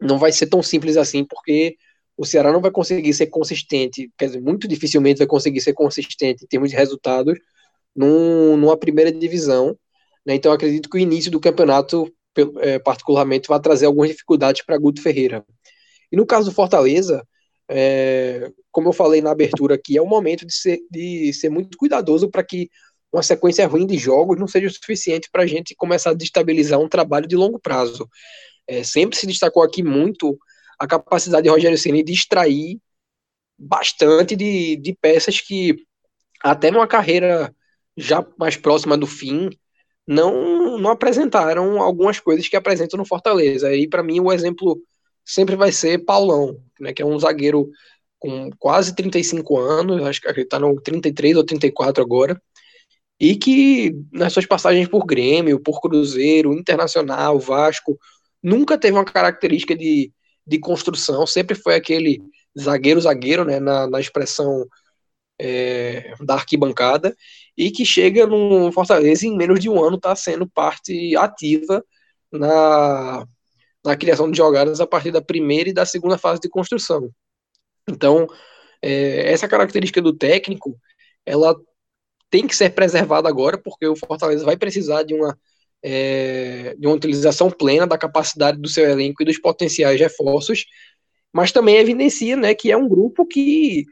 não 0.00 0.18
vai 0.18 0.32
ser 0.32 0.46
tão 0.46 0.62
simples 0.62 0.96
assim, 0.96 1.24
porque 1.24 1.76
o 2.16 2.24
Ceará 2.24 2.52
não 2.52 2.60
vai 2.60 2.70
conseguir 2.70 3.14
ser 3.14 3.26
consistente, 3.26 4.10
quer 4.18 4.26
dizer, 4.26 4.40
muito 4.40 4.66
dificilmente 4.66 5.18
vai 5.18 5.26
conseguir 5.26 5.60
ser 5.60 5.72
consistente 5.72 6.44
em 6.44 6.48
termos 6.48 6.70
de 6.70 6.76
resultados 6.76 7.38
num, 7.94 8.56
numa 8.56 8.76
primeira 8.76 9.12
divisão. 9.12 9.76
Né? 10.26 10.34
Então, 10.34 10.52
acredito 10.52 10.88
que 10.88 10.96
o 10.96 11.00
início 11.00 11.30
do 11.30 11.40
campeonato, 11.40 12.12
é, 12.60 12.78
particularmente, 12.78 13.48
vai 13.48 13.60
trazer 13.60 13.86
algumas 13.86 14.10
dificuldades 14.10 14.62
para 14.64 14.78
Guto 14.78 15.02
Ferreira. 15.02 15.44
E 16.10 16.16
no 16.16 16.26
caso 16.26 16.50
do 16.50 16.54
Fortaleza, 16.54 17.24
é, 17.68 18.50
como 18.70 18.88
eu 18.88 18.92
falei 18.92 19.20
na 19.20 19.30
abertura 19.30 19.74
aqui, 19.74 19.96
é 19.96 20.02
o 20.02 20.06
momento 20.06 20.46
de 20.46 20.54
ser, 20.54 20.80
de 20.90 21.32
ser 21.32 21.50
muito 21.50 21.76
cuidadoso 21.76 22.30
para 22.30 22.42
que 22.42 22.68
uma 23.12 23.22
sequência 23.22 23.66
ruim 23.66 23.86
de 23.86 23.96
jogos 23.96 24.38
não 24.38 24.46
seja 24.46 24.66
o 24.66 24.70
suficiente 24.70 25.28
para 25.30 25.42
a 25.42 25.46
gente 25.46 25.74
começar 25.74 26.10
a 26.10 26.14
destabilizar 26.14 26.78
um 26.78 26.88
trabalho 26.88 27.26
de 27.26 27.36
longo 27.36 27.58
prazo. 27.58 28.08
É, 28.66 28.82
sempre 28.82 29.16
se 29.16 29.26
destacou 29.26 29.62
aqui 29.62 29.82
muito 29.82 30.38
a 30.78 30.86
capacidade 30.86 31.44
de 31.44 31.48
Rogério 31.50 31.78
Ceni 31.78 32.02
de 32.02 32.12
extrair 32.12 32.78
bastante 33.58 34.36
de, 34.36 34.76
de 34.76 34.94
peças 34.94 35.40
que, 35.40 35.76
até 36.42 36.70
numa 36.70 36.86
carreira 36.86 37.54
já 37.96 38.24
mais 38.38 38.56
próxima 38.56 38.96
do 38.96 39.06
fim, 39.06 39.50
não, 40.06 40.78
não 40.78 40.90
apresentaram 40.90 41.82
algumas 41.82 42.20
coisas 42.20 42.48
que 42.48 42.56
apresentam 42.56 42.96
no 42.96 43.04
Fortaleza. 43.04 43.74
E 43.74 43.88
para 43.88 44.02
mim 44.02 44.20
o 44.20 44.32
exemplo 44.32 44.80
sempre 45.24 45.56
vai 45.56 45.72
ser 45.72 46.04
Paulão, 46.04 46.56
né, 46.80 46.92
que 46.92 47.02
é 47.02 47.06
um 47.06 47.18
zagueiro 47.18 47.70
com 48.18 48.50
quase 48.58 48.94
35 48.94 49.58
anos, 49.58 50.02
acho 50.02 50.20
que 50.20 50.28
ele 50.28 50.42
está 50.42 50.58
no 50.58 50.80
33 50.80 51.36
ou 51.36 51.44
34 51.44 52.02
agora, 52.02 52.40
e 53.20 53.36
que 53.36 53.94
nas 54.12 54.32
suas 54.32 54.46
passagens 54.46 54.88
por 54.88 55.04
Grêmio, 55.04 55.60
por 55.60 55.80
Cruzeiro, 55.80 56.52
Internacional, 56.52 57.38
Vasco, 57.38 57.98
nunca 58.42 58.78
teve 58.78 58.96
uma 58.96 59.04
característica 59.04 59.76
de, 59.76 60.12
de 60.46 60.58
construção, 60.58 61.26
sempre 61.26 61.56
foi 61.56 61.74
aquele 61.74 62.20
zagueiro-zagueiro, 62.58 63.44
né, 63.44 63.58
na, 63.58 63.88
na 63.88 64.00
expressão 64.00 64.66
é, 65.40 66.14
da 66.20 66.34
arquibancada, 66.34 67.14
e 67.56 67.70
que 67.70 67.84
chega 67.84 68.26
no 68.26 68.70
Fortaleza 68.72 69.26
em 69.26 69.36
menos 69.36 69.60
de 69.60 69.68
um 69.68 69.82
ano 69.82 69.96
está 69.96 70.14
sendo 70.14 70.48
parte 70.48 71.16
ativa 71.16 71.84
na, 72.32 73.26
na 73.84 73.96
criação 73.96 74.30
de 74.30 74.36
jogadas 74.36 74.80
a 74.80 74.86
partir 74.86 75.10
da 75.10 75.22
primeira 75.22 75.70
e 75.70 75.74
da 75.74 75.84
segunda 75.84 76.18
fase 76.18 76.40
de 76.40 76.48
construção. 76.48 77.10
Então, 77.88 78.26
é, 78.82 79.32
essa 79.32 79.48
característica 79.48 80.00
do 80.00 80.12
técnico, 80.12 80.78
ela 81.26 81.56
tem 82.30 82.46
que 82.46 82.56
ser 82.56 82.70
preservada 82.70 83.28
agora, 83.28 83.58
porque 83.58 83.86
o 83.86 83.96
Fortaleza 83.96 84.44
vai 84.44 84.56
precisar 84.56 85.02
de 85.02 85.14
uma, 85.14 85.38
é, 85.82 86.74
de 86.78 86.86
uma 86.86 86.96
utilização 86.96 87.50
plena 87.50 87.86
da 87.86 87.98
capacidade 87.98 88.60
do 88.60 88.68
seu 88.68 88.88
elenco 88.88 89.22
e 89.22 89.26
dos 89.26 89.38
potenciais 89.38 89.98
reforços, 89.98 90.64
mas 91.32 91.52
também 91.52 91.76
evidencia 91.76 92.36
né, 92.36 92.54
que 92.54 92.70
é 92.70 92.76
um 92.76 92.88
grupo 92.88 93.26
que 93.26 93.84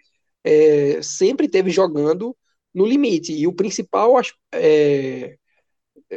é, 0.44 1.01
sempre 1.03 1.49
teve 1.49 1.70
jogando 1.70 2.37
no 2.75 2.87
limite, 2.87 3.33
e 3.33 3.46
o 3.46 3.53
principal 3.55 4.20
é, 4.53 5.37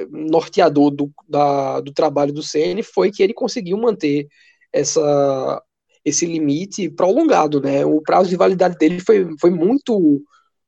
norteador 0.10 0.92
do, 0.92 1.12
da, 1.28 1.80
do 1.82 1.94
trabalho 1.94 2.34
do 2.34 2.44
CN 2.44 2.84
foi 2.84 3.12
que 3.12 3.24
ele 3.24 3.34
conseguiu 3.34 3.78
manter 3.78 4.28
essa, 4.72 5.64
esse 6.04 6.26
limite 6.26 6.90
prolongado, 6.90 7.62
né? 7.62 7.86
O 7.86 8.02
prazo 8.02 8.30
de 8.30 8.36
validade 8.36 8.78
dele 8.78 9.00
foi, 9.00 9.28
foi 9.40 9.50
muito 9.50 10.22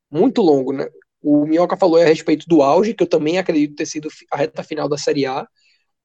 muito 0.10 0.42
longo, 0.42 0.74
né? 0.74 0.88
O 1.22 1.46
Minhoca 1.46 1.78
falou 1.78 2.02
a 2.02 2.06
respeito 2.06 2.46
do 2.48 2.62
auge, 2.62 2.94
que 2.94 3.04
eu 3.04 3.08
também 3.08 3.38
acredito 3.38 3.76
ter 3.76 3.86
sido 3.86 4.10
a 4.32 4.38
reta 4.38 4.64
final 4.64 4.90
da 4.90 4.98
Série 4.98 5.26
A, 5.26 5.48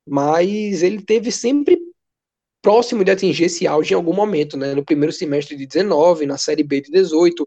mas 0.07 0.83
ele 0.83 1.03
teve 1.03 1.33
sempre 1.33 1.79
próximo 2.63 3.05
de 3.05 3.11
atingir 3.13 3.45
esse 3.45 3.67
auge 3.67 3.93
em 3.93 3.97
algum 3.97 4.13
momento, 4.15 4.57
né? 4.57 4.75
No 4.75 4.85
primeiro 4.85 5.13
semestre 5.13 5.57
de 5.57 5.67
19, 5.67 6.27
na 6.27 6.37
Série 6.39 6.65
B 6.65 6.81
de 6.81 6.91
18. 6.91 7.47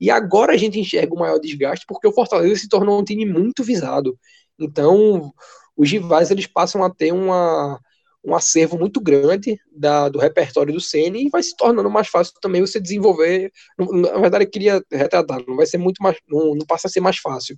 E 0.00 0.10
agora 0.10 0.52
a 0.52 0.56
gente 0.56 0.78
enxerga 0.78 1.14
o 1.14 1.18
maior 1.18 1.38
desgaste 1.38 1.84
porque 1.88 2.06
o 2.06 2.12
Fortaleza 2.12 2.60
se 2.60 2.68
tornou 2.68 3.00
um 3.00 3.04
time 3.04 3.24
muito 3.26 3.64
visado. 3.64 4.18
Então, 4.58 5.32
os 5.76 5.90
rivais 5.90 6.30
eles 6.30 6.46
passam 6.46 6.84
a 6.84 6.90
ter 6.90 7.12
uma, 7.12 7.80
um 8.24 8.34
acervo 8.34 8.78
muito 8.78 9.00
grande 9.00 9.58
da, 9.72 10.08
do 10.08 10.18
repertório 10.18 10.72
do 10.72 10.80
Ceni 10.80 11.26
e 11.26 11.30
vai 11.30 11.42
se 11.42 11.56
tornando 11.56 11.90
mais 11.90 12.08
fácil 12.08 12.34
também 12.40 12.60
você 12.60 12.80
desenvolver. 12.80 13.52
Na 13.78 14.18
verdade, 14.18 14.44
eu 14.44 14.50
queria 14.50 14.82
retratar, 14.90 15.40
não 15.46 15.56
vai 15.56 15.66
ser 15.66 15.78
muito 15.78 16.02
mais, 16.02 16.18
não, 16.28 16.54
não 16.54 16.66
passa 16.66 16.88
a 16.88 16.90
ser 16.90 17.00
mais 17.00 17.18
fácil, 17.18 17.56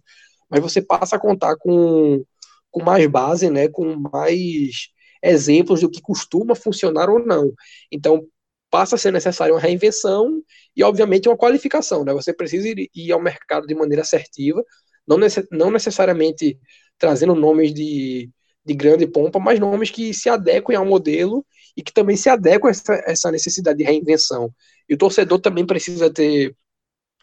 mas 0.50 0.60
você 0.60 0.82
passa 0.82 1.16
a 1.16 1.18
contar 1.18 1.56
com, 1.56 2.24
com 2.70 2.82
mais 2.82 3.06
base, 3.06 3.50
né, 3.50 3.68
com 3.68 3.96
mais 4.12 4.88
exemplos 5.22 5.80
do 5.80 5.90
que 5.90 6.00
costuma 6.00 6.54
funcionar 6.54 7.08
ou 7.08 7.18
não. 7.24 7.52
Então, 7.90 8.26
passa 8.70 8.94
a 8.94 8.98
ser 8.98 9.12
necessária 9.12 9.52
uma 9.52 9.60
reinvenção 9.60 10.42
e, 10.76 10.82
obviamente, 10.84 11.28
uma 11.28 11.36
qualificação. 11.36 12.04
Né? 12.04 12.12
Você 12.12 12.32
precisa 12.32 12.68
ir, 12.68 12.88
ir 12.94 13.12
ao 13.12 13.20
mercado 13.20 13.66
de 13.66 13.74
maneira 13.74 14.02
assertiva, 14.02 14.64
não, 15.06 15.18
não 15.50 15.70
necessariamente 15.70 16.58
trazendo 16.98 17.34
nomes 17.34 17.74
de 17.74 18.30
de 18.64 18.74
grande 18.74 19.06
pompa, 19.06 19.38
mas 19.38 19.58
nomes 19.58 19.90
que 19.90 20.12
se 20.12 20.28
adequem 20.28 20.76
ao 20.76 20.84
modelo 20.84 21.44
e 21.76 21.82
que 21.82 21.92
também 21.92 22.16
se 22.16 22.28
adequem 22.28 22.68
a 22.68 22.70
essa, 22.70 23.04
essa 23.06 23.30
necessidade 23.30 23.78
de 23.78 23.84
reinvenção. 23.84 24.52
E 24.88 24.94
o 24.94 24.98
torcedor 24.98 25.40
também 25.40 25.66
precisa 25.66 26.12
ter 26.12 26.54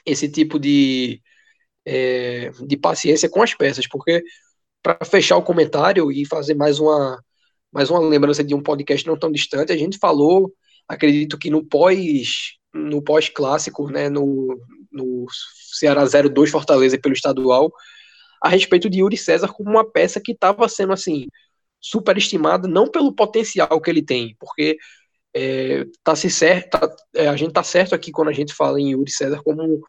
esse 0.06 0.30
tipo 0.30 0.60
de, 0.60 1.22
é, 1.86 2.50
de 2.66 2.78
paciência 2.78 3.30
com 3.30 3.42
as 3.42 3.54
peças, 3.54 3.88
porque 3.88 4.24
para 4.82 4.98
fechar 5.06 5.38
o 5.38 5.44
comentário 5.44 6.12
e 6.12 6.26
fazer 6.26 6.54
mais 6.56 6.80
uma, 6.80 7.22
mais 7.72 7.90
uma 7.90 8.00
lembrança 8.00 8.44
de 8.44 8.56
um 8.56 8.64
podcast 8.64 9.06
não 9.06 9.18
tão 9.18 9.32
distante, 9.32 9.72
a 9.72 9.78
gente 9.78 9.98
falou, 9.98 10.54
acredito 10.88 11.38
que 11.38 11.50
no 11.50 11.66
pós 11.66 12.58
no 12.74 13.02
pós 13.02 13.30
clássico, 13.30 13.90
né, 13.90 14.10
no, 14.10 14.60
no 14.92 15.26
Ceará 15.74 16.04
02 16.06 16.52
Fortaleza 16.52 17.00
pelo 17.00 17.14
estadual, 17.14 17.72
a 18.42 18.50
respeito 18.50 18.90
de 18.90 19.00
Yuri 19.00 19.18
César 19.18 19.48
como 19.48 19.70
uma 19.70 19.90
peça 19.90 20.22
que 20.24 20.32
estava 20.32 20.68
sendo 20.70 20.94
assim 20.94 21.28
superestimada 21.80 22.68
não 22.68 22.90
pelo 22.90 23.14
potencial 23.14 23.80
que 23.82 23.90
ele 23.90 24.04
tem, 24.04 24.36
porque 24.40 24.78
é, 25.34 25.86
tá 26.04 26.16
se 26.16 26.30
certo, 26.30 26.72
tá, 26.72 26.96
é, 27.16 27.28
a 27.28 27.36
gente 27.36 27.54
tá 27.54 27.64
certo 27.64 27.94
aqui 27.94 28.12
quando 28.12 28.30
a 28.30 28.34
gente 28.34 28.54
fala 28.54 28.80
em 28.80 28.92
Yuri 28.92 29.12
César 29.12 29.42
como 29.44 29.82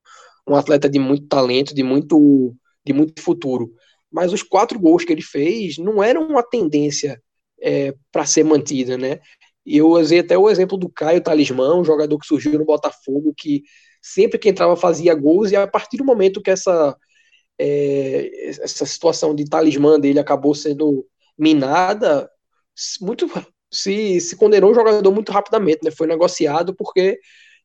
um, 0.46 0.54
atleta 0.54 0.88
de 0.88 0.98
muito 0.98 1.26
talento, 1.26 1.74
de 1.74 1.82
muito 1.82 2.54
de 2.84 2.92
muito 2.92 3.20
futuro. 3.22 3.72
Mas 4.10 4.32
os 4.32 4.42
quatro 4.42 4.78
gols 4.78 5.04
que 5.04 5.12
ele 5.12 5.22
fez 5.22 5.78
não 5.78 6.02
eram 6.02 6.26
uma 6.26 6.42
tendência 6.42 7.20
é, 7.60 7.94
para 8.12 8.24
ser 8.24 8.44
mantida, 8.44 8.96
né? 8.96 9.20
E 9.66 9.76
eu 9.78 9.88
usei 9.90 10.20
até 10.20 10.36
o 10.38 10.48
exemplo 10.48 10.78
do 10.78 10.88
Caio 10.88 11.22
Talismã, 11.22 11.74
um 11.74 11.84
jogador 11.84 12.18
que 12.18 12.26
surgiu 12.26 12.58
no 12.58 12.64
Botafogo, 12.64 13.34
que 13.36 13.62
sempre 14.00 14.38
que 14.38 14.48
entrava 14.48 14.76
fazia 14.76 15.14
gols, 15.14 15.50
e 15.52 15.56
a 15.56 15.66
partir 15.66 15.98
do 15.98 16.04
momento 16.04 16.40
que 16.40 16.50
essa 16.50 16.96
é, 17.58 18.50
essa 18.50 18.86
situação 18.86 19.34
de 19.34 19.44
talismã 19.48 19.98
dele 19.98 20.18
acabou 20.18 20.54
sendo 20.54 21.06
minada, 21.36 22.30
muito 23.00 23.28
se, 23.70 24.20
se 24.20 24.36
condenou 24.36 24.70
o 24.70 24.74
jogador 24.74 25.10
muito 25.12 25.32
rapidamente, 25.32 25.80
né? 25.84 25.90
Foi 25.90 26.06
negociado 26.06 26.74
porque 26.74 27.18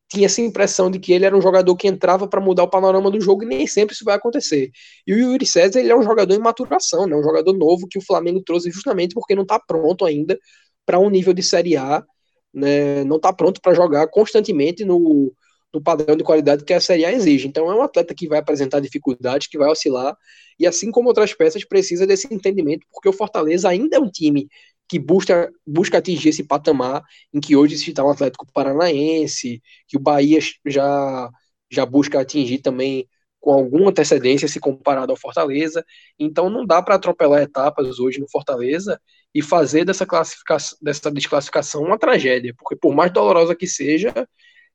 tinha 0.08 0.26
essa 0.26 0.40
impressão 0.40 0.90
de 0.90 0.98
que 0.98 1.12
ele 1.12 1.24
era 1.24 1.36
um 1.36 1.40
jogador 1.40 1.74
que 1.76 1.88
entrava 1.88 2.28
para 2.28 2.40
mudar 2.40 2.64
o 2.64 2.70
panorama 2.70 3.10
do 3.10 3.20
jogo 3.20 3.42
e 3.42 3.46
nem 3.46 3.66
sempre 3.66 3.94
isso 3.94 4.04
vai 4.04 4.14
acontecer. 4.16 4.70
E 5.06 5.14
o 5.14 5.18
Yuri 5.18 5.46
César, 5.46 5.80
ele 5.80 5.90
é 5.90 5.96
um 5.96 6.02
jogador 6.02 6.34
em 6.34 6.38
maturação, 6.38 7.06
né? 7.06 7.16
Um 7.16 7.22
jogador 7.22 7.52
novo 7.54 7.86
que 7.88 7.98
o 7.98 8.04
Flamengo 8.04 8.42
trouxe 8.44 8.70
justamente 8.70 9.14
porque 9.14 9.34
não 9.34 9.42
está 9.42 9.58
pronto 9.58 10.04
ainda 10.04 10.38
para 10.84 10.98
um 10.98 11.08
nível 11.08 11.32
de 11.32 11.42
Série 11.42 11.76
A, 11.76 12.04
né? 12.52 13.04
Não 13.04 13.16
está 13.16 13.32
pronto 13.32 13.60
para 13.60 13.74
jogar 13.74 14.06
constantemente 14.08 14.84
no 14.84 15.32
no 15.74 15.82
padrão 15.82 16.16
de 16.16 16.22
qualidade 16.22 16.64
que 16.64 16.72
a 16.72 16.80
Série 16.80 17.04
A 17.04 17.12
exige. 17.12 17.48
Então 17.48 17.70
é 17.70 17.74
um 17.74 17.82
atleta 17.82 18.14
que 18.14 18.28
vai 18.28 18.38
apresentar 18.38 18.80
dificuldades, 18.80 19.48
que 19.48 19.58
vai 19.58 19.68
oscilar, 19.68 20.16
e 20.58 20.66
assim 20.66 20.90
como 20.92 21.08
outras 21.08 21.34
peças, 21.34 21.64
precisa 21.64 22.06
desse 22.06 22.32
entendimento, 22.32 22.86
porque 22.92 23.08
o 23.08 23.12
Fortaleza 23.12 23.68
ainda 23.68 23.96
é 23.96 24.00
um 24.00 24.08
time 24.08 24.48
que 24.88 24.98
busca, 24.98 25.50
busca 25.66 25.98
atingir 25.98 26.28
esse 26.28 26.44
patamar 26.44 27.02
em 27.32 27.40
que 27.40 27.56
hoje 27.56 27.76
se 27.76 27.90
está 27.90 28.04
um 28.04 28.10
Atlético 28.10 28.46
Paranaense, 28.52 29.60
que 29.88 29.96
o 29.96 30.00
Bahia 30.00 30.38
já, 30.64 31.30
já 31.70 31.84
busca 31.84 32.20
atingir 32.20 32.58
também 32.58 33.08
com 33.40 33.52
alguma 33.52 33.90
antecedência 33.90 34.46
se 34.48 34.60
comparado 34.60 35.10
ao 35.10 35.18
Fortaleza. 35.18 35.84
Então 36.18 36.48
não 36.48 36.64
dá 36.64 36.80
para 36.82 36.94
atropelar 36.94 37.42
etapas 37.42 37.98
hoje 37.98 38.20
no 38.20 38.30
Fortaleza 38.30 39.00
e 39.34 39.42
fazer 39.42 39.84
dessa 39.84 40.06
classificação, 40.06 40.78
dessa 40.80 41.10
desclassificação 41.10 41.82
uma 41.82 41.98
tragédia, 41.98 42.54
porque 42.56 42.76
por 42.76 42.94
mais 42.94 43.12
dolorosa 43.12 43.54
que 43.54 43.66
seja, 43.66 44.12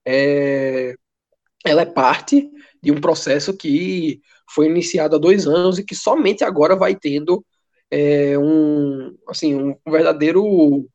é, 0.09 0.95
ela 1.65 1.83
é 1.83 1.85
parte 1.85 2.49
de 2.81 2.91
um 2.91 2.99
processo 2.99 3.55
que 3.55 4.21
foi 4.49 4.65
iniciado 4.65 5.15
há 5.15 5.19
dois 5.19 5.45
anos 5.45 5.77
e 5.77 5.83
que 5.85 5.95
somente 5.95 6.43
agora 6.43 6.75
vai 6.75 6.95
tendo 6.95 7.45
é, 7.91 8.37
um, 8.37 9.15
assim, 9.27 9.55
um 9.55 9.75
verdadeiro 9.87 10.89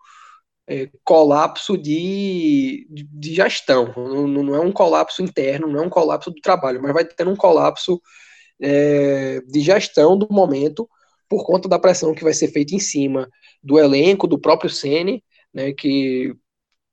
é, 0.66 0.88
colapso 1.04 1.78
de, 1.78 2.86
de, 2.90 3.34
gestão. 3.34 3.92
Não, 3.96 4.26
não, 4.26 4.54
é 4.54 4.60
um 4.60 4.72
colapso 4.72 5.22
interno, 5.22 5.68
não 5.68 5.84
é 5.84 5.86
um 5.86 5.90
colapso 5.90 6.30
do 6.30 6.40
trabalho, 6.40 6.82
mas 6.82 6.92
vai 6.92 7.04
ter 7.04 7.28
um 7.28 7.36
colapso 7.36 8.00
é, 8.60 9.40
de 9.42 9.60
gestão 9.60 10.16
do 10.18 10.28
momento 10.30 10.88
por 11.28 11.44
conta 11.46 11.68
da 11.68 11.78
pressão 11.78 12.14
que 12.14 12.24
vai 12.24 12.32
ser 12.34 12.48
feita 12.48 12.74
em 12.74 12.80
cima 12.80 13.28
do 13.62 13.78
elenco, 13.78 14.26
do 14.26 14.38
próprio 14.40 14.70
Sene, 14.70 15.22
né, 15.52 15.72
que 15.72 16.34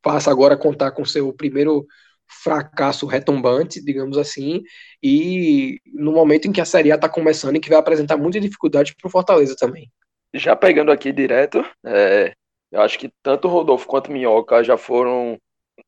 passa 0.01 0.31
agora 0.31 0.55
a 0.55 0.57
contar 0.57 0.91
com 0.91 1.05
seu 1.05 1.33
primeiro 1.33 1.85
fracasso 2.31 3.05
retumbante, 3.05 3.83
digamos 3.83 4.17
assim, 4.17 4.61
e 5.03 5.79
no 5.85 6.11
momento 6.11 6.47
em 6.47 6.51
que 6.51 6.61
a 6.61 6.65
Série 6.65 6.91
A 6.91 6.95
está 6.95 7.09
começando 7.09 7.55
e 7.55 7.59
que 7.59 7.69
vai 7.69 7.77
apresentar 7.77 8.17
muita 8.17 8.39
dificuldade 8.39 8.95
para 8.95 9.07
o 9.07 9.11
Fortaleza 9.11 9.55
também. 9.57 9.91
Já 10.33 10.55
pegando 10.55 10.91
aqui 10.91 11.11
direto, 11.11 11.63
é, 11.85 12.33
eu 12.71 12.81
acho 12.81 12.97
que 12.97 13.11
tanto 13.21 13.47
o 13.47 13.51
Rodolfo 13.51 13.85
quanto 13.85 14.07
o 14.07 14.13
Minhoca 14.13 14.63
já 14.63 14.77
foram, 14.77 15.37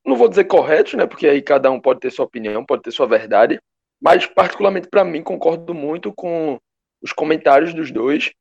não 0.06 0.18
vou 0.18 0.28
dizer 0.28 0.44
corretos, 0.44 0.94
né, 0.94 1.06
porque 1.06 1.28
aí 1.28 1.42
cada 1.42 1.72
um 1.72 1.80
pode 1.80 2.02
ter 2.02 2.12
sua 2.12 2.26
opinião, 2.26 2.66
pode 2.66 2.84
ter 2.84 2.92
sua 2.92 3.08
verdade, 3.08 3.60
mas 4.02 4.26
particularmente 4.26 4.90
para 4.90 5.06
mim 5.06 5.24
concordo 5.24 5.74
muito 5.74 6.14
com 6.14 6.60
os 7.02 7.14
comentários 7.14 7.74
dos 7.74 7.92
dois 7.92 8.32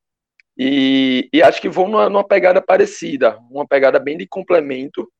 e, 0.58 1.28
e 1.32 1.42
acho 1.42 1.60
que 1.60 1.68
vão 1.68 1.88
numa, 1.88 2.08
numa 2.08 2.26
pegada 2.26 2.60
parecida, 2.60 3.38
uma 3.50 3.66
pegada 3.66 3.98
bem 3.98 4.18
de 4.18 4.26
complemento, 4.26 5.10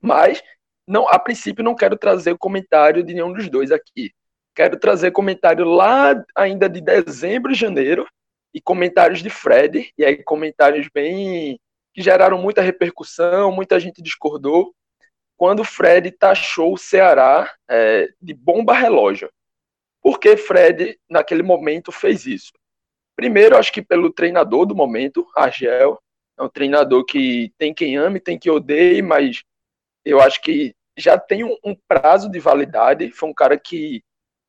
mas 0.00 0.42
não, 0.86 1.08
a 1.08 1.18
princípio 1.18 1.64
não 1.64 1.74
quero 1.74 1.96
trazer 1.96 2.32
o 2.32 2.38
comentário 2.38 3.02
de 3.02 3.14
nenhum 3.14 3.32
dos 3.32 3.48
dois 3.48 3.70
aqui. 3.70 4.12
Quero 4.54 4.78
trazer 4.78 5.10
comentário 5.10 5.64
lá 5.64 6.14
ainda 6.36 6.68
de 6.68 6.80
dezembro 6.80 7.52
e 7.52 7.54
janeiro 7.54 8.06
e 8.52 8.60
comentários 8.60 9.20
de 9.20 9.30
Fred, 9.30 9.90
e 9.98 10.04
aí 10.04 10.22
comentários 10.22 10.88
bem 10.92 11.58
que 11.92 12.02
geraram 12.02 12.38
muita 12.38 12.62
repercussão, 12.62 13.50
muita 13.50 13.80
gente 13.80 14.02
discordou, 14.02 14.72
quando 15.36 15.64
Fred 15.64 16.10
taxou 16.12 16.74
o 16.74 16.78
Ceará 16.78 17.52
é, 17.68 18.08
de 18.20 18.32
bomba 18.32 18.72
relógio. 18.72 19.30
Por 20.00 20.20
que 20.20 20.36
Fred, 20.36 20.98
naquele 21.08 21.42
momento, 21.42 21.90
fez 21.90 22.26
isso? 22.26 22.52
Primeiro, 23.16 23.56
acho 23.56 23.72
que 23.72 23.82
pelo 23.82 24.12
treinador 24.12 24.66
do 24.66 24.74
momento, 24.74 25.26
Argel, 25.36 25.98
é 26.38 26.42
um 26.42 26.48
treinador 26.48 27.04
que 27.04 27.52
tem 27.56 27.72
quem 27.72 27.96
ame, 27.96 28.20
tem 28.20 28.38
quem 28.38 28.52
odeie, 28.52 29.00
mas 29.02 29.42
eu 30.04 30.20
acho 30.20 30.40
que 30.42 30.74
já 30.96 31.18
tem 31.18 31.44
um, 31.44 31.56
um 31.64 31.74
prazo 31.88 32.30
de 32.30 32.38
validade. 32.38 33.10
Foi 33.10 33.28
um 33.28 33.34
cara 33.34 33.58
que 33.58 34.02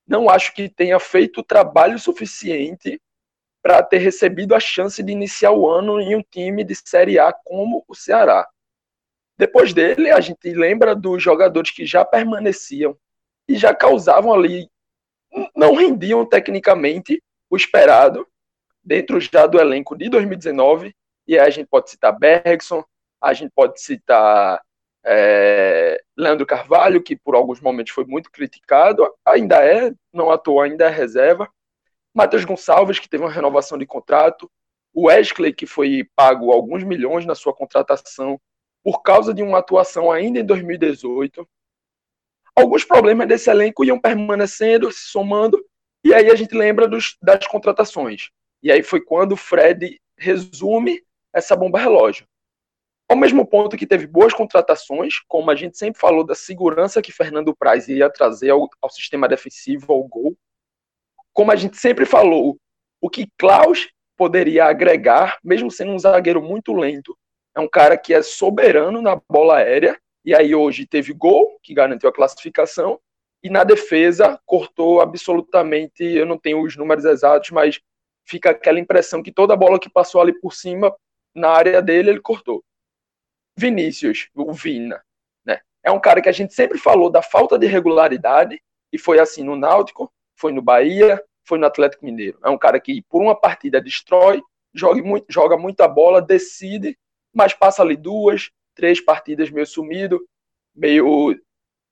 não 0.08 0.30
acho 0.30 0.54
que 0.54 0.70
tenha 0.70 1.00
feito 1.00 1.39
o 1.39 1.44
trabalho 1.44 1.98
suficiente 1.98 3.02
para 3.63 3.82
ter 3.82 3.98
recebido 3.98 4.54
a 4.54 4.60
chance 4.60 5.02
de 5.02 5.12
iniciar 5.12 5.52
o 5.52 5.68
ano 5.68 6.00
em 6.00 6.15
um 6.15 6.22
time 6.22 6.63
de 6.63 6.76
Série 6.76 7.18
A 7.18 7.34
como 7.34 7.84
o 7.88 7.96
Ceará. 7.96 8.48
Depois 9.38 9.74
dele, 9.74 10.12
a 10.12 10.22
gente 10.22 10.54
lembra 10.54 10.96
dos 10.96 11.22
jogadores 11.22 11.72
que 11.72 11.86
já 11.86 12.06
permaneciam 12.06 12.96
e 13.48 13.56
já 13.56 13.74
causavam 13.74 14.34
ali, 14.34 14.70
não 15.56 15.74
rendiam 15.74 16.26
tecnicamente 16.26 17.22
o 17.50 17.58
esperado 17.58 18.28
dentro 18.84 19.20
já 19.20 19.48
do 19.48 19.60
elenco 19.60 19.98
de 19.98 20.10
2019. 20.10 20.96
E 21.28 21.38
aí 21.38 21.48
a 21.48 21.50
gente 21.50 21.68
pode 21.68 21.89
citar 21.89 22.18
Bergson, 22.18 22.84
a 23.20 23.34
gente 23.34 23.52
pode 23.54 23.82
citar 23.82 24.62
é, 25.06 26.02
Leandro 26.18 26.46
Carvalho, 26.46 27.02
que 27.02 27.15
por 27.15 27.36
alguns 27.36 27.62
momentos 27.62 27.94
foi 27.94 28.06
muito 28.06 28.32
criticado, 28.32 29.08
ainda 29.24 29.63
é, 29.63 29.94
não 30.12 30.32
atuou, 30.32 30.62
ainda 30.62 30.86
é 30.86 30.89
reserva. 30.89 31.50
Matheus 32.13 32.46
Gonçalves, 32.46 32.98
que 32.98 33.10
teve 33.10 33.24
uma 33.24 33.32
renovação 33.32 33.78
de 33.78 33.86
contrato. 33.86 34.50
O 34.94 35.08
Wesley, 35.08 35.54
que 35.54 35.68
foi 35.68 36.08
pago 36.15 36.52
alguns 36.52 36.84
milhões 36.84 37.26
na 37.26 37.36
sua 37.36 37.54
contratação 37.54 38.39
por 38.84 39.02
causa 39.04 39.34
de 39.34 39.44
uma 39.44 39.60
atuação 39.60 40.12
ainda 40.12 40.39
em 40.39 40.46
2018. 40.46 41.48
Alguns 42.56 42.86
problemas 42.86 43.28
desse 43.28 43.50
elenco 43.50 43.84
iam 43.84 44.00
permanecendo, 44.00 44.91
se 44.91 45.10
somando, 45.10 45.63
e 46.04 46.13
aí 46.13 46.32
a 46.32 46.36
gente 46.36 46.56
lembra 46.56 46.88
dos, 46.88 47.18
das 47.22 47.46
contratações. 47.48 48.30
E 48.63 48.72
aí 48.72 48.82
foi 48.82 49.02
quando 49.02 49.34
o 49.34 49.38
Fred 49.38 50.00
resume 50.18 51.04
essa 51.34 51.56
bomba 51.56 51.80
relógio. 51.80 52.26
Ao 53.08 53.15
mesmo 53.15 53.46
ponto 53.46 53.78
que 53.78 53.86
teve 53.86 54.08
boas 54.08 54.34
contratações, 54.34 55.20
como 55.28 55.52
a 55.52 55.56
gente 55.56 55.78
sempre 55.78 56.00
falou 56.00 56.24
da 56.24 56.34
segurança 56.34 57.02
que 57.02 57.12
Fernando 57.12 57.56
Praz 57.56 57.88
ia 57.88 58.10
trazer 58.10 58.50
ao, 58.50 58.68
ao 58.82 58.89
sistema 58.89 59.28
defensivo, 59.28 59.94
ao 59.94 60.04
gol, 60.04 60.36
como 61.32 61.52
a 61.52 61.56
gente 61.56 61.78
sempre 61.78 62.06
falou, 62.06 62.58
o 63.00 63.10
que 63.10 63.28
Klaus 63.38 63.89
poderia 64.18 64.65
agregar, 64.65 65.38
mesmo 65.44 65.70
sendo 65.70 65.91
um 65.91 66.00
zagueiro 66.00 66.41
muito 66.41 66.74
lento, 66.74 67.15
é 67.56 67.60
um 67.60 67.68
cara 67.68 67.96
que 67.98 68.13
é 68.13 68.24
soberano 68.24 69.02
na 69.02 69.22
bola 69.30 69.58
aérea, 69.58 70.00
e 70.24 70.34
aí 70.34 70.56
hoje 70.56 70.88
teve 70.88 71.13
gol, 71.13 71.60
que 71.62 71.74
garantiu 71.74 72.10
a 72.10 72.13
classificação, 72.13 73.00
e 73.44 73.50
na 73.50 73.63
defesa 73.63 74.39
cortou 74.46 75.00
absolutamente, 75.00 76.04
eu 76.04 76.26
não 76.26 76.39
tenho 76.39 76.63
os 76.63 76.76
números 76.76 77.06
exatos, 77.06 77.52
mas 77.52 77.80
fica 78.26 78.50
aquela 78.50 78.80
impressão 78.80 79.22
que 79.22 79.32
toda 79.32 79.56
bola 79.56 79.80
que 79.80 79.89
passou 79.89 80.20
ali 80.20 80.34
por 80.39 80.56
cima, 80.56 80.91
na 81.36 81.50
área 81.50 81.80
dele, 81.82 82.10
ele 82.10 82.22
cortou. 82.22 82.63
Vinícius, 83.58 84.30
o 84.36 84.52
Vina, 84.54 85.04
né? 85.46 85.60
É 85.84 85.91
um 85.91 86.00
cara 86.00 86.22
que 86.22 86.30
a 86.30 86.32
gente 86.32 86.54
sempre 86.54 86.78
falou 86.78 87.10
da 87.10 87.22
falta 87.22 87.58
de 87.58 87.68
regularidade, 87.68 88.62
e 88.91 88.98
foi 88.98 89.20
assim 89.20 89.44
no 89.44 89.56
Náutico, 89.56 90.12
foi 90.36 90.52
no 90.52 90.62
Bahia, 90.62 91.22
foi 91.44 91.58
no 91.58 91.65
Atlético 91.65 92.06
Mineiro. 92.06 92.39
É 92.44 92.50
um 92.50 92.58
cara 92.58 92.80
que, 92.80 93.02
por 93.04 93.22
uma 93.22 93.36
partida, 93.36 93.82
destrói, 93.82 94.41
joga, 94.74 95.02
muito, 95.02 95.26
joga 95.30 95.58
muita 95.58 95.88
bola, 95.88 96.22
decide, 96.22 96.98
mas 97.34 97.54
passa 97.54 97.82
ali 97.82 97.96
duas, 97.96 98.52
três 98.74 99.00
partidas 99.00 99.50
meio 99.50 99.65
sumido, 99.65 100.26
meio 100.76 101.39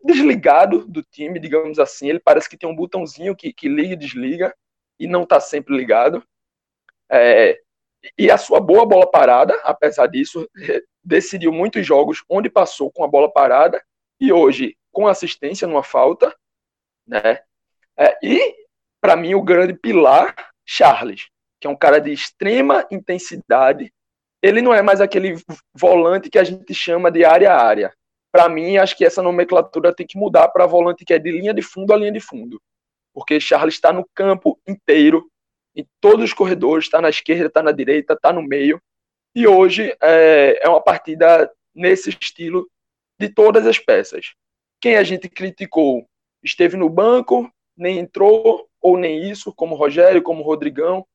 desligado 0.03 0.85
do 0.85 1.01
time, 1.01 1.39
digamos 1.39 1.79
assim. 1.79 2.09
Ele 2.09 2.19
parece 2.19 2.49
que 2.49 2.57
tem 2.57 2.69
um 2.69 2.75
botãozinho 2.75 3.35
que, 3.35 3.53
que 3.53 3.69
liga 3.69 3.93
e 3.93 3.97
desliga, 3.97 4.53
e 4.99 5.07
não 5.07 5.23
está 5.23 5.39
sempre 5.39 5.75
ligado. 5.75 6.23
É, 7.09 7.59
e 8.17 8.29
a 8.29 8.37
sua 8.37 8.59
boa 8.59 8.85
bola 8.85 9.09
parada, 9.09 9.59
apesar 9.63 10.07
disso, 10.07 10.49
decidiu 11.03 11.51
muitos 11.51 11.85
jogos 11.85 12.23
onde 12.29 12.49
passou 12.49 12.91
com 12.91 13.03
a 13.03 13.07
bola 13.07 13.31
parada 13.31 13.81
e 14.19 14.31
hoje 14.31 14.77
com 14.91 15.07
assistência 15.07 15.67
numa 15.67 15.83
falta, 15.83 16.35
né? 17.07 17.39
É, 17.97 18.17
e 18.23 18.55
para 19.01 19.15
mim 19.15 19.35
o 19.35 19.41
grande 19.41 19.73
pilar, 19.73 20.35
Charles, 20.65 21.27
que 21.59 21.67
é 21.67 21.69
um 21.69 21.75
cara 21.75 21.99
de 21.99 22.11
extrema 22.11 22.85
intensidade. 22.91 23.91
Ele 24.41 24.61
não 24.61 24.73
é 24.73 24.81
mais 24.81 24.99
aquele 24.99 25.35
volante 25.73 26.29
que 26.29 26.37
a 26.39 26.43
gente 26.43 26.73
chama 26.73 27.11
de 27.11 27.23
área 27.23 27.53
a 27.53 27.61
área. 27.61 27.93
Para 28.31 28.49
mim, 28.49 28.77
acho 28.77 28.97
que 28.97 29.05
essa 29.05 29.21
nomenclatura 29.21 29.93
tem 29.93 30.07
que 30.07 30.17
mudar 30.17 30.47
para 30.49 30.65
volante 30.65 31.05
que 31.05 31.13
é 31.13 31.19
de 31.19 31.31
linha 31.31 31.53
de 31.53 31.61
fundo 31.61 31.93
a 31.93 31.97
linha 31.97 32.11
de 32.11 32.19
fundo, 32.19 32.59
porque 33.13 33.39
Charles 33.39 33.75
está 33.75 33.93
no 33.93 34.07
campo 34.15 34.59
inteiro, 34.67 35.29
em 35.75 35.87
todos 35.99 36.25
os 36.25 36.33
corredores, 36.33 36.85
está 36.85 37.01
na 37.01 37.09
esquerda, 37.09 37.47
está 37.47 37.63
na 37.63 37.71
direita, 37.71 38.13
está 38.13 38.31
no 38.31 38.41
meio. 38.41 38.81
E 39.35 39.47
hoje 39.47 39.95
é, 40.01 40.59
é 40.61 40.69
uma 40.69 40.81
partida 40.81 41.51
nesse 41.73 42.09
estilo 42.09 42.69
de 43.19 43.29
todas 43.29 43.65
as 43.65 43.79
peças. 43.79 44.33
Quem 44.79 44.97
a 44.97 45.03
gente 45.03 45.27
criticou 45.29 46.07
esteve 46.43 46.77
no 46.77 46.89
banco, 46.89 47.51
nem 47.75 47.99
entrou, 47.99 48.69
ou 48.81 48.97
nem 48.97 49.29
isso, 49.29 49.53
como 49.53 49.75
Rogério, 49.75 50.21
como 50.21 50.43
Rodrigão, 50.43 51.05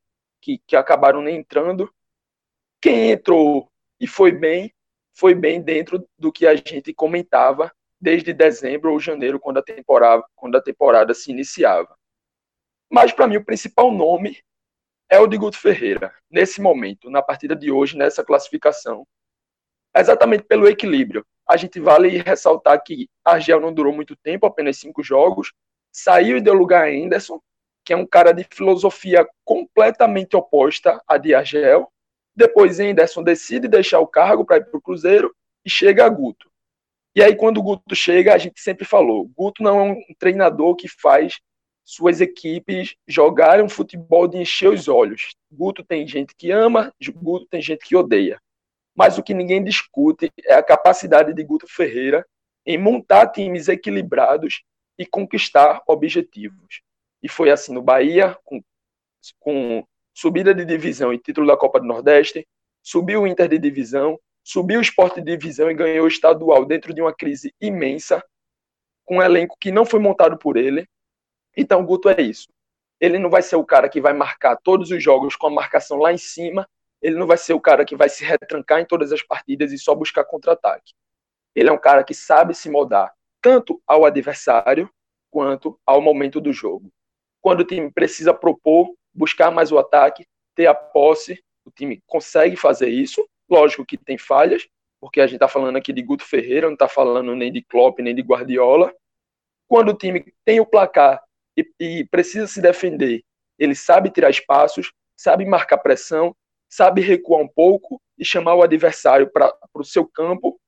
que, 0.40 0.58
que 0.66 0.74
acabaram 0.74 1.20
nem 1.20 1.36
entrando. 1.36 1.92
Quem 2.80 3.10
entrou 3.10 3.70
e 4.00 4.06
foi 4.06 4.32
bem, 4.32 4.72
foi 5.14 5.34
bem 5.34 5.60
dentro 5.60 6.08
do 6.18 6.32
que 6.32 6.46
a 6.46 6.56
gente 6.56 6.94
comentava 6.94 7.72
desde 8.00 8.32
dezembro 8.32 8.92
ou 8.92 9.00
janeiro, 9.00 9.40
quando 9.40 9.58
a 9.58 9.62
temporada, 9.62 10.24
quando 10.34 10.56
a 10.56 10.62
temporada 10.62 11.12
se 11.12 11.30
iniciava. 11.30 11.96
Mas, 12.90 13.12
para 13.12 13.26
mim, 13.26 13.36
o 13.36 13.44
principal 13.44 13.92
nome 13.92 14.38
é 15.10 15.18
o 15.18 15.26
de 15.26 15.36
Guto 15.36 15.58
Ferreira, 15.58 16.12
nesse 16.30 16.60
momento, 16.60 17.10
na 17.10 17.22
partida 17.22 17.56
de 17.56 17.70
hoje, 17.70 17.96
nessa 17.96 18.24
classificação. 18.24 19.06
Exatamente 19.96 20.44
pelo 20.44 20.68
equilíbrio. 20.68 21.24
A 21.48 21.56
gente 21.56 21.80
vale 21.80 22.18
ressaltar 22.18 22.82
que 22.84 23.08
Argel 23.24 23.60
não 23.60 23.72
durou 23.72 23.92
muito 23.92 24.14
tempo, 24.16 24.46
apenas 24.46 24.76
cinco 24.76 25.02
jogos, 25.02 25.52
saiu 25.90 26.36
e 26.36 26.40
deu 26.40 26.52
lugar 26.52 26.86
a 26.86 26.90
Anderson, 26.90 27.40
que 27.84 27.92
é 27.92 27.96
um 27.96 28.06
cara 28.06 28.32
de 28.32 28.44
filosofia 28.44 29.26
completamente 29.44 30.36
oposta 30.36 31.02
à 31.08 31.16
de 31.16 31.34
Argel. 31.34 31.90
Depois 32.36 32.78
Anderson 32.78 33.22
decide 33.22 33.66
deixar 33.66 33.98
o 34.00 34.06
cargo 34.06 34.44
para 34.44 34.58
ir 34.58 34.66
para 34.66 34.78
o 34.78 34.82
Cruzeiro 34.82 35.34
e 35.64 35.70
chega 35.70 36.04
a 36.04 36.08
Guto. 36.08 36.50
E 37.16 37.22
aí, 37.22 37.34
quando 37.34 37.58
o 37.58 37.62
Guto 37.62 37.96
chega, 37.96 38.34
a 38.34 38.38
gente 38.38 38.60
sempre 38.60 38.84
falou: 38.84 39.26
Guto 39.34 39.62
não 39.62 39.80
é 39.80 39.82
um 39.82 40.02
treinador 40.18 40.76
que 40.76 40.86
faz 40.86 41.40
suas 41.88 42.20
equipes 42.20 42.94
jogarem 43.06 43.64
um 43.64 43.68
futebol 43.68 44.28
de 44.28 44.36
encher 44.36 44.68
os 44.68 44.88
olhos. 44.88 45.34
Guto 45.50 45.82
tem 45.82 46.06
gente 46.06 46.34
que 46.36 46.50
ama, 46.50 46.92
Guto 47.14 47.46
tem 47.46 47.62
gente 47.62 47.82
que 47.82 47.96
odeia. 47.96 48.38
Mas 48.94 49.16
o 49.16 49.22
que 49.22 49.32
ninguém 49.32 49.64
discute 49.64 50.30
é 50.44 50.52
a 50.52 50.62
capacidade 50.62 51.32
de 51.32 51.42
Guto 51.42 51.66
Ferreira 51.66 52.26
em 52.66 52.76
montar 52.76 53.28
times 53.28 53.68
equilibrados 53.68 54.62
e 54.98 55.06
conquistar 55.06 55.82
objetivos. 55.88 56.82
E 57.22 57.28
foi 57.28 57.50
assim 57.50 57.72
no 57.72 57.80
Bahia, 57.80 58.36
com, 58.44 58.62
com 59.40 59.82
subida 60.12 60.54
de 60.54 60.66
divisão 60.66 61.10
e 61.10 61.18
título 61.18 61.46
da 61.46 61.56
Copa 61.56 61.80
do 61.80 61.86
Nordeste, 61.86 62.46
subiu 62.82 63.22
o 63.22 63.26
Inter 63.26 63.48
de 63.48 63.58
divisão, 63.58 64.20
subiu 64.44 64.78
o 64.78 64.82
esporte 64.82 65.22
de 65.22 65.34
divisão 65.38 65.70
e 65.70 65.74
ganhou 65.74 66.04
o 66.04 66.08
estadual 66.08 66.66
dentro 66.66 66.92
de 66.92 67.00
uma 67.00 67.14
crise 67.14 67.50
imensa, 67.58 68.22
com 69.06 69.16
um 69.16 69.22
elenco 69.22 69.56
que 69.58 69.72
não 69.72 69.86
foi 69.86 70.00
montado 70.00 70.36
por 70.36 70.58
ele. 70.58 70.86
Então, 71.60 71.84
Guto 71.84 72.08
é 72.08 72.22
isso. 72.22 72.46
Ele 73.00 73.18
não 73.18 73.28
vai 73.28 73.42
ser 73.42 73.56
o 73.56 73.64
cara 73.64 73.88
que 73.88 74.00
vai 74.00 74.12
marcar 74.12 74.56
todos 74.56 74.92
os 74.92 75.02
jogos 75.02 75.34
com 75.34 75.48
a 75.48 75.50
marcação 75.50 75.98
lá 75.98 76.12
em 76.12 76.16
cima, 76.16 76.68
ele 77.02 77.16
não 77.16 77.26
vai 77.26 77.36
ser 77.36 77.52
o 77.52 77.60
cara 77.60 77.84
que 77.84 77.96
vai 77.96 78.08
se 78.08 78.24
retrancar 78.24 78.80
em 78.80 78.84
todas 78.84 79.12
as 79.12 79.22
partidas 79.22 79.72
e 79.72 79.78
só 79.78 79.92
buscar 79.92 80.24
contra-ataque. 80.24 80.94
Ele 81.56 81.68
é 81.68 81.72
um 81.72 81.78
cara 81.78 82.04
que 82.04 82.14
sabe 82.14 82.54
se 82.54 82.70
moldar 82.70 83.12
tanto 83.42 83.82
ao 83.88 84.04
adversário 84.04 84.88
quanto 85.32 85.76
ao 85.84 86.00
momento 86.00 86.40
do 86.40 86.52
jogo. 86.52 86.92
Quando 87.40 87.60
o 87.60 87.64
time 87.64 87.90
precisa 87.90 88.32
propor, 88.32 88.94
buscar 89.12 89.50
mais 89.50 89.72
o 89.72 89.78
ataque, 89.78 90.24
ter 90.54 90.66
a 90.66 90.74
posse, 90.74 91.42
o 91.64 91.72
time 91.72 92.00
consegue 92.06 92.54
fazer 92.54 92.88
isso. 92.88 93.28
Lógico 93.50 93.84
que 93.84 93.96
tem 93.96 94.16
falhas, 94.16 94.68
porque 95.00 95.20
a 95.20 95.26
gente 95.26 95.36
está 95.36 95.48
falando 95.48 95.76
aqui 95.76 95.92
de 95.92 96.02
Guto 96.02 96.24
Ferreira, 96.24 96.68
não 96.68 96.74
está 96.74 96.86
falando 96.86 97.34
nem 97.34 97.50
de 97.50 97.62
Klopp, 97.62 97.98
nem 97.98 98.14
de 98.14 98.22
Guardiola. 98.22 98.94
Quando 99.66 99.90
o 99.90 99.96
time 99.96 100.32
tem 100.44 100.60
o 100.60 100.66
placar 100.66 101.20
e, 101.58 102.00
e 102.00 102.04
precisa 102.06 102.46
se 102.46 102.60
defender, 102.60 103.22
ele 103.58 103.74
sabe 103.74 104.10
tirar 104.10 104.30
espaços, 104.30 104.92
sabe 105.16 105.44
marcar 105.44 105.78
pressão, 105.78 106.34
sabe 106.68 107.00
recuar 107.00 107.42
um 107.42 107.48
pouco 107.48 108.00
e 108.16 108.24
chamar 108.24 108.54
o 108.54 108.62
adversário 108.62 109.30
para 109.30 109.52
o 109.74 109.84
seu 109.84 110.06
campo 110.06 110.60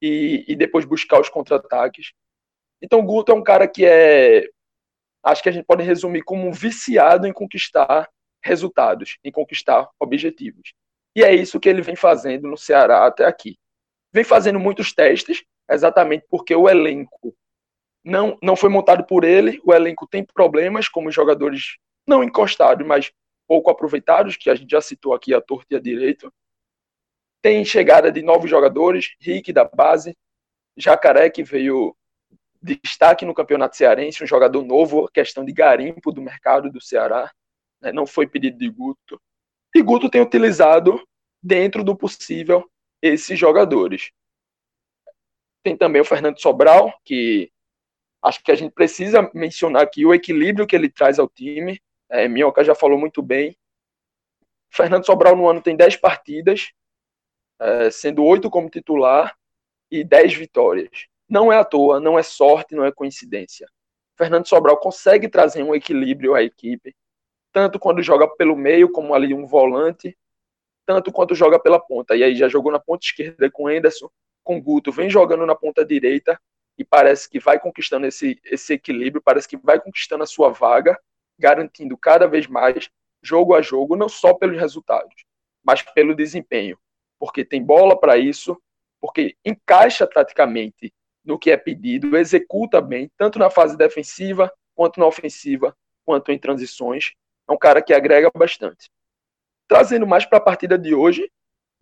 e, 0.00 0.44
e 0.48 0.56
depois 0.56 0.84
buscar 0.84 1.20
os 1.20 1.28
contra-ataques. 1.28 2.12
Então, 2.80 3.00
o 3.00 3.02
Guto 3.02 3.32
é 3.32 3.34
um 3.34 3.42
cara 3.42 3.66
que 3.68 3.84
é. 3.84 4.48
Acho 5.22 5.42
que 5.42 5.48
a 5.48 5.52
gente 5.52 5.66
pode 5.66 5.82
resumir 5.82 6.22
como 6.22 6.46
um 6.46 6.52
viciado 6.52 7.26
em 7.26 7.32
conquistar 7.32 8.08
resultados, 8.42 9.18
em 9.24 9.32
conquistar 9.32 9.88
objetivos. 9.98 10.72
E 11.14 11.24
é 11.24 11.34
isso 11.34 11.58
que 11.58 11.68
ele 11.68 11.82
vem 11.82 11.96
fazendo 11.96 12.46
no 12.46 12.56
Ceará 12.56 13.04
até 13.04 13.24
aqui. 13.24 13.58
Vem 14.12 14.22
fazendo 14.22 14.60
muitos 14.60 14.94
testes, 14.94 15.42
exatamente 15.68 16.24
porque 16.30 16.54
o 16.54 16.68
elenco 16.68 17.36
não, 18.04 18.38
não 18.42 18.56
foi 18.56 18.68
montado 18.68 19.04
por 19.04 19.24
ele, 19.24 19.60
o 19.64 19.74
elenco 19.74 20.06
tem 20.06 20.24
problemas, 20.24 20.88
como 20.88 21.10
jogadores 21.10 21.76
não 22.06 22.24
encostados, 22.24 22.86
mas 22.86 23.12
pouco 23.46 23.70
aproveitados, 23.70 24.36
que 24.36 24.50
a 24.50 24.54
gente 24.54 24.70
já 24.70 24.80
citou 24.80 25.14
aqui 25.14 25.34
a 25.34 25.40
torta 25.40 25.74
e 25.74 25.76
a 25.76 25.80
direito. 25.80 26.32
Tem 27.42 27.64
chegada 27.64 28.10
de 28.10 28.22
novos 28.22 28.50
jogadores, 28.50 29.14
Rick 29.20 29.52
da 29.52 29.64
base, 29.64 30.16
Jacaré, 30.76 31.30
que 31.30 31.42
veio 31.42 31.96
destaque 32.60 33.24
no 33.24 33.34
campeonato 33.34 33.76
cearense, 33.76 34.22
um 34.22 34.26
jogador 34.26 34.64
novo, 34.64 35.08
questão 35.08 35.44
de 35.44 35.52
garimpo 35.52 36.12
do 36.12 36.20
mercado 36.20 36.70
do 36.70 36.80
Ceará, 36.80 37.32
né, 37.80 37.92
não 37.92 38.06
foi 38.06 38.26
pedido 38.26 38.58
de 38.58 38.68
Guto. 38.68 39.20
E 39.74 39.82
Guto 39.82 40.10
tem 40.10 40.20
utilizado, 40.20 41.00
dentro 41.42 41.84
do 41.84 41.96
possível, 41.96 42.68
esses 43.00 43.38
jogadores. 43.38 44.10
Tem 45.62 45.76
também 45.76 46.02
o 46.02 46.04
Fernando 46.04 46.40
Sobral, 46.40 46.92
que 47.04 47.50
acho 48.22 48.42
que 48.42 48.52
a 48.52 48.54
gente 48.54 48.72
precisa 48.72 49.30
mencionar 49.34 49.82
aqui 49.82 50.04
o 50.04 50.14
equilíbrio 50.14 50.66
que 50.66 50.74
ele 50.74 50.90
traz 50.90 51.18
ao 51.18 51.28
time. 51.28 51.80
É, 52.10 52.26
Minhoca 52.28 52.64
já 52.64 52.74
falou 52.74 52.98
muito 52.98 53.22
bem. 53.22 53.56
Fernando 54.70 55.06
Sobral 55.06 55.34
no 55.36 55.48
ano 55.48 55.62
tem 55.62 55.76
10 55.76 55.96
partidas, 55.96 56.72
é, 57.60 57.90
sendo 57.90 58.24
8 58.24 58.50
como 58.50 58.68
titular 58.68 59.36
e 59.90 60.04
10 60.04 60.34
vitórias. 60.34 61.06
Não 61.28 61.52
é 61.52 61.58
à 61.58 61.64
toa, 61.64 62.00
não 62.00 62.18
é 62.18 62.22
sorte, 62.22 62.74
não 62.74 62.84
é 62.84 62.92
coincidência. 62.92 63.66
Fernando 64.16 64.46
Sobral 64.46 64.78
consegue 64.78 65.28
trazer 65.28 65.62
um 65.62 65.74
equilíbrio 65.74 66.34
à 66.34 66.42
equipe, 66.42 66.94
tanto 67.52 67.78
quando 67.78 68.02
joga 68.02 68.28
pelo 68.36 68.56
meio, 68.56 68.90
como 68.90 69.14
ali 69.14 69.32
um 69.32 69.46
volante, 69.46 70.16
tanto 70.84 71.12
quanto 71.12 71.34
joga 71.34 71.58
pela 71.58 71.78
ponta. 71.78 72.16
E 72.16 72.22
aí 72.22 72.34
já 72.34 72.48
jogou 72.48 72.72
na 72.72 72.80
ponta 72.80 73.04
esquerda 73.04 73.50
com 73.50 73.68
Anderson, 73.68 74.10
com 74.42 74.60
Guto, 74.60 74.90
vem 74.90 75.08
jogando 75.08 75.46
na 75.46 75.54
ponta 75.54 75.84
direita 75.84 76.40
e 76.78 76.84
parece 76.84 77.28
que 77.28 77.40
vai 77.40 77.58
conquistando 77.58 78.06
esse, 78.06 78.40
esse 78.44 78.74
equilíbrio, 78.74 79.20
parece 79.20 79.48
que 79.48 79.56
vai 79.56 79.80
conquistando 79.80 80.22
a 80.22 80.26
sua 80.26 80.50
vaga, 80.50 80.98
garantindo 81.38 81.96
cada 81.96 82.26
vez 82.26 82.46
mais, 82.46 82.88
jogo 83.20 83.54
a 83.54 83.60
jogo, 83.60 83.96
não 83.96 84.08
só 84.08 84.32
pelos 84.32 84.58
resultados, 84.58 85.24
mas 85.64 85.82
pelo 85.82 86.14
desempenho. 86.14 86.78
Porque 87.18 87.44
tem 87.44 87.62
bola 87.62 87.98
para 87.98 88.16
isso, 88.16 88.56
porque 89.00 89.36
encaixa 89.44 90.06
taticamente 90.06 90.92
no 91.24 91.38
que 91.38 91.50
é 91.50 91.56
pedido, 91.56 92.16
executa 92.16 92.80
bem, 92.80 93.10
tanto 93.16 93.38
na 93.38 93.50
fase 93.50 93.76
defensiva, 93.76 94.50
quanto 94.74 95.00
na 95.00 95.06
ofensiva, 95.06 95.76
quanto 96.04 96.30
em 96.32 96.38
transições. 96.38 97.12
É 97.48 97.52
um 97.52 97.58
cara 97.58 97.82
que 97.82 97.92
agrega 97.92 98.30
bastante. 98.34 98.88
Trazendo 99.66 100.06
mais 100.06 100.24
para 100.24 100.38
a 100.38 100.40
partida 100.40 100.78
de 100.78 100.94
hoje, 100.94 101.30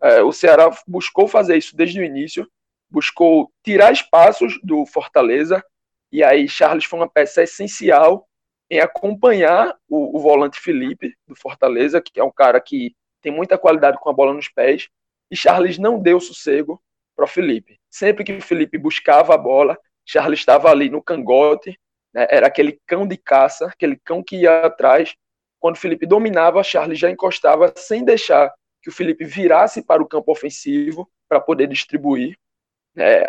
é, 0.01 0.21
o 0.21 0.31
Ceará 0.31 0.69
buscou 0.87 1.27
fazer 1.27 1.55
isso 1.55 1.75
desde 1.75 1.99
o 1.99 2.03
início, 2.03 2.49
buscou 2.89 3.51
tirar 3.63 3.91
espaços 3.91 4.59
do 4.63 4.85
Fortaleza, 4.85 5.63
e 6.11 6.23
aí 6.23 6.47
Charles 6.47 6.85
foi 6.85 6.99
uma 6.99 7.09
peça 7.09 7.43
essencial 7.43 8.27
em 8.69 8.79
acompanhar 8.79 9.75
o, 9.89 10.17
o 10.17 10.19
volante 10.19 10.59
Felipe 10.59 11.15
do 11.27 11.35
Fortaleza, 11.35 12.01
que 12.01 12.19
é 12.19 12.23
um 12.23 12.31
cara 12.31 12.59
que 12.59 12.95
tem 13.21 13.31
muita 13.31 13.57
qualidade 13.57 13.97
com 13.99 14.09
a 14.09 14.13
bola 14.13 14.33
nos 14.33 14.49
pés, 14.49 14.87
e 15.29 15.35
Charles 15.35 15.77
não 15.77 15.99
deu 15.99 16.19
sossego 16.19 16.81
para 17.15 17.25
o 17.25 17.27
Felipe. 17.27 17.79
Sempre 17.89 18.23
que 18.23 18.33
o 18.33 18.41
Felipe 18.41 18.77
buscava 18.77 19.33
a 19.33 19.37
bola, 19.37 19.77
Charles 20.05 20.39
estava 20.39 20.69
ali 20.69 20.89
no 20.89 21.01
cangote, 21.01 21.77
né? 22.13 22.27
era 22.29 22.47
aquele 22.47 22.79
cão 22.85 23.05
de 23.07 23.17
caça, 23.17 23.67
aquele 23.67 23.97
cão 23.97 24.23
que 24.23 24.37
ia 24.37 24.65
atrás. 24.65 25.15
Quando 25.59 25.75
o 25.75 25.79
Felipe 25.79 26.05
dominava, 26.05 26.63
Charles 26.63 26.99
já 26.99 27.09
encostava 27.09 27.73
sem 27.75 28.05
deixar 28.05 28.53
que 28.81 28.89
o 28.89 28.93
Felipe 28.93 29.25
virasse 29.25 29.81
para 29.81 30.01
o 30.01 30.07
campo 30.07 30.31
ofensivo 30.31 31.09
para 31.27 31.41
poder 31.41 31.67
distribuir 31.67 32.37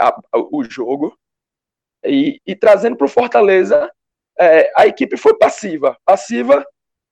a, 0.01 0.09
a, 0.09 0.39
o 0.51 0.65
jogo. 0.65 1.17
E, 2.05 2.41
e 2.47 2.55
trazendo 2.55 2.97
para 2.97 3.07
o 3.07 3.11
Fortaleza, 3.11 3.91
é, 4.39 4.73
a 4.77 4.87
equipe 4.87 5.17
foi 5.17 5.37
passiva. 5.37 5.99
Passiva 6.05 6.65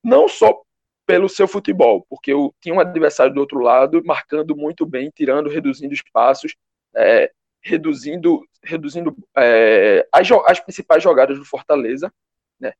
não 0.03 0.29
só 0.29 0.63
pelo 1.07 1.29
seu 1.29 1.47
futebol, 1.47 2.05
porque 2.09 2.33
eu 2.33 2.53
tinha 2.61 2.75
um 2.75 2.81
adversário 2.81 3.33
do 3.33 3.41
outro 3.41 3.61
lado 3.61 4.03
marcando 4.05 4.57
muito 4.57 4.85
bem, 4.85 5.11
tirando, 5.15 5.49
reduzindo 5.49 5.95
espaços, 5.95 6.57
é, 6.95 7.31
reduzindo, 7.63 8.43
reduzindo 8.63 9.17
é, 9.37 10.07
as, 10.13 10.29
as, 10.47 10.61
principais 10.61 11.03
jogadas 11.03 11.39
do 11.39 11.45
Fortaleza. 11.45 12.13
Né? 12.59 12.73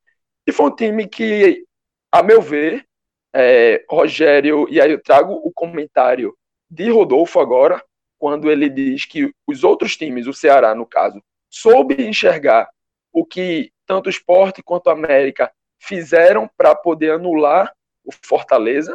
E 0.47 0.53
foi 0.53 0.67
um 0.67 0.75
time 0.75 1.07
que, 1.07 1.65
a 2.11 2.23
meu 2.23 2.43
ver, 2.43 2.85
é, 3.33 3.85
Rogério, 3.89 4.67
e 4.69 4.81
aí 4.81 4.91
eu 4.91 5.03
trago 5.03 5.33
o 5.33 5.53
comentário 5.53 6.37
de 6.69 6.91
Rodolfo 6.91 7.39
agora, 7.39 7.83
quando 8.19 8.51
ele 8.51 8.69
diz 8.69 9.05
que 9.05 9.33
os 9.47 9.65
outros 9.65 9.97
times, 9.97 10.27
o 10.27 10.33
Ceará 10.33 10.75
no 10.75 10.87
caso, 10.87 11.23
soube 11.51 12.07
enxergar 12.07 12.69
o 13.13 13.25
que 13.25 13.73
tanto 13.87 14.07
o 14.07 14.11
esporte 14.11 14.63
quanto 14.63 14.89
a 14.89 14.93
América 14.93 15.53
fizeram 15.79 16.49
para 16.57 16.75
poder 16.75 17.13
anular 17.13 17.73
o 18.05 18.11
Fortaleza, 18.13 18.95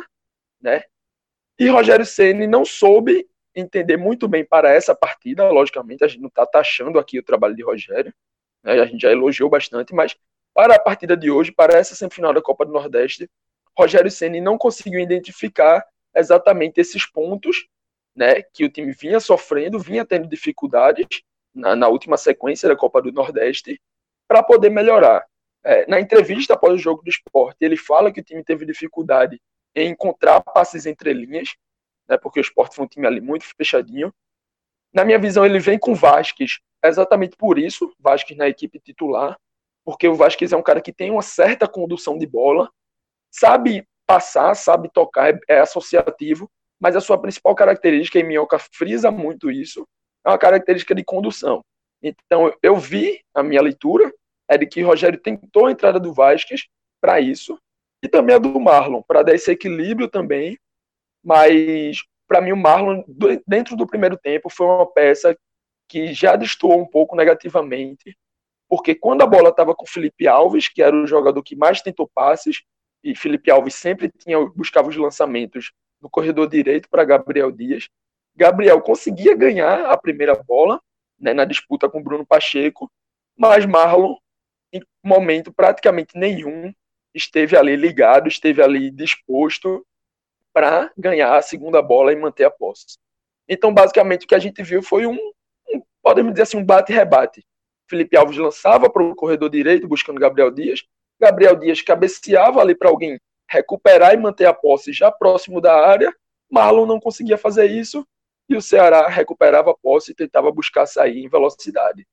né? 0.61 0.83
E 1.59 1.67
Rogério 1.67 2.05
Ceni 2.05 2.47
não 2.47 2.65
soube 2.65 3.27
entender 3.55 3.97
muito 3.97 4.27
bem 4.27 4.43
para 4.43 4.71
essa 4.71 4.95
partida. 4.95 5.49
Logicamente, 5.49 6.03
a 6.03 6.07
gente 6.07 6.21
não 6.21 6.27
está 6.27 6.45
taxando 6.45 6.97
aqui 6.97 7.19
o 7.19 7.23
trabalho 7.23 7.55
de 7.55 7.63
Rogério, 7.63 8.13
né? 8.63 8.79
a 8.79 8.85
gente 8.85 9.01
já 9.01 9.11
elogiou 9.11 9.49
bastante, 9.49 9.93
mas 9.93 10.15
para 10.53 10.75
a 10.75 10.79
partida 10.79 11.15
de 11.15 11.31
hoje, 11.31 11.51
para 11.51 11.77
essa 11.77 11.95
semifinal 11.95 12.33
da 12.33 12.41
Copa 12.41 12.65
do 12.65 12.71
Nordeste, 12.71 13.29
Rogério 13.77 14.11
Ceni 14.11 14.41
não 14.41 14.57
conseguiu 14.57 14.99
identificar 14.99 15.85
exatamente 16.15 16.79
esses 16.79 17.05
pontos, 17.05 17.67
né, 18.21 18.43
que 18.43 18.63
o 18.63 18.69
time 18.69 18.91
vinha 18.91 19.19
sofrendo, 19.19 19.79
vinha 19.79 20.05
tendo 20.05 20.27
dificuldades 20.27 21.23
na, 21.51 21.75
na 21.75 21.87
última 21.87 22.17
sequência 22.17 22.69
da 22.69 22.75
Copa 22.75 23.01
do 23.01 23.11
Nordeste, 23.11 23.81
para 24.27 24.43
poder 24.43 24.69
melhorar. 24.69 25.25
É, 25.63 25.87
na 25.87 25.99
entrevista 25.99 26.53
após 26.53 26.75
o 26.75 26.77
jogo 26.77 27.01
do 27.01 27.09
esporte, 27.09 27.57
ele 27.61 27.75
fala 27.75 28.11
que 28.11 28.19
o 28.19 28.23
time 28.23 28.43
teve 28.43 28.63
dificuldade 28.63 29.41
em 29.75 29.89
encontrar 29.89 30.39
passes 30.41 30.85
entre 30.85 31.11
linhas, 31.13 31.55
né, 32.07 32.15
porque 32.15 32.39
o 32.39 32.41
esporte 32.41 32.75
foi 32.75 32.85
um 32.85 32.87
time 32.87 33.07
ali 33.07 33.19
muito 33.19 33.43
fechadinho. 33.57 34.13
Na 34.93 35.03
minha 35.03 35.17
visão, 35.17 35.43
ele 35.43 35.57
vem 35.57 35.79
com 35.79 35.95
Vasquez 35.95 36.59
exatamente 36.85 37.35
por 37.35 37.57
isso, 37.57 37.91
Vasquez 37.99 38.37
na 38.37 38.47
equipe 38.47 38.79
titular, 38.79 39.35
porque 39.83 40.07
o 40.07 40.13
Vasquez 40.13 40.53
é 40.53 40.57
um 40.57 40.61
cara 40.61 40.79
que 40.79 40.93
tem 40.93 41.09
uma 41.09 41.23
certa 41.23 41.67
condução 41.67 42.19
de 42.19 42.27
bola, 42.27 42.69
sabe 43.31 43.83
passar, 44.05 44.53
sabe 44.55 44.91
tocar, 44.93 45.33
é, 45.33 45.39
é 45.47 45.59
associativo, 45.59 46.47
mas 46.81 46.95
a 46.95 46.99
sua 46.99 47.17
principal 47.17 47.53
característica, 47.53 48.17
e 48.17 48.23
Minhoca 48.23 48.57
frisa 48.57 49.11
muito 49.11 49.51
isso, 49.51 49.87
é 50.25 50.29
uma 50.29 50.37
característica 50.37 50.95
de 50.95 51.03
condução. 51.03 51.63
Então, 52.01 52.51
eu 52.63 52.75
vi 52.75 53.21
a 53.35 53.43
minha 53.43 53.61
leitura, 53.61 54.11
é 54.47 54.57
de 54.57 54.65
que 54.65 54.81
Rogério 54.81 55.19
tentou 55.19 55.67
a 55.67 55.71
entrada 55.71 55.99
do 55.99 56.11
Vasquez 56.11 56.67
para 56.99 57.21
isso, 57.21 57.59
e 58.03 58.09
também 58.09 58.35
a 58.35 58.39
do 58.39 58.59
Marlon, 58.59 59.03
para 59.03 59.21
dar 59.21 59.35
esse 59.35 59.51
equilíbrio 59.51 60.07
também. 60.07 60.57
Mas, 61.23 62.03
para 62.27 62.41
mim, 62.41 62.51
o 62.51 62.57
Marlon, 62.57 63.03
dentro 63.45 63.75
do 63.75 63.85
primeiro 63.85 64.17
tempo, 64.17 64.49
foi 64.49 64.65
uma 64.65 64.91
peça 64.91 65.37
que 65.87 66.11
já 66.13 66.35
destoou 66.35 66.81
um 66.81 66.85
pouco 66.85 67.15
negativamente, 67.15 68.17
porque 68.67 68.95
quando 68.95 69.21
a 69.21 69.27
bola 69.27 69.49
estava 69.49 69.75
com 69.75 69.85
Felipe 69.85 70.27
Alves, 70.27 70.67
que 70.67 70.81
era 70.81 70.95
o 70.95 71.05
jogador 71.05 71.43
que 71.43 71.55
mais 71.55 71.81
tentou 71.81 72.09
passes, 72.15 72.63
e 73.03 73.15
Felipe 73.15 73.51
Alves 73.51 73.75
sempre 73.75 74.09
tinha 74.09 74.39
buscava 74.55 74.89
os 74.89 74.95
lançamentos 74.95 75.71
no 76.01 76.09
corredor 76.09 76.47
direito 76.47 76.89
para 76.89 77.05
Gabriel 77.05 77.51
Dias, 77.51 77.87
Gabriel 78.35 78.81
conseguia 78.81 79.35
ganhar 79.35 79.85
a 79.85 79.97
primeira 79.97 80.35
bola 80.35 80.81
né, 81.19 81.33
na 81.33 81.45
disputa 81.45 81.89
com 81.89 82.01
Bruno 82.01 82.25
Pacheco, 82.25 82.91
mas 83.37 83.65
Marlon, 83.65 84.15
em 84.73 84.81
momento 85.03 85.53
praticamente 85.53 86.17
nenhum, 86.17 86.73
esteve 87.13 87.57
ali 87.57 87.75
ligado, 87.75 88.27
esteve 88.27 88.61
ali 88.61 88.89
disposto 88.89 89.85
para 90.53 90.91
ganhar 90.97 91.35
a 91.35 91.41
segunda 91.41 91.81
bola 91.81 92.11
e 92.11 92.15
manter 92.15 92.45
a 92.45 92.51
posse. 92.51 92.97
Então, 93.47 93.73
basicamente, 93.73 94.25
o 94.25 94.27
que 94.27 94.35
a 94.35 94.39
gente 94.39 94.63
viu 94.63 94.81
foi 94.81 95.05
um, 95.05 95.17
um 95.69 95.81
podemos 96.01 96.31
dizer 96.31 96.43
assim, 96.43 96.57
um 96.57 96.65
bate-rebate. 96.65 97.45
Felipe 97.89 98.15
Alves 98.15 98.37
lançava 98.37 98.89
para 98.89 99.03
o 99.03 99.15
corredor 99.15 99.49
direito, 99.49 99.87
buscando 99.87 100.19
Gabriel 100.19 100.49
Dias. 100.49 100.83
Gabriel 101.19 101.55
Dias 101.55 101.81
cabeceava 101.81 102.61
ali 102.61 102.73
para 102.73 102.89
alguém 102.89 103.19
recuperar 103.51 104.13
e 104.13 104.17
manter 104.17 104.45
a 104.45 104.53
posse 104.53 104.93
já 104.93 105.11
próximo 105.11 105.59
da 105.59 105.75
área. 105.75 106.15
Marlon 106.49 106.85
não 106.85 106.99
conseguia 106.99 107.37
fazer 107.37 107.65
isso 107.65 108.07
e 108.47 108.55
o 108.55 108.61
Ceará 108.61 109.07
recuperava 109.07 109.71
a 109.71 109.77
posse 109.77 110.11
e 110.11 110.15
tentava 110.15 110.51
buscar 110.51 110.85
sair 110.85 111.23
em 111.23 111.29
velocidade. 111.29 112.07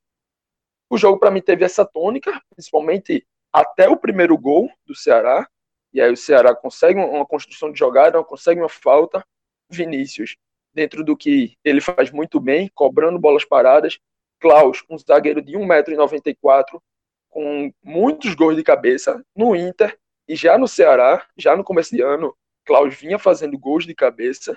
O 0.90 0.98
jogo, 0.98 1.18
para 1.18 1.30
mim, 1.30 1.40
teve 1.40 1.64
essa 1.64 1.84
tônica, 1.84 2.42
principalmente 2.50 3.26
até 3.52 3.88
o 3.88 3.96
primeiro 3.96 4.36
gol 4.36 4.70
do 4.84 4.94
Ceará. 4.94 5.48
E 5.92 6.00
aí 6.00 6.10
o 6.12 6.16
Ceará 6.16 6.54
consegue 6.54 6.98
uma 6.98 7.26
construção 7.26 7.70
de 7.70 7.78
jogada, 7.78 8.22
consegue 8.24 8.60
uma 8.60 8.68
falta. 8.68 9.24
Vinícius, 9.70 10.36
dentro 10.72 11.04
do 11.04 11.16
que 11.16 11.56
ele 11.62 11.80
faz 11.80 12.10
muito 12.10 12.40
bem, 12.40 12.70
cobrando 12.74 13.18
bolas 13.18 13.44
paradas, 13.44 13.98
Klaus, 14.40 14.82
um 14.88 14.96
zagueiro 14.96 15.42
de 15.42 15.52
1,94m, 15.52 16.80
com 17.28 17.70
muitos 17.82 18.34
gols 18.34 18.56
de 18.56 18.62
cabeça 18.62 19.22
no 19.36 19.54
Inter 19.54 19.98
e 20.28 20.36
já 20.36 20.58
no 20.58 20.68
Ceará, 20.68 21.26
já 21.36 21.56
no 21.56 21.64
começo 21.64 21.96
de 21.96 22.02
ano, 22.02 22.36
Klaus 22.66 22.94
vinha 22.94 23.18
fazendo 23.18 23.58
gols 23.58 23.86
de 23.86 23.94
cabeça 23.94 24.54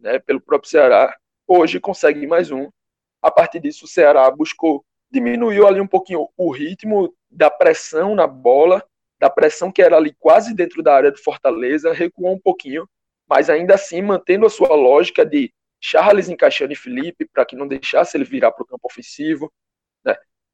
né, 0.00 0.18
pelo 0.18 0.40
próprio 0.40 0.70
Ceará. 0.70 1.14
Hoje 1.46 1.78
consegue 1.78 2.26
mais 2.26 2.50
um. 2.50 2.70
A 3.22 3.30
partir 3.30 3.60
disso, 3.60 3.84
o 3.84 3.88
Ceará 3.88 4.30
buscou, 4.30 4.82
diminuiu 5.10 5.66
ali 5.66 5.80
um 5.80 5.86
pouquinho 5.86 6.28
o 6.34 6.50
ritmo 6.50 7.14
da 7.30 7.50
pressão 7.50 8.14
na 8.14 8.26
bola, 8.26 8.82
da 9.20 9.28
pressão 9.28 9.70
que 9.70 9.82
era 9.82 9.96
ali 9.96 10.14
quase 10.18 10.54
dentro 10.54 10.82
da 10.82 10.94
área 10.94 11.12
do 11.12 11.18
Fortaleza, 11.18 11.92
recuou 11.92 12.34
um 12.34 12.40
pouquinho, 12.40 12.88
mas 13.28 13.50
ainda 13.50 13.74
assim 13.74 14.00
mantendo 14.00 14.46
a 14.46 14.50
sua 14.50 14.74
lógica 14.74 15.26
de 15.26 15.52
Charles 15.78 16.30
encaixando 16.30 16.72
em 16.72 16.76
Felipe 16.76 17.26
para 17.26 17.44
que 17.44 17.54
não 17.54 17.68
deixasse 17.68 18.16
ele 18.16 18.24
virar 18.24 18.52
para 18.52 18.62
o 18.62 18.66
campo 18.66 18.86
ofensivo. 18.86 19.52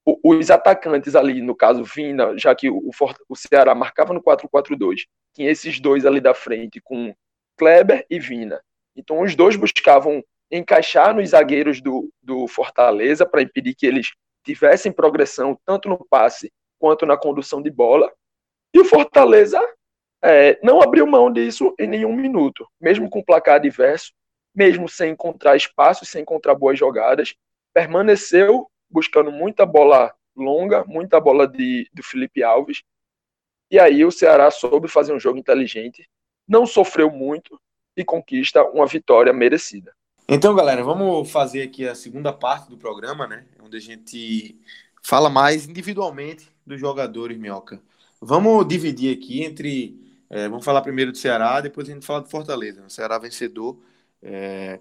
Os 0.04 0.50
atacantes 0.50 1.14
ali, 1.14 1.40
no 1.40 1.54
caso 1.54 1.84
Vina, 1.84 2.36
já 2.36 2.54
que 2.54 2.68
o, 2.68 2.90
o 3.28 3.36
Ceará 3.36 3.74
marcava 3.74 4.12
no 4.12 4.22
4-4-2, 4.22 5.06
tinha 5.32 5.50
esses 5.50 5.78
dois 5.80 6.04
ali 6.04 6.20
da 6.20 6.34
frente 6.34 6.80
com 6.80 7.14
Kleber 7.56 8.04
e 8.10 8.18
Vina. 8.18 8.60
Então 8.96 9.20
os 9.20 9.34
dois 9.36 9.54
buscavam 9.54 10.22
encaixar 10.50 11.14
nos 11.14 11.30
zagueiros 11.30 11.80
do, 11.80 12.12
do 12.20 12.48
Fortaleza 12.48 13.24
para 13.24 13.42
impedir 13.42 13.74
que 13.74 13.86
eles 13.86 14.10
tivessem 14.44 14.90
progressão 14.90 15.56
tanto 15.64 15.88
no 15.88 16.04
passe 16.10 16.52
quanto 16.78 17.06
na 17.06 17.16
condução 17.16 17.62
de 17.62 17.70
bola. 17.70 18.12
E 18.74 18.80
o 18.80 18.84
Fortaleza 18.84 19.60
é, 20.20 20.58
não 20.62 20.82
abriu 20.82 21.06
mão 21.06 21.32
disso 21.32 21.74
em 21.78 21.86
nenhum 21.86 22.14
minuto, 22.14 22.66
mesmo 22.80 23.08
com 23.08 23.22
placar 23.22 23.56
adverso 23.56 24.12
mesmo 24.54 24.88
sem 24.88 25.12
encontrar 25.12 25.56
espaço, 25.56 26.04
sem 26.04 26.22
encontrar 26.22 26.54
boas 26.54 26.78
jogadas, 26.78 27.34
permaneceu 27.72 28.70
buscando 28.92 29.32
muita 29.32 29.64
bola 29.64 30.14
longa, 30.36 30.84
muita 30.84 31.20
bola 31.20 31.46
de, 31.48 31.88
do 31.92 32.02
Felipe 32.02 32.42
Alves. 32.42 32.82
E 33.70 33.78
aí 33.78 34.04
o 34.04 34.12
Ceará 34.12 34.50
soube 34.50 34.88
fazer 34.88 35.14
um 35.14 35.20
jogo 35.20 35.38
inteligente, 35.38 36.08
não 36.46 36.66
sofreu 36.66 37.10
muito 37.10 37.58
e 37.96 38.04
conquista 38.04 38.62
uma 38.64 38.86
vitória 38.86 39.32
merecida. 39.32 39.92
Então, 40.28 40.54
galera, 40.54 40.82
vamos 40.82 41.30
fazer 41.30 41.62
aqui 41.62 41.86
a 41.86 41.94
segunda 41.94 42.32
parte 42.32 42.68
do 42.68 42.76
programa, 42.76 43.26
né? 43.26 43.46
Onde 43.62 43.76
a 43.76 43.80
gente 43.80 44.56
fala 45.02 45.28
mais 45.28 45.66
individualmente 45.66 46.48
dos 46.66 46.80
jogadores, 46.80 47.36
Minhoca. 47.36 47.82
Vamos 48.20 48.66
dividir 48.68 49.16
aqui 49.16 49.42
entre. 49.42 50.00
É, 50.30 50.48
vamos 50.48 50.64
falar 50.64 50.80
primeiro 50.80 51.12
do 51.12 51.18
Ceará, 51.18 51.60
depois 51.60 51.88
a 51.88 51.92
gente 51.92 52.06
fala 52.06 52.22
do 52.22 52.30
Fortaleza. 52.30 52.82
O 52.84 52.90
Ceará 52.90 53.18
vencedor 53.18 53.78
é, 54.22 54.80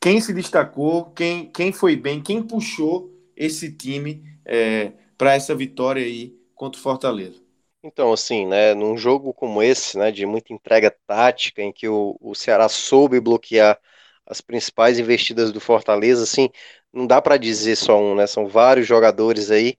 quem 0.00 0.20
se 0.20 0.32
destacou, 0.32 1.10
quem, 1.12 1.50
quem 1.50 1.72
foi 1.72 1.96
bem, 1.96 2.22
quem 2.22 2.42
puxou 2.42 3.12
esse 3.36 3.72
time 3.72 4.22
é, 4.44 4.92
para 5.16 5.34
essa 5.34 5.54
vitória 5.54 6.04
aí 6.04 6.36
contra 6.54 6.78
o 6.78 6.82
Fortaleza? 6.82 7.40
Então, 7.82 8.12
assim, 8.12 8.46
né, 8.46 8.74
num 8.74 8.96
jogo 8.96 9.32
como 9.32 9.62
esse, 9.62 9.96
né, 9.96 10.10
de 10.10 10.26
muita 10.26 10.52
entrega 10.52 10.90
tática, 11.06 11.62
em 11.62 11.72
que 11.72 11.88
o, 11.88 12.16
o 12.20 12.34
Ceará 12.34 12.68
soube 12.68 13.20
bloquear 13.20 13.78
as 14.26 14.40
principais 14.40 14.98
investidas 14.98 15.52
do 15.52 15.60
Fortaleza, 15.60 16.24
assim, 16.24 16.50
não 16.92 17.06
dá 17.06 17.22
para 17.22 17.36
dizer 17.36 17.76
só 17.76 17.98
um, 18.00 18.14
né, 18.16 18.26
são 18.26 18.48
vários 18.48 18.86
jogadores 18.86 19.50
aí. 19.50 19.78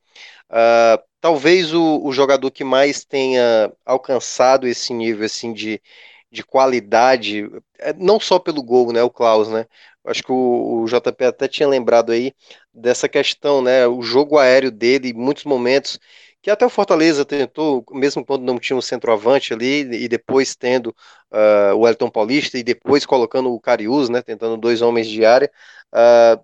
Uh, 0.49 1.01
talvez 1.22 1.74
o, 1.74 2.01
o 2.03 2.11
jogador 2.13 2.49
que 2.51 2.63
mais 2.63 3.03
tenha 3.05 3.72
alcançado 3.86 4.67
esse 4.67 4.93
nível, 4.93 5.26
assim, 5.26 5.53
de, 5.53 5.82
de 6.32 6.44
qualidade, 6.44 7.50
é, 7.80 7.94
não 7.94 8.20
só 8.20 8.38
pelo 8.40 8.62
gol, 8.64 8.92
né, 8.92 9.02
o 9.04 9.10
Klaus, 9.10 9.50
né? 9.50 9.66
Acho 10.06 10.24
que 10.24 10.32
o, 10.32 10.84
o, 10.84 10.86
JP 10.86 11.26
até 11.26 11.48
tinha 11.48 11.68
lembrado 11.68 12.12
aí 12.12 12.34
dessa 12.74 13.10
questão, 13.10 13.62
né? 13.62 13.88
O 13.88 14.02
jogo 14.02 14.38
aéreo 14.38 14.72
dele, 14.72 15.10
em 15.10 15.14
muitos 15.14 15.44
momentos, 15.44 16.00
que 16.42 16.50
até 16.50 16.66
o 16.66 16.70
Fortaleza 16.70 17.26
tentou, 17.26 17.84
mesmo 17.92 18.26
quando 18.26 18.44
não 18.44 18.58
tinha 18.60 18.78
um 18.78 18.82
centroavante 18.82 19.54
ali, 19.54 19.82
e 19.82 20.08
depois 20.08 20.56
tendo 20.56 20.96
uh, 21.32 21.76
o 21.76 21.88
Elton 21.88 22.10
Paulista, 22.10 22.58
e 22.58 22.64
depois 22.64 23.06
colocando 23.06 23.54
o 23.54 23.60
Carius, 23.60 24.10
né? 24.10 24.22
Tentando 24.22 24.58
dois 24.58 24.82
homens 24.82 25.08
de 25.08 25.26
área. 25.26 25.52
Uh, 25.94 26.42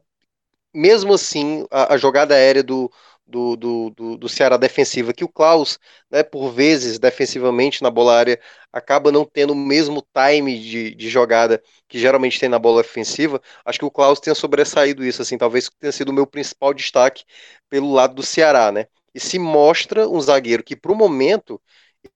mesmo 0.73 1.13
assim, 1.13 1.65
a, 1.71 1.93
a 1.93 1.97
jogada 1.97 2.35
aérea 2.35 2.63
do, 2.63 2.91
do, 3.27 3.55
do, 3.55 3.89
do, 3.91 4.17
do 4.17 4.29
Ceará 4.29 4.57
defensiva, 4.57 5.13
que 5.13 5.23
o 5.23 5.29
Klaus, 5.29 5.79
né, 6.11 6.23
por 6.23 6.51
vezes, 6.51 6.99
defensivamente 6.99 7.81
na 7.81 7.89
bola 7.89 8.15
área, 8.15 8.39
acaba 8.71 9.11
não 9.11 9.25
tendo 9.25 9.53
o 9.53 9.55
mesmo 9.55 10.05
time 10.13 10.59
de, 10.59 10.93
de 10.95 11.09
jogada 11.09 11.61
que 11.87 11.97
geralmente 11.99 12.39
tem 12.39 12.49
na 12.49 12.59
bola 12.59 12.81
ofensiva, 12.81 13.41
acho 13.65 13.79
que 13.79 13.85
o 13.85 13.91
Klaus 13.91 14.19
tenha 14.19 14.35
sobressaído 14.35 15.03
isso, 15.05 15.21
assim, 15.21 15.37
talvez 15.37 15.69
tenha 15.79 15.91
sido 15.91 16.09
o 16.09 16.13
meu 16.13 16.27
principal 16.27 16.73
destaque 16.73 17.23
pelo 17.69 17.91
lado 17.93 18.15
do 18.15 18.23
Ceará, 18.23 18.71
né? 18.71 18.87
E 19.13 19.19
se 19.19 19.39
mostra 19.39 20.07
um 20.09 20.19
zagueiro 20.21 20.63
que, 20.63 20.75
para 20.75 20.91
o 20.91 20.95
momento, 20.95 21.61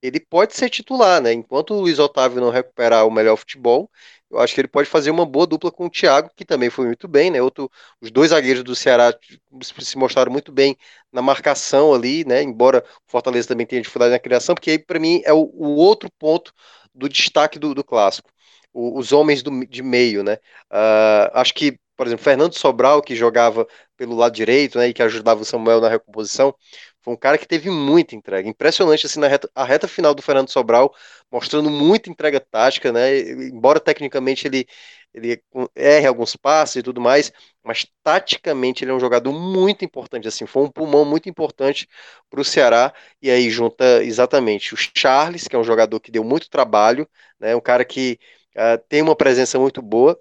ele 0.02 0.20
pode 0.20 0.56
ser 0.56 0.70
titular, 0.70 1.22
né? 1.22 1.34
Enquanto 1.34 1.74
o 1.74 1.82
Luiz 1.82 2.00
Otávio 2.00 2.42
não 2.42 2.50
recuperar 2.50 3.06
o 3.08 3.12
melhor 3.12 3.38
futebol, 3.38 3.90
eu 4.32 4.40
acho 4.40 4.54
que 4.54 4.62
ele 4.62 4.68
pode 4.68 4.88
fazer 4.88 5.10
uma 5.10 5.26
boa 5.26 5.48
dupla 5.48 5.72
com 5.72 5.88
o 5.88 5.90
Thiago, 5.90 6.30
que 6.36 6.46
também 6.46 6.70
foi 6.70 6.86
muito 6.86 7.08
bem, 7.08 7.32
né? 7.32 7.42
Outro, 7.42 7.70
os 8.00 8.12
dois 8.12 8.30
zagueiros 8.30 8.64
do 8.64 8.76
Ceará 8.76 9.14
se 9.62 9.98
mostraram 9.98 10.32
muito 10.32 10.52
bem 10.52 10.78
na 11.12 11.22
marcação 11.22 11.94
ali, 11.94 12.24
né? 12.26 12.44
Embora 12.44 12.84
o 13.08 13.12
Fortaleza 13.12 13.48
também 13.48 13.66
tenha 13.66 13.82
dificuldade 13.82 14.12
na 14.12 14.20
criação, 14.20 14.54
porque 14.54 14.72
aí 14.72 14.80
para 14.80 15.00
mim 15.00 15.22
é 15.26 15.34
o, 15.34 15.50
o, 15.54 15.76
outro 15.76 16.10
ponto 16.20 16.54
do 16.94 17.10
destaque 17.10 17.58
do, 17.58 17.74
do 17.74 17.84
clássico. 17.84 18.30
O, 18.72 19.00
os 19.00 19.12
homens 19.12 19.42
do, 19.42 19.66
de 19.66 19.82
meio, 19.82 20.24
né? 20.24 20.36
Uh, 20.72 21.32
acho 21.34 21.54
que, 21.56 21.80
por 21.98 22.06
exemplo, 22.06 22.24
Fernando 22.24 22.54
Sobral, 22.54 23.02
que 23.02 23.16
jogava 23.16 23.68
pelo 23.98 24.16
lado 24.16 24.34
direito, 24.36 24.78
né? 24.78 24.90
E 24.90 24.94
que 24.94 25.02
ajudava 25.02 25.42
o 25.42 25.46
Samuel 25.46 25.82
na 25.82 25.90
recomposição, 25.90 26.54
foi 27.02 27.14
um 27.14 27.18
cara 27.18 27.38
que 27.38 27.48
teve 27.48 27.70
muita 27.70 28.16
entrega. 28.16 28.48
Impressionante, 28.50 29.06
assim, 29.06 29.20
na 29.20 29.28
reta, 29.28 29.50
a 29.56 29.64
reta 29.64 29.88
final 29.88 30.14
do 30.14 30.22
Fernando 30.22 30.50
Sobral, 30.50 30.94
mostrando 31.32 31.70
muita 31.70 32.10
entrega 32.10 32.40
tática, 32.40 32.92
né? 32.92 33.20
Embora 33.20 33.80
tecnicamente 33.80 34.48
ele, 34.48 34.68
ele 35.14 35.42
erre 35.76 36.08
alguns 36.08 36.36
passes 36.36 36.78
e 36.78 36.84
tudo 36.84 37.02
mais, 37.02 37.32
mas 37.64 37.86
taticamente 38.04 38.84
ele 38.84 38.92
é 38.92 38.94
um 38.94 39.00
jogador 39.00 39.32
muito 39.34 39.84
importante, 39.86 40.28
assim, 40.28 40.46
foi 40.46 40.64
um 40.64 40.72
pulmão 40.72 41.06
muito 41.06 41.30
importante 41.30 41.88
para 42.30 42.42
o 42.42 42.46
Ceará, 42.46 42.94
e 43.22 43.30
aí 43.30 43.50
junta 43.50 44.04
exatamente 44.04 44.74
o 44.74 44.78
Charles, 44.78 45.48
que 45.48 45.56
é 45.56 45.60
um 45.60 45.64
jogador 45.64 46.00
que 46.00 46.12
deu 46.12 46.24
muito 46.24 46.50
trabalho, 46.50 47.08
né? 47.40 47.56
Um 47.56 47.62
cara 47.62 47.86
que 47.86 48.20
uh, 48.56 48.82
tem 48.90 49.02
uma 49.02 49.16
presença 49.16 49.60
muito 49.60 49.82
boa, 49.82 50.20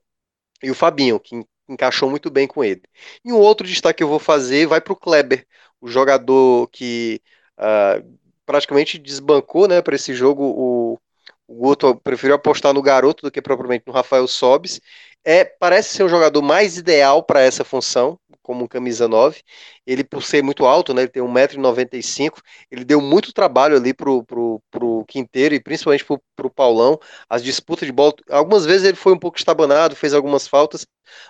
e 0.62 0.70
o 0.70 0.74
Fabinho, 0.74 1.20
que 1.20 1.36
encaixou 1.68 2.10
muito 2.10 2.30
bem 2.30 2.46
com 2.46 2.64
ele. 2.64 2.82
E 3.24 3.32
um 3.32 3.38
outro 3.38 3.66
destaque 3.66 3.98
que 3.98 4.02
eu 4.02 4.08
vou 4.08 4.18
fazer 4.18 4.66
vai 4.66 4.80
para 4.80 4.92
o 4.92 4.96
Kleber, 4.96 5.46
o 5.80 5.88
jogador 5.88 6.68
que 6.68 7.20
uh, 7.58 8.18
praticamente 8.44 8.98
desbancou 8.98 9.68
né, 9.68 9.82
para 9.82 9.94
esse 9.96 10.14
jogo. 10.14 10.44
O, 10.44 10.98
o 11.46 11.54
Guto 11.54 11.94
preferiu 11.96 12.36
apostar 12.36 12.72
no 12.74 12.82
garoto 12.82 13.22
do 13.22 13.30
que 13.30 13.42
propriamente 13.42 13.84
no 13.86 13.92
Rafael 13.92 14.26
Sobis. 14.26 14.80
É, 15.24 15.44
parece 15.44 15.94
ser 15.94 16.04
um 16.04 16.08
jogador 16.08 16.42
mais 16.42 16.76
ideal 16.76 17.22
para 17.22 17.40
essa 17.40 17.64
função, 17.64 18.18
como 18.48 18.64
um 18.64 18.66
camisa 18.66 19.06
9. 19.06 19.42
Ele, 19.86 20.02
por 20.02 20.22
ser 20.22 20.42
muito 20.42 20.64
alto, 20.64 20.94
né, 20.94 21.02
ele 21.02 21.10
tem 21.10 21.22
1,95m, 21.22 22.40
ele 22.70 22.82
deu 22.82 22.98
muito 22.98 23.30
trabalho 23.30 23.76
ali 23.76 23.92
pro, 23.92 24.24
pro, 24.24 24.62
pro 24.70 25.04
Quinteiro 25.06 25.54
e 25.54 25.60
principalmente 25.60 26.02
pro, 26.02 26.18
pro 26.34 26.50
Paulão. 26.50 26.98
As 27.28 27.44
disputas 27.44 27.86
de 27.86 27.92
bola, 27.92 28.14
algumas 28.30 28.64
vezes 28.64 28.86
ele 28.86 28.96
foi 28.96 29.12
um 29.12 29.18
pouco 29.18 29.36
estabanado, 29.36 29.94
fez 29.94 30.14
algumas 30.14 30.48
faltas, 30.48 30.86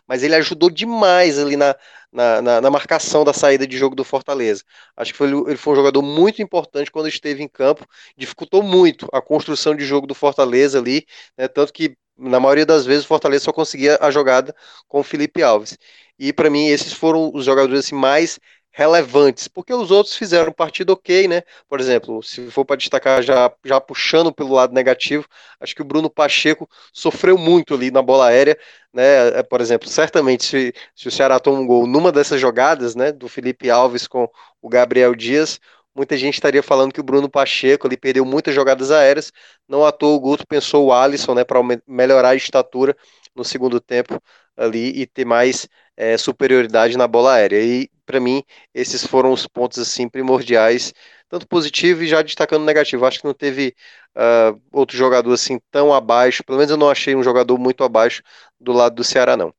mas 0.07 0.23
ele 0.23 0.37
ajudou 0.37 0.71
demais 0.71 1.41
ali 1.41 1.57
na, 1.57 1.75
na, 2.13 2.41
na, 2.41 2.61
na 2.61 2.71
marcação 2.71 3.25
da 3.25 3.33
saída 3.33 3.67
de 3.67 3.77
jogo 3.77 3.97
do 3.97 4.05
Fortaleza. 4.05 4.63
Acho 4.97 5.11
que 5.13 5.19
foi, 5.19 5.29
ele 5.29 5.57
foi 5.57 5.73
um 5.73 5.77
jogador 5.77 6.03
muito 6.03 6.41
importante 6.41 6.91
quando 6.91 7.09
esteve 7.09 7.43
em 7.43 7.49
campo, 7.49 7.85
dificultou 8.17 8.63
muito 8.63 9.09
a 9.13 9.21
construção 9.21 9.75
de 9.75 9.85
jogo 9.85 10.07
do 10.07 10.15
Fortaleza 10.15 10.79
ali, 10.79 11.05
né, 11.37 11.49
tanto 11.49 11.73
que 11.73 11.97
na 12.17 12.41
maioria 12.41 12.67
das 12.67 12.85
vezes 12.85 13.05
o 13.05 13.09
Fortaleza 13.09 13.45
só 13.45 13.53
conseguia 13.53 13.97
a 14.01 14.11
jogada 14.11 14.55
com 14.89 15.01
o 15.01 15.03
Felipe 15.05 15.43
Alves. 15.43 15.79
E 16.19 16.33
para 16.33 16.51
mim 16.51 16.67
esses 16.69 16.93
foram 16.93 17.31
os 17.35 17.45
jogadores 17.45 17.81
assim, 17.87 17.95
mais 17.95 18.39
relevantes, 18.71 19.49
porque 19.49 19.75
os 19.75 19.91
outros 19.91 20.17
fizeram 20.17 20.53
partida 20.53 20.93
ok, 20.93 21.27
né? 21.27 21.43
Por 21.69 21.81
exemplo, 21.81 22.23
se 22.23 22.49
for 22.51 22.65
para 22.65 22.77
destacar 22.77 23.23
já, 23.23 23.53
já 23.65 23.81
puxando 23.81 24.33
pelo 24.33 24.55
lado 24.55 24.73
negativo, 24.73 25.27
acho 25.61 25.75
que 25.75 25.83
o 25.83 25.85
Bruno 25.85 26.09
Pacheco 26.09 26.69
sofreu 26.93 27.37
muito 27.37 27.75
ali 27.75 27.91
na 27.91 28.01
bola 28.03 28.29
aérea, 28.29 28.57
né? 28.93 29.39
É, 29.41 29.43
por 29.43 29.61
exemplo, 29.61 29.89
certamente 29.89 30.45
se, 30.45 30.73
se 30.95 31.09
o 31.09 31.11
Ceará 31.11 31.41
toma 31.41 31.59
um 31.59 31.67
gol 31.67 31.87
numa 31.87 32.13
dessas 32.13 32.41
jogadas, 32.41 32.95
né, 32.95 33.11
do 33.11 33.29
Felipe 33.29 33.69
Alves 33.71 34.07
com 34.07 34.29
o 34.63 34.69
Gabriel 34.69 35.15
Dias, 35.15 35.59
muita 35.95 36.17
gente 36.17 36.35
estaria 36.35 36.63
falando 36.63 36.93
que 36.93 37.01
o 37.01 37.05
Bruno 37.05 37.29
Pacheco 37.29 37.87
ali 37.87 37.97
perdeu 37.97 38.25
muitas 38.25 38.55
jogadas 38.55 38.91
aéreas, 38.93 39.33
não 39.69 39.85
à 39.85 39.91
toa 39.93 40.15
o 40.17 40.21
Guto 40.21 40.47
pensou 40.47 40.87
o 40.87 40.93
Alisson, 40.93 41.35
né, 41.35 41.45
para 41.45 41.61
melhorar 41.87 42.31
a 42.31 42.35
estatura 42.37 42.97
no 43.39 43.45
segundo 43.45 43.81
tempo 43.81 44.21
ali 44.57 45.01
e 45.01 45.07
ter 45.07 45.25
mais 45.25 45.69
é, 45.97 46.17
superioridade 46.19 46.97
na 46.97 47.07
bola 47.07 47.35
aérea. 47.35 47.63
E 47.63 47.89
para 48.05 48.21
mim 48.21 48.43
esses 48.75 49.05
foram 49.07 49.33
os 49.33 49.47
pontos 49.47 49.79
assim 49.79 50.09
primordiais, 50.09 50.93
tanto 51.29 51.47
positivo 51.47 52.03
e 52.03 52.09
já 52.09 52.23
destacando 52.23 52.65
negativo. 52.65 53.07
Acho 53.07 53.21
que 53.21 53.27
não 53.27 53.35
teve 53.35 53.75
uh, 54.17 54.61
outro 54.73 54.97
jogador 54.97 55.33
assim 55.33 55.59
tão 55.71 55.93
abaixo. 55.93 56.45
Pelo 56.45 56.59
menos 56.59 56.71
eu 56.71 56.77
não 56.77 56.91
achei 56.91 57.15
um 57.15 57.23
jogador 57.23 57.59
muito 57.59 57.85
abaixo 57.85 58.23
do 58.61 58.73
lado 58.73 58.97
do 58.97 59.05
Ceará 59.05 59.37
não. 59.37 59.53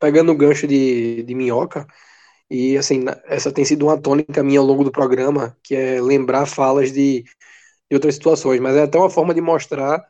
Pegando 0.00 0.32
o 0.32 0.36
gancho 0.36 0.66
de, 0.66 1.22
de 1.22 1.34
minhoca, 1.34 1.86
e 2.50 2.76
assim, 2.76 3.04
essa 3.26 3.52
tem 3.52 3.64
sido 3.64 3.86
uma 3.86 4.00
tônica 4.00 4.42
minha 4.42 4.58
ao 4.58 4.66
longo 4.66 4.82
do 4.82 4.90
programa, 4.90 5.56
que 5.62 5.74
é 5.76 6.00
lembrar 6.00 6.46
falas 6.46 6.90
de, 6.90 7.22
de 7.22 7.94
outras 7.94 8.14
situações, 8.16 8.60
mas 8.60 8.76
é 8.76 8.82
até 8.82 8.98
uma 8.98 9.10
forma 9.10 9.32
de 9.32 9.40
mostrar 9.40 10.04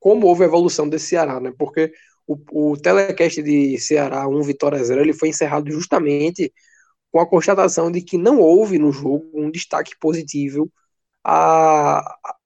como 0.00 0.26
houve 0.26 0.42
a 0.44 0.46
evolução 0.46 0.88
desse 0.88 1.06
Ceará, 1.08 1.40
né? 1.40 1.52
Porque 1.58 1.92
o, 2.26 2.72
o 2.72 2.76
telecast 2.76 3.42
de 3.42 3.78
Ceará 3.78 4.26
1 4.28 4.42
Vitória 4.42 4.82
0 4.82 5.00
ele 5.00 5.12
foi 5.12 5.28
encerrado 5.28 5.70
justamente 5.70 6.52
com 7.12 7.20
a 7.20 7.28
constatação 7.28 7.90
de 7.92 8.02
que 8.02 8.18
não 8.18 8.40
houve 8.40 8.78
no 8.78 8.92
jogo 8.92 9.30
um 9.34 9.50
destaque 9.50 9.92
positivo 10.00 10.70
a, 11.22 11.98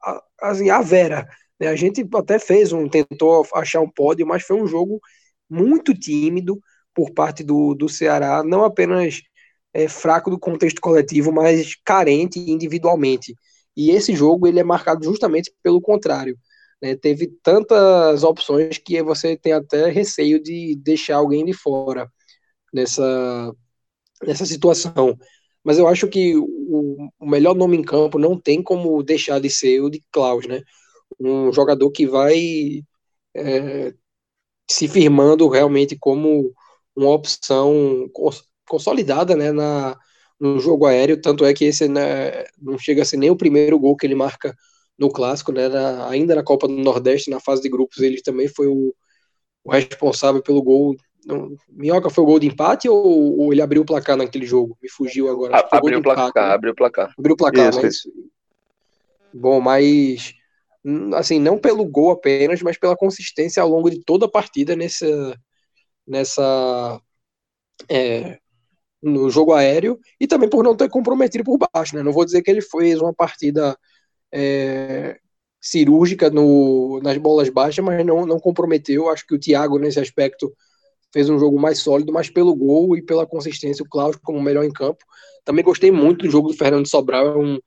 a, 0.03 0.23
assim, 0.43 0.71
a 0.71 0.81
Vera. 0.83 1.29
Né? 1.59 1.69
A 1.69 1.77
gente 1.77 2.07
até 2.15 2.39
fez 2.39 2.73
um, 2.73 2.89
tentou 2.89 3.47
achar 3.55 3.81
um 3.81 3.91
pódio, 3.91 4.27
mas 4.27 4.43
foi 4.43 4.61
um 4.61 4.67
jogo 4.67 5.01
muito 5.49 5.95
tímido 5.95 6.61
por 6.95 7.13
parte 7.13 7.43
do, 7.45 7.75
do 7.75 7.89
Ceará, 7.89 8.43
não 8.45 8.65
apenas 8.65 9.23
é, 9.73 9.89
fraco 9.89 10.31
do 10.31 10.39
contexto 10.39 10.81
coletivo, 10.81 11.33
mas 11.33 11.75
carente 11.85 12.39
individualmente. 12.39 13.35
E 13.77 13.91
esse 13.91 14.15
jogo 14.15 14.47
ele 14.47 14.61
é 14.61 14.65
marcado 14.65 15.05
justamente 15.05 15.53
pelo 15.63 15.81
contrário. 15.81 16.37
Né? 16.83 16.97
Teve 16.97 17.29
tantas 17.43 18.23
opções 18.25 18.79
que 18.79 19.03
você 19.03 19.37
tem 19.37 19.53
até 19.53 19.89
receio 19.91 20.43
de 20.43 20.77
deixar 20.77 21.17
alguém 21.17 21.45
de 21.45 21.53
fora 21.53 22.11
nessa, 22.73 23.55
nessa 24.25 24.47
situação. 24.47 25.19
Mas 25.65 25.79
eu 25.79 25.89
acho 25.89 26.09
que 26.09 26.37
o, 26.37 27.09
o 27.19 27.27
melhor 27.27 27.55
nome 27.55 27.77
em 27.77 27.83
campo 27.83 28.19
não 28.19 28.39
tem 28.41 28.63
como 28.63 29.03
deixar 29.03 29.41
de 29.41 29.51
ser 29.51 29.81
o 29.81 29.91
de 29.91 30.03
Klaus, 30.11 30.47
né? 30.47 30.63
Um 31.21 31.53
jogador 31.53 31.91
que 31.91 32.07
vai 32.07 32.83
é, 33.35 33.95
se 34.71 34.89
firmando 34.89 35.49
realmente 35.49 35.97
como 35.99 36.53
uma 36.95 37.11
opção 37.11 38.11
consolidada 38.69 39.37
né, 39.37 39.53
na, 39.53 39.97
no 40.39 40.59
jogo 40.61 40.87
aéreo, 40.87 41.21
tanto 41.21 41.45
é 41.45 41.55
que 41.55 41.65
esse 41.65 41.89
né, 41.89 42.45
não 42.61 42.79
chega 42.79 43.03
a 43.03 43.05
ser 43.05 43.17
nem 43.17 43.31
o 43.31 43.37
primeiro 43.37 43.79
gol 43.79 43.97
que 43.97 44.07
ele 44.07 44.15
marca 44.15 44.55
no 44.99 45.11
clássico, 45.11 45.53
né? 45.53 45.69
Na, 45.69 46.09
ainda 46.09 46.35
na 46.35 46.43
Copa 46.43 46.67
do 46.67 46.75
Nordeste, 46.75 47.31
na 47.31 47.41
fase 47.41 47.63
de 47.63 47.69
grupos, 47.69 47.99
ele 47.99 48.21
também 48.21 48.49
foi 48.49 48.67
o, 48.67 48.95
o 49.65 49.71
responsável 49.71 50.43
pelo 50.43 50.63
gol. 50.63 50.97
Não, 51.25 51.55
Minhoca 51.69 52.11
foi 52.11 52.25
o 52.25 52.27
gol 52.27 52.39
de 52.39 52.47
empate 52.47 52.89
ou, 52.89 53.39
ou, 53.39 53.53
ele 53.53 53.63
abriu 53.63 53.83
o 53.83 53.87
placar 53.87 54.17
naquele 54.17 54.47
jogo? 54.47 54.77
Me 54.83 54.89
fugiu 54.91 55.29
agora. 55.29 55.57
A, 55.57 55.77
abriu 55.77 55.99
o 55.99 56.03
placar, 56.03 56.29
empate, 56.29 56.47
né? 56.47 56.55
abriu 56.55 56.73
o 56.73 56.77
placar. 56.77 57.15
Abriu 57.17 57.35
o 57.35 57.37
placar, 57.37 57.69
isso, 57.69 57.83
mas... 57.83 57.95
Isso. 57.95 58.11
Bom, 59.33 59.61
mas 59.61 60.35
assim, 61.15 61.39
não 61.39 61.59
pelo 61.59 61.85
gol 61.85 62.13
apenas, 62.13 62.63
mas 62.63 62.79
pela 62.79 62.97
consistência 62.97 63.63
ao 63.63 63.69
longo 63.69 63.91
de 63.91 64.03
toda 64.05 64.27
a 64.27 64.31
partida 64.31 64.75
nessa 64.75 65.39
nessa 66.07 67.01
é, 67.89 68.39
no 69.03 69.29
jogo 69.29 69.53
aéreo 69.53 69.99
e 70.19 70.27
também 70.27 70.49
por 70.49 70.65
não 70.65 70.75
ter 70.75 70.89
comprometido 70.89 71.45
por 71.45 71.59
baixo, 71.59 71.95
né? 71.95 72.03
Não 72.03 72.13
vou 72.13 72.25
dizer 72.25 72.43
que 72.43 72.51
ele 72.51 72.63
fez 72.63 73.01
uma 73.01 73.13
partida 73.13 73.77
é, 74.33 75.19
cirúrgica 75.61 76.31
no, 76.31 77.01
nas 77.03 77.19
bolas 77.19 77.49
baixas, 77.49 77.85
mas 77.85 78.05
não, 78.05 78.27
não 78.27 78.39
comprometeu. 78.39 79.09
Acho 79.09 79.27
que 79.27 79.35
o 79.35 79.39
Thiago, 79.39 79.79
nesse 79.79 80.01
aspecto, 80.01 80.53
fez 81.13 81.29
um 81.29 81.39
jogo 81.39 81.59
mais 81.59 81.79
sólido, 81.79 82.13
mas 82.13 82.31
pelo 82.31 82.55
gol 82.55 82.97
e 82.97 83.03
pela 83.03 83.27
consistência, 83.27 83.83
o 83.83 83.89
Cláudio 83.89 84.21
como 84.23 84.41
melhor 84.41 84.65
em 84.65 84.73
campo. 84.73 85.05
Também 85.45 85.65
gostei 85.65 85.91
muito 85.91 86.25
do 86.25 86.31
jogo 86.31 86.49
do 86.49 86.57
Fernando 86.57 86.87
Sobral, 86.87 87.27
é 87.27 87.37
um, 87.37 87.59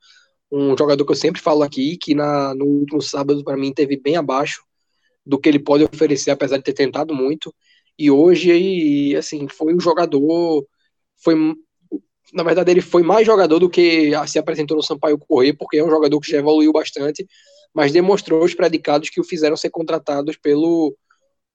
um 0.50 0.76
jogador 0.76 1.04
que 1.04 1.12
eu 1.12 1.16
sempre 1.16 1.40
falo 1.40 1.62
aqui, 1.62 1.96
que 1.96 2.14
na, 2.14 2.54
no 2.54 2.64
último 2.64 3.02
sábado, 3.02 3.42
para 3.44 3.56
mim, 3.56 3.72
teve 3.72 3.96
bem 3.96 4.16
abaixo 4.16 4.62
do 5.24 5.38
que 5.38 5.48
ele 5.48 5.58
pode 5.58 5.84
oferecer, 5.84 6.30
apesar 6.30 6.58
de 6.58 6.64
ter 6.64 6.72
tentado 6.72 7.14
muito. 7.14 7.54
E 7.98 8.10
hoje, 8.10 9.14
assim, 9.16 9.46
foi 9.48 9.74
um 9.74 9.80
jogador, 9.80 10.66
foi 11.22 11.34
na 12.32 12.42
verdade, 12.42 12.70
ele 12.70 12.80
foi 12.80 13.02
mais 13.02 13.26
jogador 13.26 13.58
do 13.58 13.68
que 13.68 14.10
se 14.26 14.38
apresentou 14.38 14.76
no 14.76 14.82
Sampaio 14.82 15.18
Correr, 15.18 15.52
porque 15.52 15.76
é 15.76 15.84
um 15.84 15.90
jogador 15.90 16.18
que 16.20 16.30
já 16.30 16.38
evoluiu 16.38 16.72
bastante, 16.72 17.26
mas 17.74 17.92
demonstrou 17.92 18.42
os 18.44 18.54
predicados 18.54 19.10
que 19.10 19.20
o 19.20 19.24
fizeram 19.24 19.56
ser 19.56 19.70
contratados 19.70 20.36
pelo, 20.36 20.96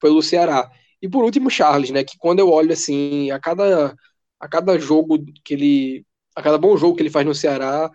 pelo 0.00 0.22
Ceará. 0.22 0.70
E 1.02 1.08
por 1.08 1.24
último, 1.24 1.50
Charles, 1.50 1.90
né, 1.90 2.04
que 2.04 2.16
quando 2.18 2.40
eu 2.40 2.50
olho 2.50 2.72
assim, 2.72 3.30
a 3.30 3.38
cada, 3.40 3.94
a 4.38 4.48
cada 4.48 4.78
jogo 4.78 5.18
que 5.44 5.54
ele. 5.54 6.06
A 6.34 6.42
cada 6.42 6.56
bom 6.56 6.76
jogo 6.76 6.94
que 6.94 7.02
ele 7.02 7.10
faz 7.10 7.26
no 7.26 7.34
Ceará, 7.34 7.90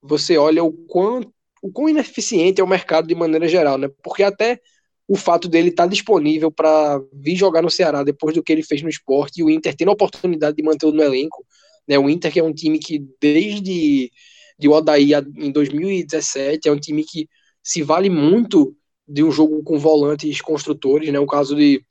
você 0.00 0.38
olha 0.38 0.62
o 0.62 0.72
quão, 0.72 1.20
o 1.60 1.72
quão 1.72 1.88
ineficiente 1.88 2.60
é 2.60 2.64
o 2.64 2.68
mercado 2.68 3.08
de 3.08 3.14
maneira 3.16 3.48
geral, 3.48 3.76
né? 3.76 3.90
Porque 4.00 4.22
até 4.22 4.60
o 5.08 5.16
fato 5.16 5.48
dele 5.48 5.70
estar 5.70 5.84
tá 5.84 5.88
disponível 5.88 6.52
para 6.52 7.02
vir 7.12 7.34
jogar 7.34 7.62
no 7.62 7.70
Ceará 7.70 8.04
depois 8.04 8.32
do 8.32 8.44
que 8.44 8.52
ele 8.52 8.62
fez 8.62 8.80
no 8.80 8.88
esporte 8.88 9.40
e 9.40 9.42
o 9.42 9.50
Inter 9.50 9.74
tendo 9.74 9.88
a 9.88 9.94
oportunidade 9.94 10.56
de 10.56 10.62
mantê-lo 10.62 10.92
no 10.92 11.02
elenco, 11.02 11.44
né? 11.90 11.98
O 11.98 12.08
Inter, 12.08 12.32
que 12.32 12.38
é 12.38 12.44
um 12.44 12.54
time 12.54 12.78
que 12.78 13.04
desde 13.20 14.12
de 14.58 14.68
Odaí 14.68 15.12
em 15.36 15.50
2017, 15.50 16.68
é 16.68 16.72
um 16.72 16.78
time 16.78 17.04
que 17.04 17.28
se 17.62 17.82
vale 17.82 18.08
muito 18.08 18.76
de 19.08 19.24
um 19.24 19.30
jogo 19.32 19.62
com 19.64 19.78
volantes 19.78 20.40
construtores, 20.40 21.12
né? 21.12 21.18
O 21.18 21.26
caso 21.26 21.56
de, 21.56 21.84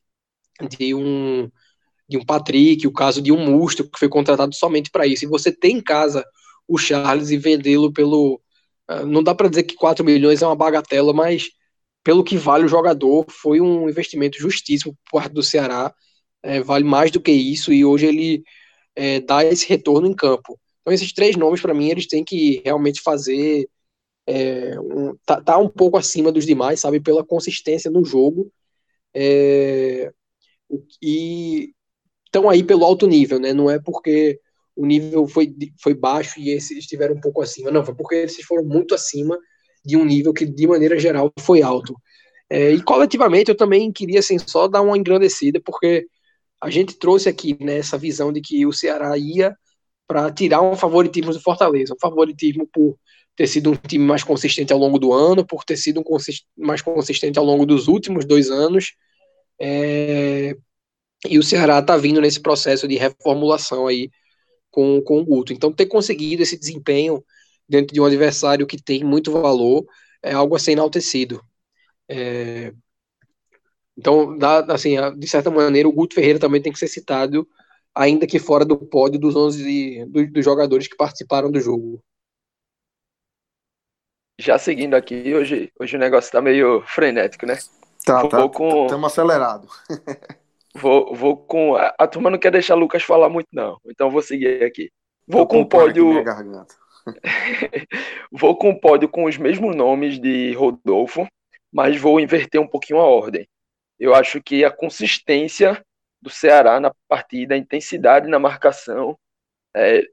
de 0.78 0.96
um 0.96 1.50
de 2.10 2.18
um 2.18 2.26
Patrick, 2.26 2.88
o 2.88 2.94
caso 2.94 3.22
de 3.22 3.32
um 3.32 3.46
Musto, 3.46 3.84
que 3.84 4.00
foi 4.00 4.10
contratado 4.10 4.56
somente 4.56 4.90
para 4.92 5.06
isso. 5.06 5.26
E 5.26 5.28
você 5.28 5.52
tem 5.52 5.78
em 5.78 5.82
casa 5.82 6.26
o 6.68 6.78
Charles 6.78 7.30
e 7.32 7.38
vendê-lo 7.38 7.94
pelo. 7.94 8.42
Ah, 8.88 9.06
não 9.06 9.24
dá 9.24 9.36
para 9.36 9.50
dizer 9.50 9.64
que 9.64 9.76
4 9.76 10.04
milhões 10.06 10.42
é 10.42 10.48
uma 10.48 10.56
bagatela, 10.56 11.14
mas 11.14 11.50
pelo 12.04 12.24
que 12.24 12.38
vale 12.38 12.66
o 12.66 12.70
jogador, 12.70 13.26
foi 13.30 13.62
um 13.62 13.90
investimento 13.90 14.40
justíssimo 14.40 14.98
por 15.12 15.22
parte 15.22 15.34
do 15.34 15.44
Ceará. 15.44 15.94
É, 16.44 16.62
vale 16.62 16.86
mais 16.86 17.12
do 17.12 17.22
que 17.22 17.32
isso, 17.32 17.74
e 17.74 17.84
hoje 17.86 18.06
ele 18.08 18.44
é, 19.00 19.22
dar 19.22 19.46
esse 19.46 19.66
retorno 19.66 20.08
em 20.08 20.14
campo. 20.14 20.60
Então, 20.82 20.94
esses 20.94 21.14
três 21.14 21.38
nomes, 21.38 21.62
para 21.62 21.74
mim, 21.74 21.90
eles 21.90 22.06
têm 22.06 22.22
que 22.22 22.62
realmente 22.66 23.02
fazer. 23.02 23.70
É, 24.28 24.78
um, 24.80 25.16
tá, 25.26 25.42
tá, 25.42 25.58
um 25.58 25.70
pouco 25.70 25.98
acima 25.98 26.34
dos 26.34 26.46
demais, 26.46 26.82
sabe? 26.82 27.00
Pela 27.00 27.26
consistência 27.26 27.90
no 27.90 28.04
jogo. 28.04 28.52
É, 29.14 30.12
e 31.02 31.72
estão 32.26 32.50
aí 32.50 32.62
pelo 32.62 32.84
alto 32.84 33.08
nível, 33.08 33.40
né? 33.40 33.54
Não 33.54 33.70
é 33.70 33.80
porque 33.80 34.38
o 34.76 34.86
nível 34.86 35.26
foi, 35.28 35.56
foi 35.82 35.94
baixo 35.94 36.38
e 36.38 36.50
esses 36.50 36.78
estiveram 36.78 37.16
um 37.16 37.22
pouco 37.22 37.42
acima. 37.42 37.72
Não, 37.72 37.86
foi 37.86 37.96
porque 37.96 38.16
esses 38.16 38.46
foram 38.46 38.66
muito 38.66 38.94
acima 38.94 39.40
de 39.86 39.96
um 39.96 40.04
nível 40.04 40.34
que, 40.34 40.46
de 40.46 40.68
maneira 40.68 41.00
geral, 41.00 41.32
foi 41.40 41.62
alto. 41.62 41.96
É, 42.50 42.72
e 42.72 42.84
coletivamente 42.84 43.50
eu 43.50 43.56
também 43.56 43.92
queria 43.94 44.20
assim, 44.20 44.38
só 44.38 44.68
dar 44.68 44.82
uma 44.82 44.98
engrandecida, 44.98 45.62
porque 45.64 46.06
a 46.62 46.70
gente 46.70 46.96
trouxe 46.96 47.30
aqui 47.30 47.58
né, 47.64 47.78
essa 47.78 47.98
visão 47.98 48.32
de 48.32 48.42
que 48.42 48.66
o 48.66 48.74
Ceará 48.74 49.18
ia 49.18 49.56
para 50.08 50.32
tirar 50.32 50.62
um 50.62 50.76
favoritismo 50.76 51.32
do 51.32 51.40
Fortaleza, 51.40 51.94
um 51.94 52.00
favoritismo 52.00 52.68
por 52.68 52.98
ter 53.36 53.48
sido 53.48 53.72
um 53.72 53.76
time 53.76 54.04
mais 54.04 54.24
consistente 54.24 54.74
ao 54.74 54.80
longo 54.80 55.00
do 55.00 55.14
ano, 55.14 55.46
por 55.46 55.64
ter 55.64 55.78
sido 55.78 56.00
um 56.00 56.04
consist 56.04 56.46
mais 56.58 56.82
consistente 56.82 57.40
ao 57.40 57.46
longo 57.46 57.66
dos 57.66 57.88
últimos 57.88 58.26
dois 58.26 58.50
anos. 58.50 58.96
É... 59.60 60.56
E 61.28 61.38
o 61.38 61.44
Ceará 61.44 61.80
está 61.80 61.96
vindo 61.98 62.20
nesse 62.22 62.40
processo 62.42 62.88
de 62.88 62.96
reformulação 62.98 63.88
aí 63.88 64.10
com, 64.72 65.02
com 65.02 65.20
o 65.20 65.26
Guto. 65.26 65.54
Então, 65.54 65.72
ter 65.72 65.86
conseguido 65.86 66.44
esse 66.44 66.58
desempenho 66.58 67.24
dentro 67.68 67.94
de 67.94 68.02
um 68.02 68.06
adversário 68.06 68.66
que 68.66 68.82
tem 68.82 69.04
muito 69.04 69.32
valor 69.32 69.86
é 70.24 70.34
algo 70.34 70.56
a 70.56 70.60
ser 70.60 70.74
enaltecido. 70.74 71.42
É, 72.08 72.74
então, 74.00 74.38
dá, 74.38 74.60
assim, 74.74 74.96
de 75.18 75.28
certa 75.28 75.52
maneira, 75.52 75.90
o 75.90 75.92
Guto 75.92 76.16
Ferreira 76.16 76.40
também 76.40 76.62
tem 76.62 76.72
que 76.72 76.80
ser 76.80 76.88
citado, 76.88 77.46
ainda 77.94 78.26
que 78.26 78.40
fora 78.40 78.64
do 78.64 78.78
pódio 78.78 79.20
dos 79.20 79.36
11 79.36 80.06
dos, 80.06 80.32
dos 80.32 80.46
jogadores 80.46 80.88
que 80.88 80.96
participaram 80.96 81.52
do 81.52 81.60
jogo. 81.60 82.02
Já 84.40 84.58
seguindo 84.58 84.94
aqui, 84.94 85.36
hoje, 85.36 85.70
hoje 85.78 85.98
o 85.98 86.00
negócio 86.00 86.30
está 86.30 86.42
meio 86.42 86.82
frenético, 86.84 87.46
né? 87.46 87.58
Tá, 88.06 88.22
vou 88.22 88.30
tá. 88.30 88.50
Com... 88.50 88.86
Estamos 88.86 89.12
acelerado. 89.12 89.68
vou, 90.74 91.14
vou 91.14 91.36
com. 91.36 91.76
A, 91.76 91.94
a 92.00 92.08
turma 92.08 92.30
não 92.30 92.40
quer 92.40 92.54
deixar 92.54 92.76
Lucas 92.76 93.04
falar 93.04 93.28
muito, 93.28 93.50
não. 93.52 93.82
Então 93.86 94.10
vou 94.10 94.22
seguir 94.22 94.64
aqui. 94.64 94.90
Vou 95.28 95.46
com 95.46 95.60
o 95.60 95.68
pódio. 95.68 96.24
vou 98.32 98.58
com 98.58 98.70
o 98.70 98.80
pódio 98.80 99.10
com 99.10 99.26
os 99.26 99.38
mesmos 99.38 99.76
nomes 99.76 100.18
de 100.18 100.54
Rodolfo, 100.54 101.28
mas 101.70 102.00
vou 102.00 102.18
inverter 102.18 102.62
um 102.62 102.68
pouquinho 102.68 103.00
a 103.00 103.06
ordem. 103.06 103.46
Eu 104.00 104.16
acho 104.16 104.42
que 104.42 104.64
a 104.64 104.72
consistência 104.72 105.84
do 106.22 106.30
Ceará 106.30 106.80
na 106.80 106.92
partida, 107.08 107.56
a 107.56 107.58
intensidade 107.58 108.28
na 108.28 108.40
marcação, 108.40 109.18
é, 109.76 110.04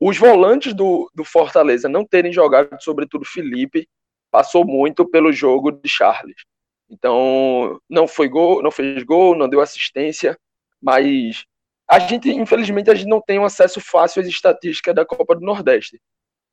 os 0.00 0.18
volantes 0.18 0.74
do, 0.74 1.10
do 1.14 1.24
Fortaleza 1.24 1.88
não 1.88 2.04
terem 2.04 2.32
jogado, 2.32 2.76
sobretudo 2.80 3.24
Felipe, 3.24 3.88
passou 4.30 4.64
muito 4.64 5.08
pelo 5.08 5.32
jogo 5.32 5.70
de 5.70 5.88
Charles. 5.88 6.44
Então, 6.90 7.80
não 7.88 8.08
foi 8.08 8.28
gol, 8.28 8.62
não 8.62 8.70
fez 8.70 9.02
gol, 9.02 9.36
não 9.36 9.48
deu 9.48 9.60
assistência, 9.60 10.38
mas 10.80 11.44
a 11.88 11.98
gente, 11.98 12.30
infelizmente, 12.30 12.90
a 12.90 12.94
gente 12.94 13.08
não 13.08 13.20
tem 13.20 13.38
um 13.38 13.44
acesso 13.44 13.80
fácil 13.80 14.20
às 14.20 14.28
estatísticas 14.28 14.94
da 14.94 15.04
Copa 15.04 15.34
do 15.34 15.40
Nordeste. 15.44 16.00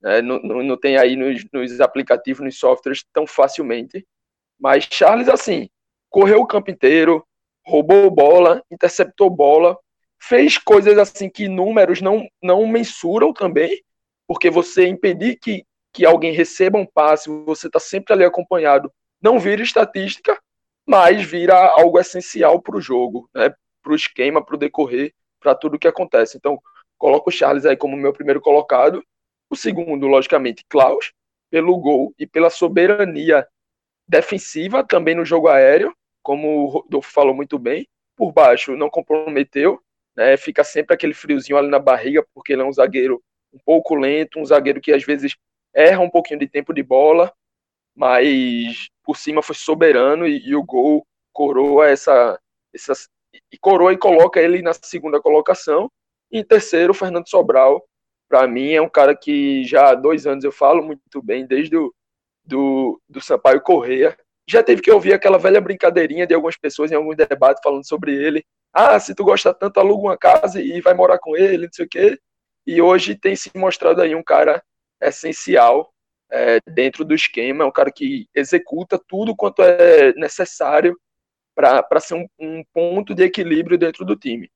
Né? 0.02 0.22
Não, 0.22 0.40
não, 0.40 0.64
não, 0.64 0.78
tem 0.78 0.98
aí 0.98 1.16
nos, 1.16 1.46
nos 1.52 1.82
aplicativos, 1.82 2.44
nos 2.44 2.58
softwares 2.58 3.04
tão 3.14 3.26
facilmente. 3.26 4.06
Mas 4.60 4.88
Charles, 4.90 5.28
assim, 5.28 5.70
correu 6.16 6.40
o 6.40 6.48
campo 6.48 6.72
inteiro, 6.72 7.28
roubou 7.68 8.10
bola, 8.10 8.64
interceptou 8.72 9.30
bola, 9.30 9.78
fez 10.18 10.58
coisas 10.58 10.98
assim 10.98 11.30
que 11.30 11.50
números 11.50 12.00
não, 12.00 12.26
não 12.42 12.66
mensuram 12.66 13.34
também, 13.34 13.84
porque 14.26 14.50
você 14.50 14.88
impedir 14.88 15.38
que, 15.38 15.66
que 15.92 16.06
alguém 16.06 16.32
receba 16.32 16.78
um 16.78 16.86
passe, 16.86 17.30
você 17.46 17.68
está 17.68 17.82
sempre 17.82 18.14
ali 18.14 18.24
acompanhado, 18.24 18.90
não 19.22 19.38
vira 19.38 19.62
estatística, 19.62 20.42
mas 20.88 21.22
vira 21.22 21.54
algo 21.78 22.00
essencial 22.00 22.62
para 22.62 22.78
o 22.78 22.82
jogo, 22.82 23.30
né? 23.36 23.54
para 23.84 23.92
o 23.92 23.96
esquema, 23.96 24.42
para 24.42 24.56
o 24.56 24.58
decorrer, 24.58 25.14
para 25.42 25.54
tudo 25.54 25.78
que 25.78 25.86
acontece. 25.86 26.38
Então, 26.38 26.58
coloco 26.98 27.30
o 27.30 27.34
Charles 27.34 27.66
aí 27.66 27.76
como 27.76 27.98
meu 27.98 28.14
primeiro 28.14 28.40
colocado, 28.40 29.04
o 29.50 29.56
segundo, 29.58 30.08
logicamente, 30.08 30.64
Klaus, 30.70 31.12
pelo 31.52 31.76
gol 31.78 32.16
e 32.18 32.26
pela 32.26 32.50
soberania 32.50 33.46
defensiva 34.08 34.82
também 34.82 35.14
no 35.14 35.26
jogo 35.26 35.50
aéreo, 35.50 35.94
como 36.26 36.64
o 36.64 36.66
Rodolfo 36.66 37.12
falou 37.12 37.36
muito 37.36 37.60
bem, 37.60 37.88
por 38.16 38.32
baixo 38.32 38.76
não 38.76 38.90
comprometeu, 38.90 39.80
né, 40.16 40.36
fica 40.38 40.64
sempre 40.64 40.96
aquele 40.96 41.14
friozinho 41.14 41.56
ali 41.56 41.68
na 41.68 41.78
barriga, 41.78 42.26
porque 42.34 42.54
ele 42.54 42.64
é 42.64 42.66
um 42.66 42.74
zagueiro 42.74 43.22
um 43.54 43.60
pouco 43.64 43.94
lento, 43.94 44.40
um 44.40 44.46
zagueiro 44.46 44.82
que 44.82 44.92
às 44.92 45.04
vezes 45.04 45.36
erra 45.72 46.02
um 46.02 46.10
pouquinho 46.10 46.40
de 46.40 46.48
tempo 46.48 46.74
de 46.74 46.82
bola, 46.82 47.32
mas 47.96 48.90
por 49.04 49.16
cima 49.16 49.44
foi 49.44 49.56
soberano 49.56 50.26
e, 50.26 50.40
e 50.48 50.56
o 50.56 50.64
gol 50.64 51.06
coroa 51.32 51.88
essa, 51.88 52.40
essa 52.74 52.94
e 53.52 53.58
coroa 53.60 53.94
e 53.94 53.98
coloca 53.98 54.42
ele 54.42 54.64
na 54.64 54.74
segunda 54.74 55.22
colocação. 55.22 55.92
E 56.32 56.40
em 56.40 56.44
terceiro, 56.44 56.92
o 56.92 56.96
Fernando 56.96 57.30
Sobral, 57.30 57.86
para 58.28 58.48
mim 58.48 58.72
é 58.72 58.82
um 58.82 58.90
cara 58.90 59.16
que 59.16 59.64
já 59.66 59.92
há 59.92 59.96
dois 59.96 60.26
anos 60.26 60.44
eu 60.44 60.52
falo 60.52 60.82
muito 60.82 61.22
bem, 61.22 61.46
desde 61.46 61.78
o 61.78 61.94
do, 62.44 63.00
do 63.08 63.22
Sampaio 63.22 63.62
Correia. 63.62 64.18
Já 64.48 64.64
teve 64.64 64.82
que 64.82 64.92
ouvir 64.92 65.14
aquela 65.14 65.38
velha 65.38 65.60
brincadeirinha 65.60 66.28
de 66.28 66.34
algumas 66.34 66.58
pessoas 66.58 66.92
em 66.92 66.96
alguns 66.96 67.16
debates 67.16 67.62
falando 67.64 67.88
sobre 67.88 68.14
ele. 68.14 68.46
Ah, 68.74 69.00
se 69.00 69.16
tu 69.16 69.24
gosta 69.24 69.54
tanto, 69.54 69.80
aluga 69.80 70.04
uma 70.04 70.18
casa 70.18 70.62
e 70.62 70.82
vai 70.82 70.94
morar 70.94 71.18
com 71.20 71.36
ele, 71.36 71.66
não 71.66 71.74
sei 71.74 71.86
o 71.86 71.90
quê. 71.90 72.20
E 72.66 72.82
hoje 72.82 73.16
tem 73.16 73.36
se 73.36 73.52
mostrado 73.56 74.02
aí 74.02 74.14
um 74.14 74.24
cara 74.24 74.64
essencial 75.02 75.92
é, 76.32 76.60
dentro 76.68 77.06
do 77.06 77.14
esquema, 77.14 77.64
é 77.64 77.68
um 77.68 77.72
cara 77.72 77.92
que 77.92 78.28
executa 78.34 79.00
tudo 79.08 79.36
quanto 79.36 79.62
é 79.62 80.14
necessário 80.14 81.00
para 81.56 82.00
ser 82.00 82.16
um, 82.16 82.28
um 82.40 82.64
ponto 82.74 83.16
de 83.16 83.24
equilíbrio 83.24 83.78
dentro 83.78 84.04
do 84.04 84.16
time. 84.16 84.52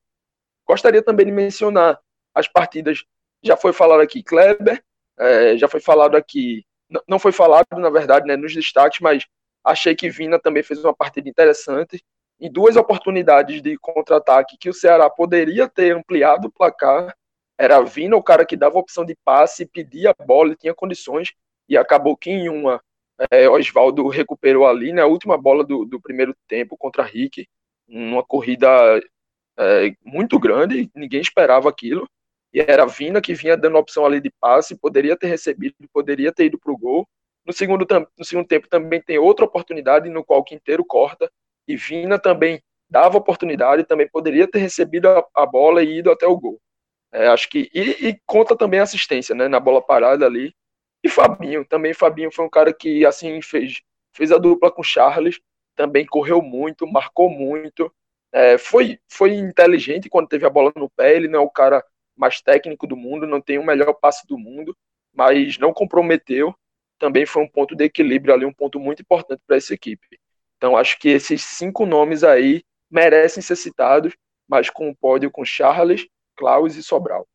Gostaria 0.66 1.02
também 1.02 1.26
de 1.26 1.32
mencionar 1.32 1.98
as 2.34 2.46
partidas, 2.46 3.04
já 3.42 3.56
foi 3.56 3.72
falado 3.72 4.00
aqui 4.00 4.22
Kleber, 4.22 4.82
é, 5.18 5.56
já 5.56 5.68
foi 5.68 5.80
falado 5.80 6.16
aqui 6.16 6.64
não 7.06 7.18
foi 7.18 7.32
falado, 7.32 7.66
na 7.72 7.90
verdade, 7.90 8.26
né, 8.26 8.36
nos 8.36 8.52
destaques, 8.52 9.00
mas 9.00 9.24
achei 9.64 9.94
que 9.94 10.10
Vina 10.10 10.38
também 10.38 10.62
fez 10.62 10.82
uma 10.84 10.94
partida 10.94 11.28
interessante. 11.28 12.02
Em 12.40 12.50
duas 12.50 12.76
oportunidades 12.76 13.60
de 13.60 13.76
contra-ataque 13.78 14.56
que 14.58 14.68
o 14.68 14.74
Ceará 14.74 15.10
poderia 15.10 15.68
ter 15.68 15.94
ampliado 15.94 16.48
o 16.48 16.52
placar, 16.52 17.14
era 17.58 17.80
Vina 17.82 18.16
o 18.16 18.22
cara 18.22 18.46
que 18.46 18.56
dava 18.56 18.78
opção 18.78 19.04
de 19.04 19.14
passe, 19.24 19.66
pedia 19.66 20.14
a 20.18 20.24
bola, 20.24 20.56
tinha 20.56 20.74
condições, 20.74 21.32
e 21.68 21.76
acabou 21.76 22.16
que 22.16 22.30
em 22.30 22.48
uma 22.48 22.82
é, 23.30 23.48
Oswaldo 23.48 24.08
recuperou 24.08 24.66
ali, 24.66 24.92
né, 24.92 25.02
a 25.02 25.06
última 25.06 25.36
bola 25.36 25.62
do, 25.62 25.84
do 25.84 26.00
primeiro 26.00 26.34
tempo 26.48 26.76
contra 26.76 27.02
Rick, 27.02 27.46
numa 27.86 28.24
corrida 28.24 28.68
é, 29.58 29.92
muito 30.02 30.38
grande, 30.38 30.90
ninguém 30.94 31.20
esperava 31.20 31.68
aquilo 31.68 32.08
e 32.52 32.60
era 32.60 32.82
a 32.82 32.86
Vina 32.86 33.20
que 33.20 33.34
vinha 33.34 33.56
dando 33.56 33.78
opção 33.78 34.04
ali 34.04 34.20
de 34.20 34.30
passe, 34.40 34.76
poderia 34.76 35.16
ter 35.16 35.28
recebido, 35.28 35.74
poderia 35.92 36.32
ter 36.32 36.46
ido 36.46 36.58
para 36.58 36.72
o 36.72 36.76
gol. 36.76 37.08
No 37.50 37.52
segundo, 37.52 37.84
no 38.16 38.24
segundo 38.24 38.46
tempo 38.46 38.68
também 38.68 39.02
tem 39.02 39.18
outra 39.18 39.44
oportunidade 39.44 40.08
no 40.08 40.24
qual 40.24 40.38
o 40.38 40.44
Quinteiro 40.44 40.84
corta, 40.84 41.28
e 41.66 41.74
Vina 41.74 42.16
também 42.16 42.62
dava 42.88 43.18
oportunidade, 43.18 43.82
também 43.82 44.08
poderia 44.08 44.48
ter 44.48 44.60
recebido 44.60 45.08
a, 45.08 45.26
a 45.34 45.44
bola 45.44 45.82
e 45.82 45.98
ido 45.98 46.12
até 46.12 46.28
o 46.28 46.38
gol. 46.38 46.60
É, 47.12 47.26
acho 47.26 47.48
que 47.48 47.68
e, 47.74 48.08
e, 48.08 48.20
conta 48.24 48.56
também 48.56 48.78
a 48.78 48.84
assistência, 48.84 49.34
né, 49.34 49.48
na 49.48 49.58
bola 49.58 49.82
parada 49.82 50.24
ali. 50.26 50.54
E 51.02 51.08
Fabinho, 51.08 51.64
também 51.64 51.92
Fabinho 51.92 52.30
foi 52.30 52.44
um 52.44 52.48
cara 52.48 52.72
que 52.72 53.04
assim 53.04 53.42
fez 53.42 53.80
fez 54.16 54.30
a 54.30 54.38
dupla 54.38 54.70
com 54.70 54.82
Charles, 54.84 55.40
também 55.74 56.06
correu 56.06 56.40
muito, 56.40 56.86
marcou 56.86 57.28
muito, 57.28 57.92
é, 58.32 58.58
foi 58.58 59.00
foi 59.08 59.34
inteligente 59.34 60.08
quando 60.08 60.28
teve 60.28 60.46
a 60.46 60.50
bola 60.50 60.72
no 60.76 60.88
pé, 60.88 61.16
ele 61.16 61.26
não 61.26 61.40
é 61.40 61.42
o 61.42 61.50
cara 61.50 61.84
mais 62.16 62.40
técnico 62.40 62.86
do 62.86 62.96
mundo, 62.96 63.26
não 63.26 63.40
tem 63.40 63.58
o 63.58 63.66
melhor 63.66 63.92
passe 63.94 64.24
do 64.28 64.38
mundo, 64.38 64.76
mas 65.12 65.58
não 65.58 65.72
comprometeu. 65.72 66.54
Também 67.00 67.26
foi 67.26 67.42
um 67.42 67.48
ponto 67.48 67.74
de 67.74 67.82
equilíbrio 67.84 68.32
ali, 68.32 68.44
um 68.44 68.52
ponto 68.52 68.78
muito 68.78 69.00
importante 69.00 69.40
para 69.46 69.56
essa 69.56 69.74
equipe. 69.74 70.20
Então 70.56 70.76
acho 70.76 70.98
que 70.98 71.08
esses 71.08 71.42
cinco 71.42 71.86
nomes 71.86 72.22
aí 72.22 72.62
merecem 72.90 73.42
ser 73.42 73.56
citados, 73.56 74.12
mas 74.46 74.68
com 74.68 74.90
o 74.90 74.94
pódio 74.94 75.30
com 75.30 75.44
Charles, 75.44 76.06
Klaus 76.36 76.76
e 76.76 76.82
Sobral. 76.82 77.26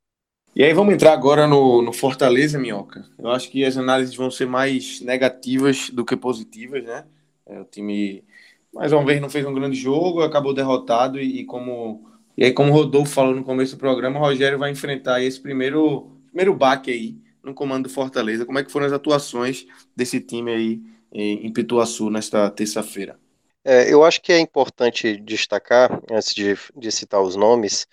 E 0.55 0.63
aí 0.63 0.71
vamos 0.71 0.93
entrar 0.93 1.11
agora 1.11 1.47
no, 1.47 1.81
no 1.81 1.91
Fortaleza, 1.91 2.59
Minhoca. 2.59 3.03
Eu 3.17 3.29
acho 3.31 3.49
que 3.49 3.65
as 3.65 3.75
análises 3.75 4.15
vão 4.15 4.29
ser 4.29 4.45
mais 4.45 5.01
negativas 5.01 5.89
do 5.89 6.05
que 6.05 6.15
positivas, 6.15 6.83
né? 6.83 7.03
É, 7.45 7.59
o 7.59 7.65
time, 7.65 8.23
mais 8.71 8.93
uma 8.93 9.03
vez, 9.03 9.19
não 9.19 9.29
fez 9.29 9.45
um 9.45 9.53
grande 9.53 9.75
jogo, 9.75 10.21
acabou 10.21 10.53
derrotado 10.53 11.19
e, 11.19 11.41
e 11.41 11.45
como 11.45 12.15
e 12.37 12.43
aí, 12.43 12.51
como 12.51 12.69
o 12.71 12.73
Rodolfo 12.73 13.13
falou 13.13 13.33
no 13.33 13.45
começo 13.45 13.75
do 13.75 13.79
programa, 13.79 14.19
o 14.19 14.21
Rogério 14.21 14.59
vai 14.59 14.69
enfrentar 14.69 15.23
esse 15.23 15.39
primeiro, 15.39 16.11
primeiro 16.27 16.53
baque 16.53 16.91
aí 16.91 17.24
no 17.45 17.53
comando 17.53 17.83
do 17.83 17.93
Fortaleza. 17.93 18.45
Como 18.45 18.59
é 18.59 18.63
que 18.63 18.71
foram 18.71 18.87
as 18.87 18.93
atuações 18.93 19.65
desse 19.95 20.19
time 20.19 20.51
aí 20.51 20.81
em 21.13 21.53
Pituaçu 21.53 22.09
nesta 22.09 22.49
terça-feira? 22.49 23.17
É, 23.63 23.91
eu 23.91 24.03
acho 24.03 24.21
que 24.21 24.31
é 24.31 24.39
importante 24.39 25.17
destacar, 25.17 25.99
antes 26.11 26.35
de, 26.35 26.55
de 26.75 26.91
citar 26.91 27.21
os 27.21 27.35
nomes, 27.35 27.87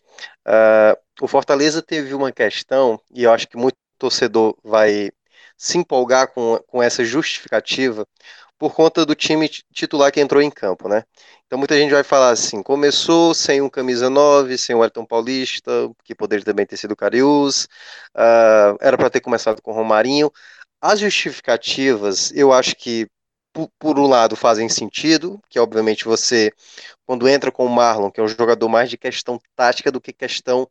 uh, 0.47 0.99
o 1.21 1.27
Fortaleza 1.27 1.81
teve 1.81 2.13
uma 2.13 2.31
questão, 2.31 3.01
e 3.15 3.23
eu 3.23 3.33
acho 3.33 3.49
que 3.49 3.57
muito 3.57 3.77
torcedor 3.97 4.55
vai 4.63 5.11
se 5.57 5.79
empolgar 5.79 6.31
com, 6.33 6.59
com 6.67 6.83
essa 6.83 7.03
justificativa, 7.05 8.07
por 8.59 8.75
conta 8.75 9.05
do 9.05 9.15
time 9.15 9.49
titular 9.49 10.13
que 10.13 10.21
entrou 10.21 10.41
em 10.43 10.51
campo, 10.51 10.89
né? 10.89 11.05
Então 11.47 11.59
muita 11.59 11.77
gente 11.77 11.93
vai 11.93 12.05
falar 12.05 12.31
assim, 12.31 12.63
começou 12.63 13.35
sem 13.35 13.61
um 13.61 13.69
camisa 13.69 14.09
9, 14.09 14.57
sem 14.57 14.75
o 14.75 14.85
Elton 14.85 15.05
Paulista, 15.05 15.71
que 16.05 16.15
poderia 16.15 16.45
também 16.45 16.65
ter 16.65 16.77
sido 16.77 16.93
o 16.93 16.97
Carius, 16.97 17.65
uh, 18.17 18.77
era 18.81 18.97
para 18.97 19.11
ter 19.11 19.21
começado 19.21 19.61
com 19.61 19.73
o 19.73 19.75
Romarinho. 19.75 20.31
As 20.81 21.01
justificativas, 21.01 22.33
eu 22.35 22.53
acho 22.53 22.77
que 22.77 23.09
por, 23.53 23.69
por, 23.79 23.99
um 23.99 24.07
lado 24.07 24.35
fazem 24.35 24.69
sentido, 24.69 25.41
que 25.49 25.59
obviamente 25.59 26.05
você, 26.05 26.53
quando 27.07 27.29
entra 27.29 27.53
com 27.53 27.67
o 27.67 27.69
Marlon, 27.69 28.11
que 28.11 28.21
é 28.21 28.23
um 28.23 28.29
jogador 28.29 28.69
mais 28.69 28.89
de 28.89 28.97
questão 28.97 29.39
tática 29.55 29.93
do 29.93 30.01
que 30.01 30.13
questão 30.13 30.67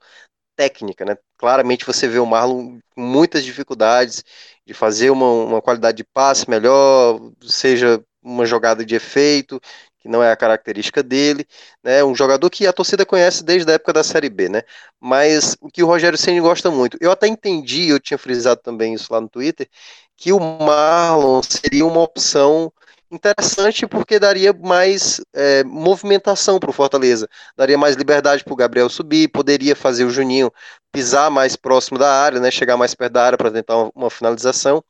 técnica, 0.55 1.05
né? 1.05 1.17
Claramente 1.37 1.85
você 1.85 2.07
vê 2.07 2.19
o 2.19 2.25
Marlon 2.25 2.79
com 2.95 3.01
muitas 3.01 3.43
dificuldades 3.43 4.23
de 4.65 4.73
fazer 4.73 5.09
uma, 5.09 5.29
uma 5.31 5.61
qualidade 5.61 5.97
de 5.97 6.03
passe 6.03 6.49
melhor, 6.49 7.19
seja 7.41 8.03
uma 8.21 8.45
jogada 8.45 8.85
de 8.85 8.95
efeito, 8.95 9.59
que 9.99 10.07
não 10.07 10.23
é 10.23 10.31
a 10.31 10.35
característica 10.35 11.03
dele, 11.03 11.45
né? 11.83 12.03
Um 12.03 12.15
jogador 12.15 12.49
que 12.49 12.65
a 12.65 12.73
torcida 12.73 13.05
conhece 13.05 13.43
desde 13.43 13.71
a 13.71 13.75
época 13.75 13.93
da 13.93 14.03
Série 14.03 14.29
B, 14.29 14.49
né? 14.49 14.63
Mas 14.99 15.55
o 15.61 15.69
que 15.69 15.83
o 15.83 15.87
Rogério 15.87 16.17
Ceni 16.17 16.39
gosta 16.41 16.71
muito. 16.71 16.97
Eu 16.99 17.11
até 17.11 17.27
entendi, 17.27 17.89
eu 17.89 17.99
tinha 17.99 18.17
frisado 18.17 18.61
também 18.63 18.93
isso 18.93 19.13
lá 19.13 19.21
no 19.21 19.29
Twitter, 19.29 19.69
que 20.17 20.33
o 20.33 20.39
Marlon 20.39 21.41
seria 21.43 21.85
uma 21.85 22.01
opção 22.01 22.71
interessante 23.11 23.85
porque 23.85 24.17
daria 24.17 24.53
mais 24.53 25.19
é, 25.33 25.63
movimentação 25.63 26.59
para 26.59 26.69
o 26.69 26.73
Fortaleza, 26.73 27.27
daria 27.55 27.77
mais 27.77 27.95
liberdade 27.95 28.43
para 28.43 28.53
o 28.53 28.55
Gabriel 28.55 28.89
subir, 28.89 29.27
poderia 29.27 29.75
fazer 29.75 30.05
o 30.05 30.09
Juninho 30.09 30.51
pisar 30.91 31.29
mais 31.29 31.55
próximo 31.55 31.99
da 31.99 32.11
área, 32.11 32.39
né, 32.39 32.49
chegar 32.49 32.77
mais 32.77 32.95
perto 32.95 33.13
da 33.13 33.23
área 33.25 33.37
para 33.37 33.51
tentar 33.51 33.77
uma, 33.77 33.91
uma, 33.93 34.09
finalização. 34.09 34.83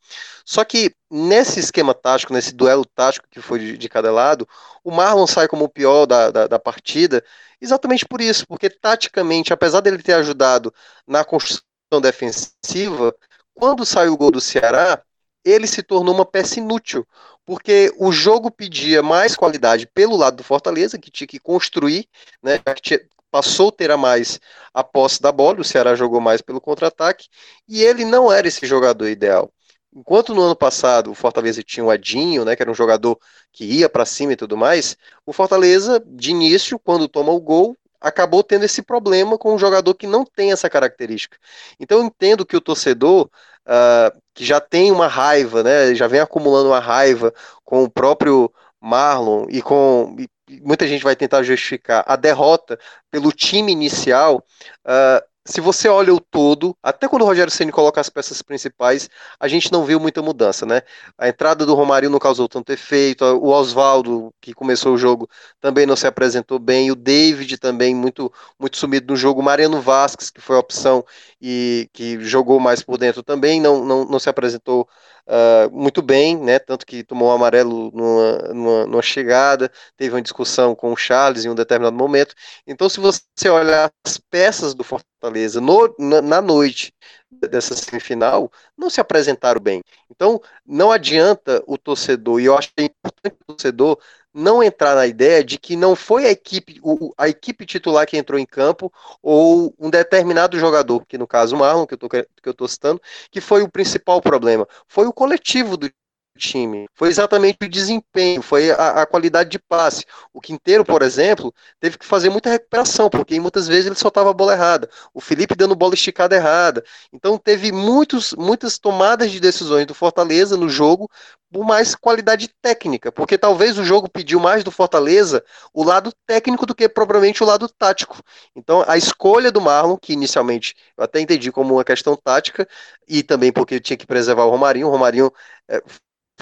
Só 0.44 0.64
que 0.64 0.94
nesse 1.10 1.60
esquema 1.60 1.94
tático, 1.94 2.32
nesse 2.32 2.54
duelo 2.54 2.84
tático 2.84 3.26
que 3.30 3.40
foi 3.40 3.58
de, 3.58 3.78
de 3.78 3.88
cada 3.88 4.10
lado, 4.12 4.48
o 4.84 4.90
Marlon 4.90 5.26
sai 5.26 5.48
como 5.48 5.64
o 5.64 5.68
pior 5.68 6.06
da, 6.06 6.30
da, 6.30 6.46
da 6.46 6.58
partida, 6.58 7.24
exatamente 7.60 8.06
por 8.06 8.20
isso, 8.20 8.46
porque 8.46 8.70
taticamente, 8.70 9.52
apesar 9.52 9.80
dele 9.80 10.02
ter 10.02 10.14
ajudado 10.14 10.72
na 11.06 11.24
construção 11.24 11.64
defensiva, 12.00 13.14
quando 13.54 13.84
saiu 13.84 14.14
o 14.14 14.16
gol 14.16 14.30
do 14.30 14.40
Ceará, 14.40 15.02
ele 15.44 15.66
se 15.66 15.82
tornou 15.82 16.14
uma 16.14 16.24
peça 16.24 16.58
inútil, 16.58 17.06
porque 17.44 17.92
o 17.98 18.12
jogo 18.12 18.50
pedia 18.50 19.02
mais 19.02 19.34
qualidade 19.34 19.86
pelo 19.86 20.16
lado 20.16 20.36
do 20.36 20.44
Fortaleza, 20.44 20.98
que 20.98 21.10
tinha 21.10 21.26
que 21.26 21.38
construir, 21.38 22.06
né, 22.42 22.58
que 22.58 22.82
tinha, 22.82 23.00
passou 23.30 23.70
a 23.70 23.72
ter 23.72 23.90
a 23.90 23.96
mais 23.96 24.40
a 24.72 24.84
posse 24.84 25.20
da 25.20 25.32
bola, 25.32 25.60
o 25.60 25.64
Ceará 25.64 25.94
jogou 25.94 26.20
mais 26.20 26.40
pelo 26.40 26.60
contra-ataque, 26.60 27.28
e 27.68 27.82
ele 27.82 28.04
não 28.04 28.30
era 28.30 28.46
esse 28.46 28.66
jogador 28.66 29.08
ideal. 29.08 29.50
Enquanto 29.94 30.34
no 30.34 30.42
ano 30.42 30.56
passado 30.56 31.10
o 31.10 31.14
Fortaleza 31.14 31.62
tinha 31.62 31.84
o 31.84 31.92
Edinho, 31.92 32.44
né, 32.44 32.56
que 32.56 32.62
era 32.62 32.70
um 32.70 32.74
jogador 32.74 33.18
que 33.52 33.64
ia 33.64 33.88
para 33.88 34.06
cima 34.06 34.32
e 34.32 34.36
tudo 34.36 34.56
mais, 34.56 34.96
o 35.26 35.32
Fortaleza, 35.32 36.02
de 36.06 36.30
início, 36.30 36.78
quando 36.78 37.08
toma 37.08 37.32
o 37.32 37.40
gol, 37.40 37.76
acabou 38.00 38.42
tendo 38.42 38.64
esse 38.64 38.82
problema 38.82 39.38
com 39.38 39.54
um 39.54 39.58
jogador 39.58 39.94
que 39.94 40.06
não 40.06 40.24
tem 40.24 40.50
essa 40.50 40.68
característica. 40.68 41.38
Então 41.78 41.98
eu 41.98 42.04
entendo 42.04 42.44
que 42.44 42.56
o 42.56 42.60
torcedor 42.60 43.30
uh, 43.66 44.18
que 44.34 44.44
já 44.44 44.60
tem 44.60 44.90
uma 44.90 45.06
raiva, 45.06 45.62
né, 45.62 45.94
já 45.94 46.06
vem 46.06 46.20
acumulando 46.20 46.70
uma 46.70 46.80
raiva 46.80 47.32
com 47.64 47.82
o 47.84 47.90
próprio 47.90 48.52
Marlon 48.80 49.46
e 49.48 49.62
com 49.62 50.16
e 50.18 50.60
muita 50.60 50.86
gente 50.86 51.04
vai 51.04 51.16
tentar 51.16 51.42
justificar 51.42 52.04
a 52.06 52.14
derrota 52.14 52.78
pelo 53.10 53.32
time 53.32 53.72
inicial. 53.72 54.44
Uh, 54.84 55.31
se 55.44 55.60
você 55.60 55.88
olha 55.88 56.14
o 56.14 56.20
todo, 56.20 56.76
até 56.82 57.08
quando 57.08 57.22
o 57.22 57.24
Rogério 57.24 57.52
Ceni 57.52 57.72
coloca 57.72 58.00
as 58.00 58.08
peças 58.08 58.40
principais, 58.42 59.10
a 59.40 59.48
gente 59.48 59.72
não 59.72 59.84
viu 59.84 59.98
muita 59.98 60.22
mudança, 60.22 60.64
né? 60.64 60.82
A 61.18 61.28
entrada 61.28 61.66
do 61.66 61.74
Romário 61.74 62.08
não 62.08 62.18
causou 62.18 62.48
tanto 62.48 62.72
efeito, 62.72 63.24
o 63.24 63.48
Oswaldo, 63.48 64.32
que 64.40 64.54
começou 64.54 64.94
o 64.94 64.98
jogo, 64.98 65.28
também 65.60 65.84
não 65.84 65.96
se 65.96 66.06
apresentou 66.06 66.58
bem, 66.60 66.92
o 66.92 66.94
David 66.94 67.58
também 67.58 67.94
muito 67.94 68.32
muito 68.58 68.76
sumido 68.76 69.12
no 69.12 69.16
jogo, 69.16 69.40
o 69.40 69.44
Mariano 69.44 69.80
Vasquez, 69.80 70.30
que 70.30 70.40
foi 70.40 70.56
a 70.56 70.60
opção 70.60 71.04
e 71.40 71.88
que 71.92 72.20
jogou 72.20 72.60
mais 72.60 72.82
por 72.82 72.96
dentro 72.96 73.22
também, 73.22 73.60
não, 73.60 73.84
não, 73.84 74.04
não 74.04 74.18
se 74.20 74.28
apresentou 74.28 74.88
uh, 75.26 75.70
muito 75.70 76.02
bem, 76.02 76.36
né? 76.36 76.58
Tanto 76.58 76.86
que 76.86 77.04
tomou 77.04 77.28
um 77.28 77.32
amarelo 77.32 77.90
numa, 77.92 78.38
numa, 78.54 78.86
numa, 78.86 79.02
chegada, 79.02 79.70
teve 79.96 80.14
uma 80.14 80.22
discussão 80.22 80.74
com 80.74 80.92
o 80.92 80.96
Charles 80.96 81.44
em 81.44 81.48
um 81.48 81.54
determinado 81.54 81.96
momento. 81.96 82.34
Então, 82.66 82.88
se 82.88 83.00
você 83.00 83.48
olhar 83.50 83.90
as 84.04 84.18
peças 84.18 84.74
do 84.74 84.84
Fortaleza 84.84 85.60
no, 85.60 85.94
na, 85.98 86.22
na 86.22 86.40
noite 86.40 86.92
dessa 87.30 87.74
semifinal, 87.74 88.50
não 88.76 88.90
se 88.90 89.00
apresentaram 89.00 89.60
bem. 89.60 89.82
Então, 90.10 90.40
não 90.66 90.90
adianta 90.92 91.62
o 91.66 91.78
torcedor, 91.78 92.40
e 92.40 92.44
eu 92.44 92.56
acho 92.56 92.68
que 92.68 92.82
é 92.82 92.84
importante 92.84 93.36
o 93.42 93.54
torcedor 93.54 93.98
não 94.34 94.62
entrar 94.62 94.94
na 94.94 95.06
ideia 95.06 95.44
de 95.44 95.58
que 95.58 95.76
não 95.76 95.94
foi 95.94 96.26
a 96.26 96.30
equipe, 96.30 96.80
a 97.18 97.28
equipe 97.28 97.66
titular 97.66 98.06
que 98.06 98.16
entrou 98.16 98.38
em 98.38 98.46
campo 98.46 98.92
ou 99.22 99.74
um 99.78 99.90
determinado 99.90 100.58
jogador, 100.58 101.04
que 101.06 101.18
no 101.18 101.26
caso 101.26 101.54
o 101.54 101.58
Marlon, 101.58 101.86
que 101.86 101.94
eu 101.94 102.50
estou 102.50 102.68
citando, 102.68 103.00
que 103.30 103.40
foi 103.40 103.62
o 103.62 103.70
principal 103.70 104.20
problema. 104.20 104.66
Foi 104.86 105.06
o 105.06 105.12
coletivo 105.12 105.76
do 105.76 105.90
time. 106.36 106.88
Foi 106.94 107.08
exatamente 107.08 107.58
o 107.62 107.68
desempenho, 107.68 108.42
foi 108.42 108.70
a, 108.70 109.02
a, 109.02 109.06
qualidade 109.06 109.50
de 109.50 109.58
passe. 109.58 110.04
O 110.32 110.40
Quinteiro, 110.40 110.84
por 110.84 111.02
exemplo, 111.02 111.54
teve 111.80 111.98
que 111.98 112.06
fazer 112.06 112.30
muita 112.30 112.50
recuperação, 112.50 113.08
porque 113.08 113.38
muitas 113.38 113.68
vezes 113.68 113.86
ele 113.86 113.94
soltava 113.94 114.30
a 114.30 114.34
bola 114.34 114.52
errada. 114.52 114.88
O 115.14 115.20
Felipe 115.20 115.54
dando 115.54 115.76
bola 115.76 115.94
esticada 115.94 116.34
errada. 116.36 116.84
Então 117.12 117.38
teve 117.38 117.72
muitos, 117.72 118.32
muitas 118.32 118.78
tomadas 118.78 119.30
de 119.30 119.40
decisões 119.40 119.86
do 119.86 119.94
Fortaleza 119.94 120.56
no 120.56 120.68
jogo 120.68 121.10
por 121.52 121.64
mais 121.66 121.94
qualidade 121.94 122.48
técnica, 122.62 123.12
porque 123.12 123.36
talvez 123.36 123.78
o 123.78 123.84
jogo 123.84 124.08
pediu 124.08 124.40
mais 124.40 124.64
do 124.64 124.70
Fortaleza 124.70 125.44
o 125.74 125.84
lado 125.84 126.10
técnico 126.26 126.64
do 126.64 126.74
que 126.74 126.88
propriamente 126.88 127.42
o 127.42 127.46
lado 127.46 127.68
tático. 127.68 128.18
Então 128.56 128.82
a 128.88 128.96
escolha 128.96 129.52
do 129.52 129.60
Marlon, 129.60 129.98
que 129.98 130.14
inicialmente 130.14 130.74
eu 130.96 131.04
até 131.04 131.20
entendi 131.20 131.52
como 131.52 131.74
uma 131.74 131.84
questão 131.84 132.16
tática, 132.16 132.66
e 133.06 133.22
também 133.22 133.52
porque 133.52 133.78
tinha 133.78 133.96
que 133.96 134.06
preservar 134.06 134.44
o 134.44 134.50
Romarinho, 134.50 134.88
o 134.88 134.90
Romarinho 134.90 135.30
é, 135.68 135.82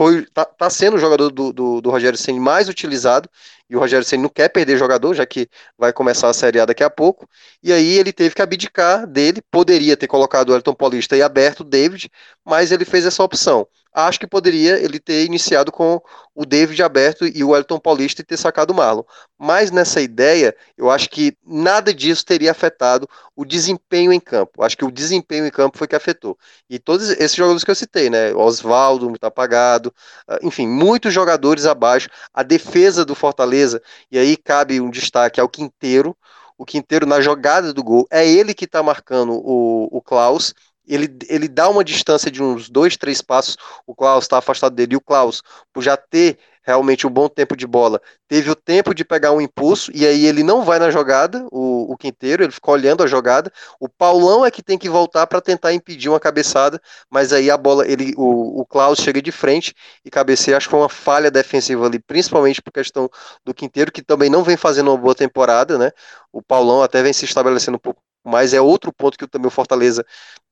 foi 0.01 0.25
tá, 0.33 0.47
tá, 0.47 0.71
sendo 0.71 0.97
o 0.97 0.99
jogador 0.99 1.29
do, 1.29 1.53
do, 1.53 1.81
do 1.83 1.91
Rogério 1.91 2.17
Senna 2.17 2.41
mais 2.41 2.71
utilizado, 2.71 3.29
e 3.69 3.77
o 3.77 3.79
Rogério 3.79 4.03
Senna 4.03 4.23
não 4.23 4.31
quer 4.31 4.49
perder 4.49 4.79
jogador, 4.79 5.13
já 5.13 5.27
que 5.27 5.47
vai 5.77 5.93
começar 5.93 6.31
a 6.31 6.33
Série 6.33 6.59
A 6.59 6.65
daqui 6.65 6.83
a 6.83 6.89
pouco, 6.89 7.29
e 7.63 7.71
aí 7.71 7.99
ele 7.99 8.11
teve 8.11 8.35
que 8.35 8.41
abdicar 8.41 9.07
dele, 9.07 9.43
poderia 9.51 9.99
ter 9.99 10.07
colocado 10.07 10.49
o 10.49 10.55
Elton 10.55 10.73
Paulista 10.73 11.19
e 11.19 11.23
aberto 11.23 11.61
o 11.61 11.65
David, 11.65 12.11
mas 12.43 12.73
ele 12.73 12.87
fez 12.87 13.05
essa 13.05 13.23
opção 13.23 13.69
acho 13.93 14.21
que 14.21 14.27
poderia 14.27 14.79
ele 14.79 14.99
ter 14.99 15.25
iniciado 15.25 15.73
com 15.73 16.01
o 16.35 16.47
David 16.47 16.83
aberto 16.83 17.27
e 17.27 17.43
o 17.43 17.55
Elton 17.57 17.79
Paulista 17.79 18.23
e 18.23 18.25
ter 18.25 18.37
sacado 18.37 18.71
o 18.71 18.75
Marlon. 18.75 19.03
Mas 19.39 19.71
nessa 19.71 20.01
ideia, 20.01 20.55
eu 20.77 20.91
acho 20.91 21.11
que 21.11 21.37
nada 21.45 21.93
disso 21.93 22.25
teria 22.25 22.51
afetado 22.51 23.09
o 23.35 23.45
desempenho 23.45 24.13
em 24.13 24.21
campo. 24.21 24.63
Acho 24.63 24.77
que 24.77 24.85
o 24.85 24.91
desempenho 24.91 25.47
em 25.47 25.51
campo 25.51 25.77
foi 25.77 25.89
que 25.89 25.97
afetou. 25.97 26.39
E 26.69 26.79
todos 26.79 27.11
esses 27.11 27.35
jogadores 27.35 27.65
que 27.65 27.71
eu 27.71 27.75
citei, 27.75 28.09
né? 28.09 28.33
Oswaldo, 28.35 29.09
muito 29.09 29.25
apagado, 29.25 29.93
ah, 30.29 30.39
enfim, 30.43 30.67
muitos 30.67 31.13
jogadores 31.13 31.67
abaixo. 31.67 32.09
A 32.33 32.43
defesa 32.43 33.05
do 33.05 33.15
Fortaleza, 33.15 33.83
e 34.11 34.19
aí 34.19 34.37
cabe 34.37 34.81
um 34.81 34.91
destaque 34.91 35.41
ao 35.41 35.49
Quinteiro. 35.49 36.17
O 36.57 36.65
Quinteiro, 36.67 37.07
na 37.07 37.21
jogada 37.23 37.73
do 37.73 37.83
gol, 37.83 38.07
é 38.11 38.27
ele 38.29 38.53
que 38.53 38.67
está 38.67 38.83
marcando 38.83 39.33
o, 39.33 39.89
o 39.91 40.03
Klaus 40.03 40.55
ele, 40.91 41.09
ele 41.29 41.49
dá 41.49 41.69
uma 41.69 41.85
distância 41.85 42.31
de 42.31 42.43
uns 42.43 42.69
dois, 42.69 42.97
três 42.97 43.23
passos, 43.23 43.57
o 43.87 43.95
Klaus 43.95 44.25
está 44.25 44.39
afastado 44.39 44.75
dele, 44.75 44.95
e 44.95 44.97
o 44.97 45.01
Klaus, 45.01 45.43
por 45.73 45.83
já 45.83 45.97
ter 45.97 46.39
realmente 46.63 47.07
um 47.07 47.11
bom 47.11 47.29
tempo 47.29 47.57
de 47.57 47.67
bola, 47.67 48.01
teve 48.29 48.51
o 48.51 48.55
tempo 48.55 48.95
de 48.95 49.05
pegar 49.05 49.33
um 49.33 49.41
impulso, 49.41 49.91
e 49.95 50.07
aí 50.07 50.27
ele 50.27 50.43
não 50.43 50.63
vai 50.63 50.79
na 50.79 50.91
jogada, 50.91 51.47
o, 51.51 51.93
o 51.93 51.97
Quinteiro, 51.97 52.43
ele 52.43 52.53
fica 52.53 52.71
olhando 52.71 53.03
a 53.03 53.07
jogada, 53.07 53.51
o 53.79 53.89
Paulão 53.89 54.45
é 54.45 54.51
que 54.51 54.63
tem 54.63 54.77
que 54.77 54.89
voltar 54.89 55.27
para 55.27 55.41
tentar 55.41 55.73
impedir 55.73 56.09
uma 56.09 56.21
cabeçada, 56.21 56.81
mas 57.11 57.33
aí 57.33 57.51
a 57.51 57.57
bola, 57.57 57.87
ele, 57.91 58.13
o, 58.17 58.61
o 58.61 58.67
Klaus 58.67 58.99
chega 58.99 59.23
de 59.23 59.33
frente 59.33 59.75
e 60.05 60.11
cabeceia, 60.11 60.57
acho 60.57 60.67
que 60.67 60.71
foi 60.71 60.81
uma 60.81 60.89
falha 60.89 61.31
defensiva 61.31 61.87
ali, 61.87 61.99
principalmente 61.99 62.61
por 62.61 62.73
questão 62.73 63.09
do 63.45 63.55
Quinteiro, 63.55 63.91
que 63.91 64.03
também 64.03 64.29
não 64.29 64.45
vem 64.45 64.57
fazendo 64.57 64.91
uma 64.91 64.99
boa 64.99 65.15
temporada, 65.15 65.79
né, 65.79 65.91
o 66.33 66.43
Paulão 66.43 66.83
até 66.83 67.03
vem 67.03 67.13
se 67.13 67.25
estabelecendo 67.25 67.77
um 67.77 67.81
pouco 67.81 68.03
mas 68.25 68.53
é 68.53 68.61
outro 68.61 68.93
ponto 68.93 69.17
que 69.17 69.27
também 69.27 69.49
o 69.49 69.51
Fortaleza 69.51 70.05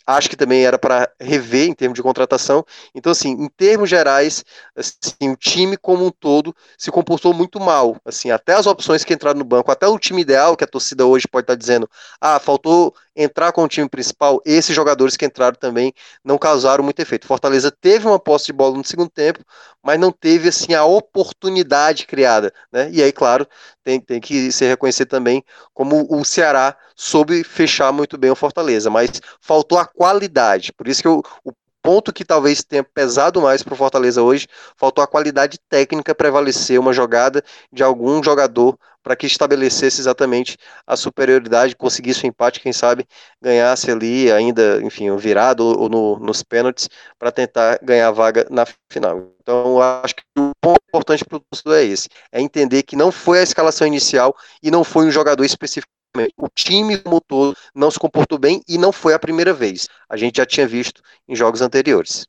acho 0.08 0.30
que 0.30 0.36
também 0.36 0.64
era 0.64 0.78
para 0.78 1.10
rever 1.20 1.68
em 1.68 1.74
termos 1.74 1.94
de 1.94 2.02
contratação. 2.02 2.64
Então, 2.94 3.12
assim, 3.12 3.28
em 3.32 3.48
termos 3.48 3.90
gerais, 3.90 4.42
assim, 4.74 5.30
o 5.30 5.36
time 5.36 5.76
como 5.76 6.06
um 6.06 6.10
todo 6.10 6.56
se 6.78 6.90
comportou 6.90 7.34
muito 7.34 7.60
mal. 7.60 7.94
Assim, 8.06 8.30
até 8.30 8.54
as 8.54 8.66
opções 8.66 9.04
que 9.04 9.12
entraram 9.12 9.38
no 9.38 9.44
banco, 9.44 9.70
até 9.70 9.86
o 9.86 9.98
time 9.98 10.22
ideal 10.22 10.56
que 10.56 10.64
a 10.64 10.66
torcida 10.66 11.04
hoje 11.04 11.28
pode 11.28 11.44
estar 11.44 11.54
dizendo, 11.54 11.88
ah, 12.18 12.38
faltou 12.40 12.94
entrar 13.14 13.52
com 13.52 13.64
o 13.64 13.68
time 13.68 13.88
principal, 13.88 14.40
esses 14.46 14.74
jogadores 14.74 15.16
que 15.16 15.26
entraram 15.26 15.56
também 15.58 15.92
não 16.24 16.38
causaram 16.38 16.84
muito 16.84 17.00
efeito. 17.00 17.26
Fortaleza 17.26 17.70
teve 17.70 18.06
uma 18.06 18.18
posse 18.18 18.46
de 18.46 18.52
bola 18.52 18.76
no 18.78 18.84
segundo 18.84 19.10
tempo, 19.10 19.44
mas 19.82 19.98
não 19.98 20.12
teve 20.12 20.48
assim 20.48 20.72
a 20.74 20.84
oportunidade 20.84 22.06
criada, 22.06 22.52
né? 22.72 22.88
E 22.92 23.02
aí, 23.02 23.12
claro, 23.12 23.46
tem, 23.82 24.00
tem 24.00 24.20
que 24.20 24.52
se 24.52 24.64
reconhecer 24.66 25.06
também 25.06 25.42
como 25.74 26.06
o 26.10 26.24
Ceará 26.24 26.76
soube 26.94 27.42
fechar 27.42 27.92
muito 27.92 28.16
bem 28.16 28.30
o 28.30 28.36
Fortaleza, 28.36 28.88
mas 28.90 29.10
faltou 29.40 29.78
a 29.78 29.86
qualidade. 29.98 30.72
Por 30.72 30.86
isso 30.86 31.02
que 31.02 31.08
eu, 31.08 31.24
o 31.44 31.52
ponto 31.82 32.12
que 32.12 32.24
talvez 32.24 32.62
tenha 32.62 32.84
pesado 32.84 33.40
mais 33.42 33.64
para 33.64 33.74
o 33.74 33.76
Fortaleza 33.76 34.22
hoje, 34.22 34.46
faltou 34.76 35.02
a 35.02 35.08
qualidade 35.08 35.58
técnica 35.68 36.14
prevalecer 36.14 36.78
uma 36.78 36.92
jogada 36.92 37.42
de 37.72 37.82
algum 37.82 38.22
jogador 38.22 38.78
para 39.02 39.16
que 39.16 39.26
estabelecesse 39.26 40.00
exatamente 40.00 40.56
a 40.86 40.96
superioridade, 40.96 41.74
conseguisse 41.74 42.22
o 42.22 42.26
um 42.26 42.28
empate, 42.28 42.60
quem 42.60 42.72
sabe 42.72 43.06
ganhasse 43.42 43.90
ali 43.90 44.30
ainda, 44.30 44.80
enfim, 44.82 45.14
virado 45.16 45.64
ou 45.64 45.88
no, 45.88 46.18
nos 46.18 46.42
pênaltis 46.42 46.88
para 47.18 47.32
tentar 47.32 47.78
ganhar 47.82 48.08
a 48.08 48.12
vaga 48.12 48.46
na 48.50 48.66
final. 48.92 49.32
Então, 49.40 49.80
acho 49.80 50.14
que 50.14 50.22
o 50.38 50.52
ponto 50.60 50.80
importante 50.88 51.24
para 51.24 51.38
o 51.38 51.40
torcedor 51.40 51.76
é 51.76 51.84
esse, 51.84 52.08
é 52.30 52.40
entender 52.40 52.82
que 52.82 52.94
não 52.94 53.10
foi 53.10 53.40
a 53.40 53.42
escalação 53.42 53.86
inicial 53.86 54.36
e 54.62 54.70
não 54.70 54.84
foi 54.84 55.06
um 55.06 55.10
jogador 55.10 55.44
específico 55.44 55.97
o 56.36 56.48
time 56.48 56.98
como 56.98 57.20
todo 57.20 57.56
não 57.74 57.90
se 57.90 57.98
comportou 57.98 58.38
bem 58.38 58.62
e 58.68 58.78
não 58.78 58.92
foi 58.92 59.14
a 59.14 59.18
primeira 59.18 59.52
vez. 59.52 59.88
A 60.08 60.16
gente 60.16 60.36
já 60.36 60.46
tinha 60.46 60.66
visto 60.66 61.02
em 61.28 61.34
jogos 61.34 61.60
anteriores. 61.60 62.26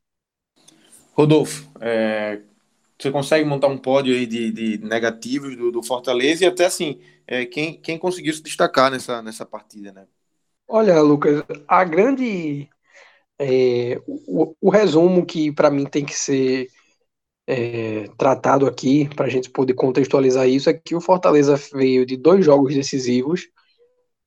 Rodolfo, 1.12 1.68
é, 1.80 2.40
você 2.98 3.10
consegue 3.10 3.44
montar 3.44 3.68
um 3.68 3.78
pódio 3.78 4.14
aí 4.14 4.26
de, 4.26 4.52
de 4.52 4.78
negativos 4.78 5.56
do, 5.56 5.70
do, 5.70 5.82
Fortaleza 5.82 6.44
e 6.44 6.46
até 6.46 6.66
assim, 6.66 7.00
é, 7.26 7.44
quem, 7.46 7.74
quem 7.80 7.98
conseguiu 7.98 8.32
se 8.32 8.42
destacar 8.42 8.90
nessa, 8.90 9.22
nessa 9.22 9.46
partida, 9.46 9.92
né? 9.92 10.06
Olha, 10.68 11.00
Lucas, 11.00 11.42
a 11.66 11.84
grande. 11.84 12.68
É, 13.38 14.00
o, 14.06 14.54
o, 14.60 14.70
resumo 14.70 15.24
que 15.24 15.50
para 15.50 15.70
mim 15.70 15.86
tem 15.86 16.04
que 16.04 16.14
ser 16.14 16.68
é, 17.46 18.04
tratado 18.18 18.66
aqui, 18.66 19.08
para 19.16 19.26
a 19.26 19.28
gente 19.28 19.48
poder 19.48 19.72
contextualizar 19.72 20.46
isso, 20.46 20.68
é 20.68 20.74
que 20.74 20.94
o 20.94 21.00
Fortaleza 21.00 21.56
veio 21.72 22.04
de 22.04 22.16
dois 22.16 22.44
jogos 22.44 22.74
decisivos, 22.74 23.48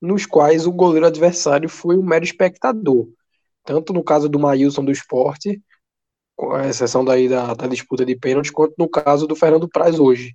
nos 0.04 0.26
quais 0.26 0.68
o 0.68 0.72
goleiro 0.72 1.08
adversário 1.08 1.70
foi 1.70 1.98
um 1.98 2.04
mero 2.04 2.26
espectador. 2.26 3.08
Tanto 3.64 3.94
no 3.94 4.04
caso 4.04 4.28
do 4.28 4.38
Maílson 4.38 4.84
do 4.84 4.92
esporte, 4.92 5.62
com 6.36 6.52
a 6.52 6.68
exceção 6.68 7.06
daí 7.06 7.30
da, 7.30 7.54
da 7.54 7.68
disputa 7.68 8.06
de 8.06 8.14
pênalti, 8.14 8.52
quanto 8.52 8.74
no 8.78 8.90
caso 8.90 9.26
do 9.26 9.34
Fernando 9.34 9.70
Praz 9.70 9.98
hoje. 9.98 10.34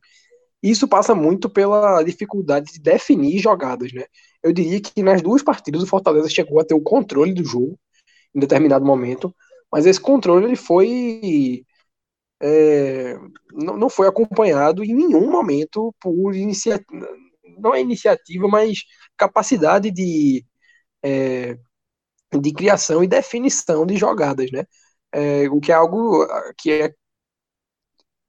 Isso 0.62 0.88
passa 0.88 1.14
muito 1.14 1.50
pela 1.50 2.02
dificuldade 2.02 2.72
de 2.72 2.80
definir 2.80 3.38
jogadas, 3.40 3.92
né? 3.92 4.06
Eu 4.42 4.54
diria 4.54 4.80
que 4.80 5.02
nas 5.02 5.20
duas 5.20 5.42
partidas 5.42 5.82
o 5.82 5.86
Fortaleza 5.86 6.30
chegou 6.30 6.58
a 6.58 6.64
ter 6.64 6.74
o 6.74 6.80
controle 6.80 7.34
do 7.34 7.44
jogo 7.44 7.78
em 8.34 8.40
determinado 8.40 8.86
momento, 8.86 9.34
mas 9.70 9.84
esse 9.84 10.00
controle 10.00 10.46
ele 10.46 10.56
foi 10.56 11.62
é, 12.40 13.18
não, 13.52 13.76
não 13.76 13.90
foi 13.90 14.08
acompanhado 14.08 14.82
em 14.82 14.94
nenhum 14.94 15.30
momento 15.30 15.94
por 16.00 16.34
iniciativa, 16.34 17.06
não 17.60 17.74
é 17.74 17.80
iniciativa, 17.80 18.48
mas 18.48 18.80
capacidade 19.16 19.90
de, 19.90 20.44
é, 21.04 21.58
de 22.40 22.52
criação 22.52 23.02
e 23.04 23.08
definição 23.08 23.86
de 23.86 23.96
jogadas, 23.96 24.50
né? 24.52 24.64
É, 25.12 25.48
o 25.50 25.60
que 25.60 25.72
é 25.72 25.74
algo 25.74 26.26
que 26.58 26.70
é, 26.72 26.94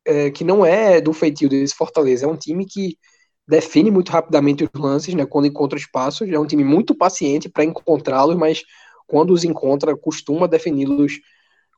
é, 0.06 0.32
que 0.32 0.44
não 0.44 0.66
é 0.66 1.02
do 1.02 1.14
feitio 1.14 1.50
desse 1.50 1.76
Fortaleza, 1.76 2.26
é 2.26 2.28
um 2.30 2.38
time 2.38 2.66
que 2.66 2.98
define 3.48 3.92
muito 3.92 4.12
rapidamente 4.12 4.64
os 4.64 4.70
lances, 4.80 5.14
né? 5.16 5.26
Quando 5.26 5.48
encontra 5.48 5.78
espaços, 5.78 6.30
é 6.30 6.40
um 6.40 6.46
time 6.48 6.64
muito 6.64 6.96
paciente 6.96 7.50
para 7.50 7.64
encontrá-los, 7.64 8.36
mas 8.36 8.64
quando 9.08 9.34
os 9.34 9.44
encontra, 9.44 9.98
costuma 9.98 10.48
defini-los 10.48 11.20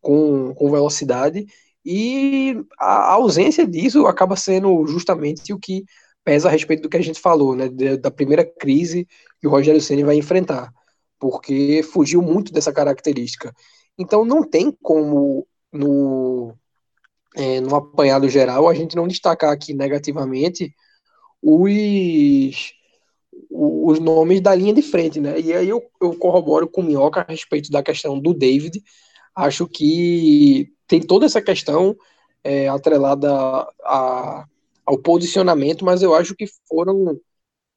com, 0.02 0.54
com 0.56 0.72
velocidade 0.72 1.46
e 1.86 2.56
a 2.80 3.14
ausência 3.14 3.66
disso 3.66 4.06
acaba 4.06 4.36
sendo 4.36 4.86
justamente 4.88 5.54
o 5.54 5.60
que 5.60 5.84
pesa 6.32 6.48
a 6.48 6.52
respeito 6.52 6.84
do 6.84 6.88
que 6.88 6.96
a 6.96 7.04
gente 7.04 7.20
falou, 7.20 7.58
né, 7.58 7.68
da 7.98 8.10
primeira 8.10 8.46
crise 8.46 9.06
que 9.42 9.48
o 9.48 9.50
Rogério 9.50 9.82
Ceni 9.82 10.02
vai 10.02 10.16
enfrentar, 10.16 10.72
porque 11.20 11.84
fugiu 11.84 12.22
muito 12.22 12.54
dessa 12.54 12.72
característica. 12.72 13.54
Então 13.98 14.24
não 14.24 14.42
tem 14.42 14.72
como 14.82 15.46
no 15.74 16.56
é, 17.36 17.60
no 17.60 17.76
apanhado 17.76 18.30
geral 18.30 18.70
a 18.70 18.74
gente 18.74 18.96
não 18.96 19.10
destacar 19.10 19.52
aqui 19.52 19.74
negativamente 19.74 20.74
os 21.42 22.72
os 23.50 24.00
nomes 24.00 24.40
da 24.40 24.56
linha 24.56 24.74
de 24.74 24.82
frente, 24.82 25.20
né? 25.20 25.38
E 25.38 25.52
aí 25.52 25.68
eu, 25.68 25.84
eu 26.02 26.18
corroboro 26.18 26.66
com 26.66 26.80
o 26.80 26.84
Minhoca 26.86 27.26
a 27.28 27.30
respeito 27.30 27.70
da 27.70 27.84
questão 27.84 28.18
do 28.18 28.34
David. 28.34 28.82
Acho 29.36 29.68
que 29.68 30.72
tem 30.88 31.02
toda 31.02 31.26
essa 31.26 31.42
questão 31.42 31.94
é, 32.42 32.70
atrelada 32.70 33.30
a, 33.84 34.46
ao 34.92 34.98
posicionamento, 34.98 35.86
mas 35.86 36.02
eu 36.02 36.14
acho 36.14 36.36
que 36.36 36.46
foram 36.68 37.18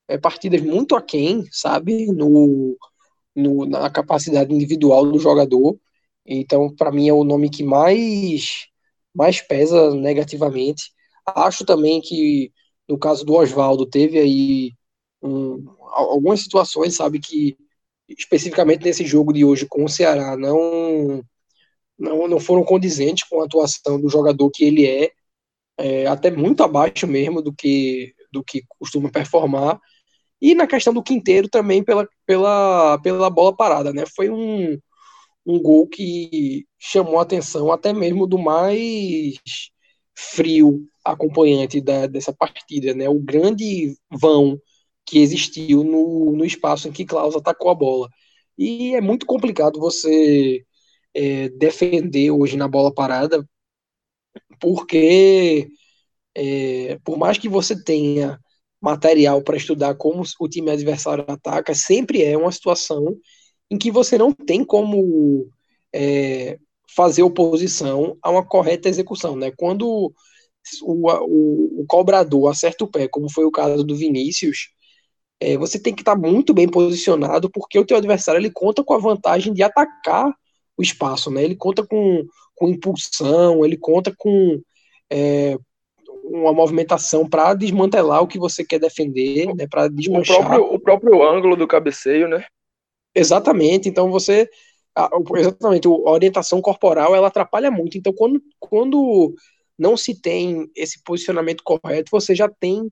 é, 0.08 0.18
partidas 0.18 0.60
muito 0.60 0.96
aquém, 0.96 1.44
sabe, 1.52 2.06
no, 2.06 2.76
no, 3.34 3.66
na 3.66 3.88
capacidade 3.88 4.52
individual 4.52 5.10
do 5.10 5.18
jogador. 5.18 5.78
Então, 6.26 6.74
para 6.74 6.90
mim, 6.90 7.08
é 7.08 7.12
o 7.12 7.24
nome 7.24 7.50
que 7.50 7.62
mais, 7.62 8.66
mais 9.14 9.40
pesa 9.40 9.94
negativamente. 9.94 10.92
Acho 11.26 11.64
também 11.64 12.00
que, 12.00 12.52
no 12.88 12.98
caso 12.98 13.24
do 13.24 13.34
Oswaldo, 13.34 13.86
teve 13.86 14.18
aí 14.18 14.72
um, 15.22 15.64
algumas 15.92 16.40
situações, 16.40 16.96
sabe, 16.96 17.20
que 17.20 17.56
especificamente 18.08 18.84
nesse 18.84 19.06
jogo 19.06 19.32
de 19.32 19.44
hoje 19.44 19.66
com 19.66 19.84
o 19.84 19.88
Ceará, 19.88 20.36
não 20.36 21.22
não, 21.98 22.26
não 22.28 22.40
foram 22.40 22.64
condizentes 22.64 23.24
com 23.28 23.40
a 23.40 23.44
atuação 23.44 24.00
do 24.00 24.08
jogador 24.08 24.50
que 24.50 24.64
ele 24.64 24.84
é, 24.86 25.12
é, 25.78 26.06
até 26.06 26.30
muito 26.30 26.62
abaixo 26.62 27.06
mesmo 27.06 27.42
do 27.42 27.52
que, 27.52 28.14
do 28.32 28.42
que 28.44 28.62
costuma 28.78 29.10
performar. 29.10 29.80
E 30.40 30.54
na 30.54 30.66
questão 30.66 30.92
do 30.92 31.02
Quinteiro 31.02 31.48
também 31.48 31.82
pela, 31.82 32.06
pela, 32.26 32.98
pela 33.02 33.30
bola 33.30 33.56
parada, 33.56 33.92
né? 33.92 34.04
Foi 34.14 34.30
um, 34.30 34.78
um 35.46 35.60
gol 35.60 35.86
que 35.88 36.66
chamou 36.78 37.18
a 37.18 37.22
atenção 37.22 37.72
até 37.72 37.92
mesmo 37.92 38.26
do 38.26 38.38
mais 38.38 39.38
frio 40.14 40.86
acompanhante 41.04 41.80
da, 41.80 42.06
dessa 42.06 42.32
partida, 42.32 42.94
né? 42.94 43.08
O 43.08 43.18
grande 43.18 43.96
vão 44.10 44.58
que 45.06 45.18
existiu 45.18 45.84
no, 45.84 46.32
no 46.32 46.44
espaço 46.44 46.88
em 46.88 46.92
que 46.92 47.04
Klaus 47.04 47.36
atacou 47.36 47.70
a 47.70 47.74
bola. 47.74 48.08
E 48.56 48.94
é 48.94 49.00
muito 49.00 49.26
complicado 49.26 49.78
você 49.80 50.64
é, 51.14 51.48
defender 51.50 52.30
hoje 52.30 52.56
na 52.56 52.68
bola 52.68 52.92
parada, 52.92 53.46
porque 54.60 55.68
é, 56.34 56.98
por 57.04 57.18
mais 57.18 57.38
que 57.38 57.48
você 57.48 57.82
tenha 57.82 58.38
material 58.80 59.42
para 59.42 59.56
estudar 59.56 59.94
como 59.94 60.22
o 60.40 60.48
time 60.48 60.70
adversário 60.70 61.24
ataca, 61.26 61.74
sempre 61.74 62.22
é 62.22 62.36
uma 62.36 62.52
situação 62.52 63.16
em 63.70 63.78
que 63.78 63.90
você 63.90 64.18
não 64.18 64.32
tem 64.32 64.64
como 64.64 65.48
é, 65.92 66.58
fazer 66.94 67.22
oposição 67.22 68.16
a 68.22 68.30
uma 68.30 68.44
correta 68.44 68.88
execução. 68.88 69.36
Né? 69.36 69.50
Quando 69.56 70.12
o, 70.82 71.10
o, 71.10 71.82
o, 71.82 71.86
cobrador 71.86 72.50
acerta 72.50 72.84
o 72.84 72.88
pé, 72.90 73.08
como 73.08 73.30
foi 73.30 73.44
o 73.44 73.50
caso 73.50 73.82
do 73.84 73.96
Vinícius, 73.96 74.68
é, 75.40 75.56
você 75.56 75.78
tem 75.78 75.94
que 75.94 76.02
estar 76.02 76.16
muito 76.16 76.54
bem 76.54 76.68
posicionado, 76.68 77.50
porque 77.50 77.78
o 77.78 77.84
teu 77.84 77.96
adversário 77.96 78.38
ele 78.38 78.50
conta 78.50 78.84
com 78.84 78.94
a 78.94 78.98
vantagem 78.98 79.52
de 79.52 79.62
atacar 79.62 80.32
o 80.76 80.82
espaço, 80.82 81.30
né? 81.30 81.44
Ele 81.44 81.56
conta 81.56 81.86
com, 81.86 82.24
com 82.54 82.68
impulsão, 82.68 83.64
ele 83.64 83.76
conta 83.76 84.12
com 84.16 84.60
é, 85.10 85.56
uma 86.24 86.52
movimentação 86.52 87.28
para 87.28 87.54
desmantelar 87.54 88.22
o 88.22 88.26
que 88.26 88.38
você 88.38 88.64
quer 88.64 88.78
defender, 88.78 89.54
né? 89.54 89.66
Para 89.68 89.88
desmanchar. 89.88 90.36
O 90.36 90.44
próprio, 90.44 90.74
o 90.74 90.78
próprio 90.80 91.22
ângulo 91.22 91.56
do 91.56 91.66
cabeceio, 91.66 92.28
né? 92.28 92.44
Exatamente. 93.14 93.88
Então 93.88 94.10
você 94.10 94.48
exatamente 95.36 95.88
a 95.88 96.10
orientação 96.10 96.62
corporal 96.62 97.14
ela 97.14 97.28
atrapalha 97.28 97.70
muito. 97.70 97.98
Então 97.98 98.12
quando, 98.12 98.40
quando 98.58 99.34
não 99.78 99.96
se 99.96 100.20
tem 100.20 100.70
esse 100.74 101.02
posicionamento 101.02 101.62
correto, 101.64 102.10
você 102.10 102.34
já 102.34 102.48
tem 102.48 102.90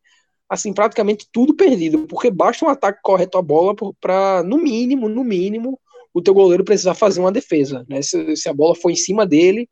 assim 0.49 0.73
praticamente 0.73 1.27
tudo 1.33 1.55
perdido, 1.55 2.07
porque 2.07 2.31
basta 2.31 2.65
um 2.65 2.69
ataque 2.69 3.01
correto 3.03 3.39
à 3.39 3.43
bola 3.43 3.75
para 4.01 4.43
no 4.43 4.59
mínimo, 4.59 5.09
no 5.09 5.25
mínimo 5.25 5.81
o 6.15 6.23
teu 6.23 6.35
goleiro 6.35 6.65
precisar 6.65 6.95
fazer 6.95 7.21
uma 7.21 7.33
defesa, 7.33 7.85
né? 7.89 8.03
Se, 8.03 8.37
se 8.37 8.49
a 8.49 8.53
bola 8.53 8.75
for 8.75 8.91
em 8.91 8.97
cima 8.97 9.27
dele, 9.27 9.69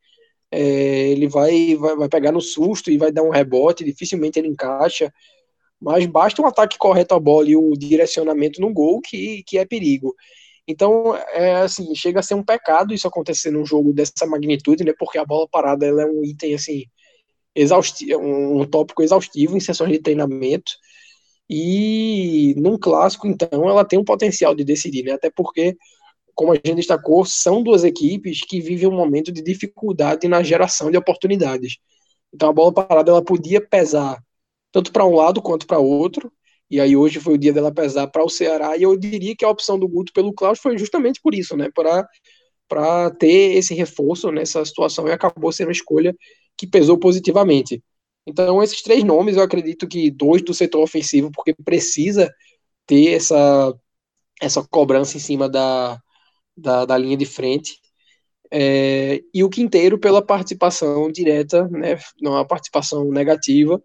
é, 0.51 1.09
ele 1.11 1.29
vai, 1.29 1.77
vai, 1.77 1.97
vai 1.97 2.09
pegar 2.09 2.33
no 2.33 2.41
susto 2.41 2.91
e 2.91 2.99
vai 2.99 3.13
dar 3.13 3.23
um 3.23 3.31
rebote, 3.31 3.85
dificilmente 3.85 4.39
ele 4.39 4.49
encaixa, 4.49 5.13
mas 5.81 6.05
basta 6.07 6.43
um 6.43 6.47
ataque 6.47 6.77
correto 6.79 7.15
à 7.15 7.21
bola 7.21 7.49
e 7.49 7.57
o 7.57 7.73
direcionamento 7.77 8.61
no 8.61 8.73
gol 8.73 9.01
que, 9.01 9.43
que 9.47 9.59
é 9.59 9.65
perigo. 9.65 10.15
Então, 10.67 11.17
é 11.17 11.57
assim, 11.57 11.95
chega 11.95 12.21
a 12.21 12.23
ser 12.23 12.35
um 12.35 12.45
pecado 12.45 12.95
isso 12.95 13.09
acontecer 13.09 13.51
num 13.51 13.67
jogo 13.67 13.93
dessa 13.93 14.27
magnitude, 14.27 14.85
né? 14.85 14.93
Porque 14.99 15.19
a 15.19 15.25
bola 15.25 15.49
parada 15.49 15.87
ela 15.87 16.03
é 16.03 16.07
um 16.07 16.25
item 16.25 16.55
assim 16.55 16.85
exaustivo, 17.55 18.21
um 18.21 18.65
tópico 18.65 19.03
exaustivo 19.03 19.57
em 19.57 19.61
sessões 19.61 19.91
de 19.91 19.99
treinamento. 19.99 20.73
E 21.49 22.55
num 22.57 22.79
clássico, 22.79 23.27
então, 23.27 23.69
ela 23.69 23.85
tem 23.85 23.99
um 23.99 24.05
potencial 24.05 24.55
de 24.55 24.65
decidir, 24.65 25.03
né? 25.05 25.13
Até 25.13 25.31
porque 25.31 25.77
como 26.35 26.53
a 26.53 26.57
gente 26.57 26.75
destacou, 26.75 27.25
são 27.25 27.63
duas 27.63 27.85
equipes 27.85 28.43
que 28.43 28.61
vivem 28.61 28.89
um 28.89 28.97
momento 28.97 29.33
de 29.33 29.43
dificuldade 29.43 30.29
na 30.29 30.43
geração 30.43 30.91
de 30.91 30.97
oportunidades. 30.97 31.77
Então 32.33 32.51
a 32.51 32.53
bola 32.53 32.73
parada 32.73 33.11
ela 33.11 33.25
podia 33.25 33.61
pesar 33.61 34.23
tanto 34.73 34.93
para 34.93 35.05
um 35.05 35.15
lado 35.15 35.43
quanto 35.43 35.67
para 35.67 35.79
outro. 35.79 36.33
E 36.71 36.81
aí 36.81 36.97
hoje 36.97 37.19
foi 37.21 37.35
o 37.35 37.39
dia 37.39 37.53
dela 37.53 37.73
pesar 37.73 38.07
para 38.07 38.25
o 38.25 38.29
Ceará 38.29 38.77
e 38.77 38.83
eu 38.83 38.97
diria 38.97 39.35
que 39.37 39.45
a 39.45 39.51
opção 39.51 39.79
do 39.79 39.89
Guto 39.89 40.13
pelo 40.13 40.33
Klaus 40.33 40.61
foi 40.61 40.79
justamente 40.79 41.21
por 41.21 41.35
isso, 41.35 41.57
né, 41.57 41.69
para 41.75 42.07
para 42.69 43.11
ter 43.11 43.57
esse 43.57 43.75
reforço 43.75 44.31
nessa 44.31 44.65
situação 44.65 45.09
e 45.09 45.13
acabou 45.13 45.51
sendo 45.51 45.67
uma 45.69 45.73
escolha 45.73 46.15
que 46.57 46.69
pesou 46.69 46.97
positivamente. 46.97 47.83
Então 48.25 48.63
esses 48.63 48.81
três 48.83 49.03
nomes 49.03 49.37
eu 49.37 49.43
acredito 49.43 49.89
que 49.89 50.11
dois 50.11 50.43
do 50.43 50.55
setor 50.55 50.83
ofensivo 50.83 51.33
porque 51.33 51.53
precisa 51.65 52.33
ter 52.87 53.15
essa 53.15 53.75
essa 54.41 54.67
cobrança 54.71 55.17
em 55.17 55.21
cima 55.21 55.49
da 55.49 56.01
da, 56.61 56.85
da 56.85 56.99
linha 56.99 57.17
de 57.17 57.27
frente. 57.27 57.79
É, 58.53 59.21
e 59.33 59.45
o 59.45 59.51
Quinteiro 59.51 59.99
pela 59.99 60.25
participação 60.25 61.11
direta, 61.11 61.69
né, 61.69 61.99
não 62.21 62.37
a 62.37 62.45
participação 62.45 63.11
negativa, 63.11 63.83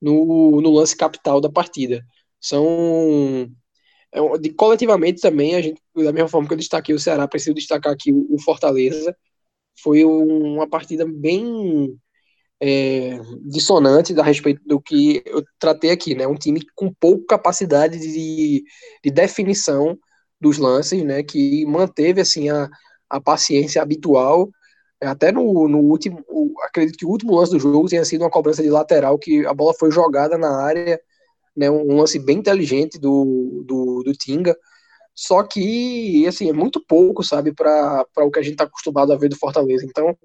no, 0.00 0.60
no 0.60 0.70
lance 0.70 0.96
capital 0.96 1.40
da 1.40 1.50
partida. 1.50 2.04
São 2.40 3.50
é, 4.12 4.38
de, 4.38 4.50
coletivamente 4.50 5.20
também, 5.20 5.54
a 5.54 5.60
gente, 5.62 5.80
da 5.94 6.12
mesma 6.12 6.28
forma 6.28 6.48
que 6.48 6.54
eu 6.54 6.58
destaquei 6.58 6.94
o 6.94 6.98
Ceará, 6.98 7.28
preciso 7.28 7.54
destacar 7.54 7.92
aqui 7.92 8.12
o, 8.12 8.26
o 8.30 8.40
Fortaleza. 8.40 9.16
Foi 9.82 10.04
um, 10.04 10.54
uma 10.54 10.68
partida 10.68 11.04
bem 11.06 11.98
é, 12.60 13.18
dissonante 13.42 14.18
a 14.18 14.22
respeito 14.22 14.62
do 14.66 14.80
que 14.80 15.22
eu 15.26 15.44
tratei 15.58 15.90
aqui, 15.90 16.14
né? 16.14 16.26
Um 16.26 16.34
time 16.34 16.60
com 16.74 16.92
pouca 16.92 17.36
capacidade 17.36 17.98
de, 17.98 18.64
de 19.04 19.10
definição 19.10 19.98
dos 20.40 20.58
lances, 20.58 21.02
né, 21.04 21.22
que 21.22 21.66
manteve 21.66 22.20
assim 22.20 22.48
a, 22.50 22.68
a 23.10 23.20
paciência 23.20 23.82
habitual 23.82 24.48
Até 25.02 25.32
no, 25.32 25.68
no 25.68 25.78
último, 25.78 26.24
acredito 26.66 26.98
que 26.98 27.06
o 27.06 27.10
último 27.10 27.36
lance 27.36 27.52
do 27.52 27.60
jogo 27.60 27.88
tenha 27.88 28.04
sido 28.04 28.22
uma 28.22 28.30
cobrança 28.30 28.62
de 28.62 28.70
lateral, 28.70 29.18
que 29.18 29.46
a 29.46 29.54
bola 29.54 29.74
foi 29.78 29.90
jogada 29.92 30.36
na 30.38 30.50
área, 30.64 31.00
né, 31.56 31.70
um 31.70 31.96
lance 31.96 32.18
bem 32.18 32.38
inteligente 32.38 32.98
do, 32.98 33.64
do, 33.66 34.02
do 34.04 34.12
Tinga. 34.12 34.56
Só 35.14 35.42
que, 35.42 36.26
assim, 36.28 36.48
é 36.48 36.52
muito 36.52 36.84
pouco, 36.86 37.24
sabe, 37.24 37.52
para 37.52 38.06
o 38.18 38.30
que 38.30 38.38
a 38.38 38.42
gente 38.42 38.52
está 38.54 38.64
acostumado 38.64 39.12
a 39.12 39.16
ver 39.16 39.28
do 39.28 39.36
Fortaleza. 39.36 39.84
Então, 39.84 40.16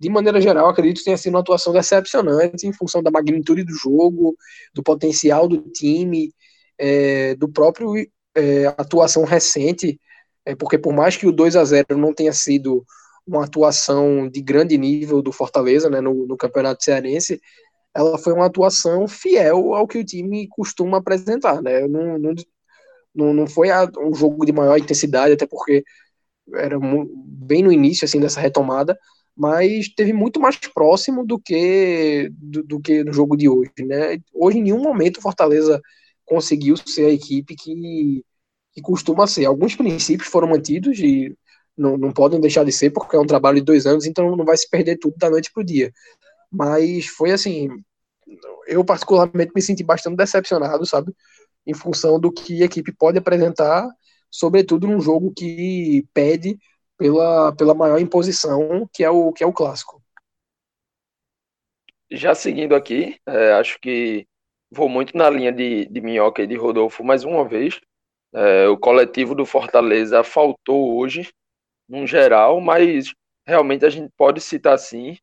de 0.00 0.08
maneira 0.08 0.40
geral, 0.40 0.68
acredito 0.68 0.98
que 0.98 1.04
tenha 1.04 1.16
sido 1.16 1.34
uma 1.34 1.40
atuação 1.40 1.72
decepcionante 1.72 2.66
em 2.66 2.72
função 2.72 3.02
da 3.02 3.10
magnitude 3.10 3.64
do 3.64 3.74
jogo, 3.74 4.36
do 4.74 4.82
potencial 4.82 5.48
do 5.48 5.60
time, 5.72 6.32
é, 6.78 7.34
do 7.36 7.48
próprio 7.48 7.94
é, 8.34 8.66
atuação 8.66 9.24
recente, 9.24 10.00
é, 10.44 10.54
porque 10.54 10.78
por 10.78 10.92
mais 10.92 11.16
que 11.16 11.26
o 11.26 11.32
2 11.32 11.56
a 11.56 11.64
0 11.64 11.96
não 11.96 12.14
tenha 12.14 12.32
sido 12.32 12.84
uma 13.26 13.44
atuação 13.44 14.28
de 14.28 14.40
grande 14.40 14.78
nível 14.78 15.20
do 15.20 15.32
Fortaleza 15.32 15.90
né, 15.90 16.00
no, 16.00 16.26
no 16.26 16.36
Campeonato 16.36 16.82
Cearense, 16.82 17.40
ela 17.94 18.16
foi 18.18 18.32
uma 18.32 18.46
atuação 18.46 19.06
fiel 19.06 19.74
ao 19.74 19.86
que 19.86 19.98
o 19.98 20.04
time 20.04 20.48
costuma 20.48 20.98
apresentar. 20.98 21.60
Né? 21.62 21.86
Não, 21.86 22.18
não, 23.14 23.34
não, 23.34 23.46
foi 23.46 23.68
um 24.00 24.14
jogo 24.14 24.46
de 24.46 24.52
maior 24.52 24.78
intensidade, 24.78 25.34
até 25.34 25.46
porque 25.46 25.84
era 26.54 26.78
bem 26.80 27.62
no 27.62 27.72
início 27.72 28.04
assim 28.04 28.20
dessa 28.20 28.40
retomada, 28.40 28.98
mas 29.36 29.88
teve 29.94 30.12
muito 30.12 30.40
mais 30.40 30.56
próximo 30.56 31.24
do 31.24 31.38
que 31.38 32.30
do, 32.32 32.62
do, 32.62 32.80
que 32.80 33.04
no 33.04 33.12
jogo 33.12 33.36
de 33.36 33.48
hoje, 33.48 33.70
né? 33.80 34.18
Hoje 34.32 34.58
em 34.58 34.62
nenhum 34.62 34.82
momento 34.82 35.18
o 35.18 35.22
Fortaleza 35.22 35.80
conseguiu 36.28 36.76
ser 36.76 37.06
a 37.06 37.12
equipe 37.12 37.56
que, 37.56 38.24
que 38.72 38.82
costuma 38.82 39.26
ser. 39.26 39.46
Alguns 39.46 39.74
princípios 39.74 40.28
foram 40.28 40.48
mantidos 40.48 40.98
e 40.98 41.36
não, 41.76 41.96
não 41.96 42.12
podem 42.12 42.40
deixar 42.40 42.64
de 42.64 42.72
ser 42.72 42.90
porque 42.90 43.16
é 43.16 43.20
um 43.20 43.26
trabalho 43.26 43.58
de 43.58 43.64
dois 43.64 43.86
anos, 43.86 44.06
então 44.06 44.36
não 44.36 44.44
vai 44.44 44.56
se 44.56 44.68
perder 44.68 44.98
tudo 44.98 45.16
da 45.16 45.30
noite 45.30 45.50
para 45.52 45.62
o 45.62 45.64
dia. 45.64 45.92
Mas 46.50 47.06
foi 47.06 47.30
assim, 47.32 47.68
eu 48.66 48.84
particularmente 48.84 49.52
me 49.54 49.62
senti 49.62 49.82
bastante 49.82 50.16
decepcionado, 50.16 50.84
sabe? 50.86 51.12
Em 51.66 51.74
função 51.74 52.20
do 52.20 52.30
que 52.30 52.62
a 52.62 52.66
equipe 52.66 52.92
pode 52.92 53.18
apresentar, 53.18 53.88
sobretudo 54.30 54.86
num 54.86 55.00
jogo 55.00 55.32
que 55.34 56.06
pede 56.12 56.58
pela, 56.96 57.54
pela 57.54 57.74
maior 57.74 57.98
imposição, 57.98 58.88
que 58.92 59.02
é 59.02 59.10
o, 59.10 59.32
que 59.32 59.42
é 59.42 59.46
o 59.46 59.52
clássico. 59.52 60.02
Já 62.10 62.34
seguindo 62.34 62.74
aqui, 62.74 63.18
é, 63.26 63.52
acho 63.52 63.78
que 63.80 64.26
vou 64.70 64.88
muito 64.88 65.16
na 65.16 65.28
linha 65.30 65.52
de, 65.52 65.86
de 65.86 66.00
Minhoca 66.00 66.42
e 66.42 66.46
de 66.46 66.56
Rodolfo 66.56 67.02
mais 67.04 67.24
uma 67.24 67.44
vez. 67.46 67.80
É, 68.34 68.68
o 68.68 68.76
coletivo 68.76 69.34
do 69.34 69.46
Fortaleza 69.46 70.22
faltou 70.22 70.98
hoje, 70.98 71.30
num 71.88 72.06
geral, 72.06 72.60
mas 72.60 73.14
realmente 73.46 73.84
a 73.84 73.90
gente 73.90 74.12
pode 74.16 74.40
citar 74.40 74.78
sim 74.78 75.16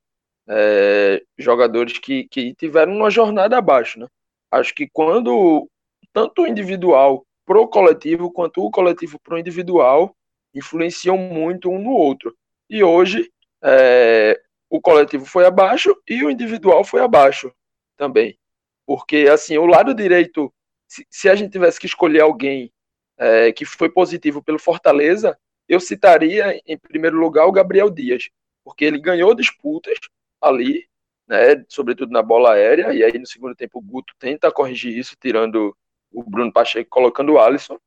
é, 0.48 1.22
jogadores 1.38 2.00
que, 2.00 2.28
que 2.30 2.54
tiveram 2.56 2.94
uma 2.94 3.10
jornada 3.10 3.58
abaixo. 3.58 4.00
Né? 4.00 4.08
Acho 4.52 4.74
que 4.74 4.90
quando 4.92 5.70
tanto 6.12 6.44
o 6.44 6.48
individual 6.48 7.26
pro 7.46 7.68
coletivo 7.68 8.32
quanto 8.32 8.64
o 8.64 8.72
coletivo 8.72 9.20
pro 9.20 9.38
individual 9.38 10.16
influenciam 10.54 11.18
muito 11.18 11.70
um 11.70 11.80
no 11.80 11.92
outro. 11.92 12.36
E 12.70 12.84
hoje 12.84 13.30
é, 13.64 14.40
o 14.70 14.82
coletivo 14.82 15.26
foi 15.26 15.46
abaixo 15.46 15.96
e 16.08 16.24
o 16.24 16.32
individual 16.32 16.84
foi 16.84 17.02
abaixo 17.02 17.54
também. 17.98 18.38
Porque 18.86 19.28
assim, 19.32 19.58
o 19.58 19.66
lado 19.66 19.94
direito, 19.94 20.54
se, 20.88 21.06
se 21.10 21.30
a 21.30 21.36
gente 21.36 21.52
tivesse 21.52 21.80
que 21.80 21.88
escolher 21.88 22.22
alguém 22.22 22.72
é, 23.18 23.52
que 23.52 23.66
foi 23.66 23.90
positivo 23.90 24.44
pelo 24.44 24.60
Fortaleza, 24.60 25.38
eu 25.68 25.80
citaria 25.80 26.60
em 26.66 26.78
primeiro 26.78 27.18
lugar 27.18 27.46
o 27.46 27.52
Gabriel 27.52 27.90
Dias, 27.90 28.30
porque 28.64 28.86
ele 28.86 29.00
ganhou 29.00 29.34
disputas 29.34 29.98
ali, 30.42 30.88
né, 31.28 31.66
sobretudo 31.68 32.12
na 32.12 32.22
bola 32.22 32.54
aérea, 32.54 32.94
e 32.94 33.04
aí 33.04 33.18
no 33.18 33.26
segundo 33.26 33.56
tempo 33.56 33.80
o 33.80 33.82
Guto 33.82 34.14
tenta 34.20 34.52
corrigir 34.52 34.96
isso, 34.96 35.16
tirando 35.20 35.76
o 36.12 36.24
Bruno 36.24 36.52
Pacheco, 36.54 36.90
colocando 36.90 37.34
o 37.34 37.40
Alisson. 37.40 37.80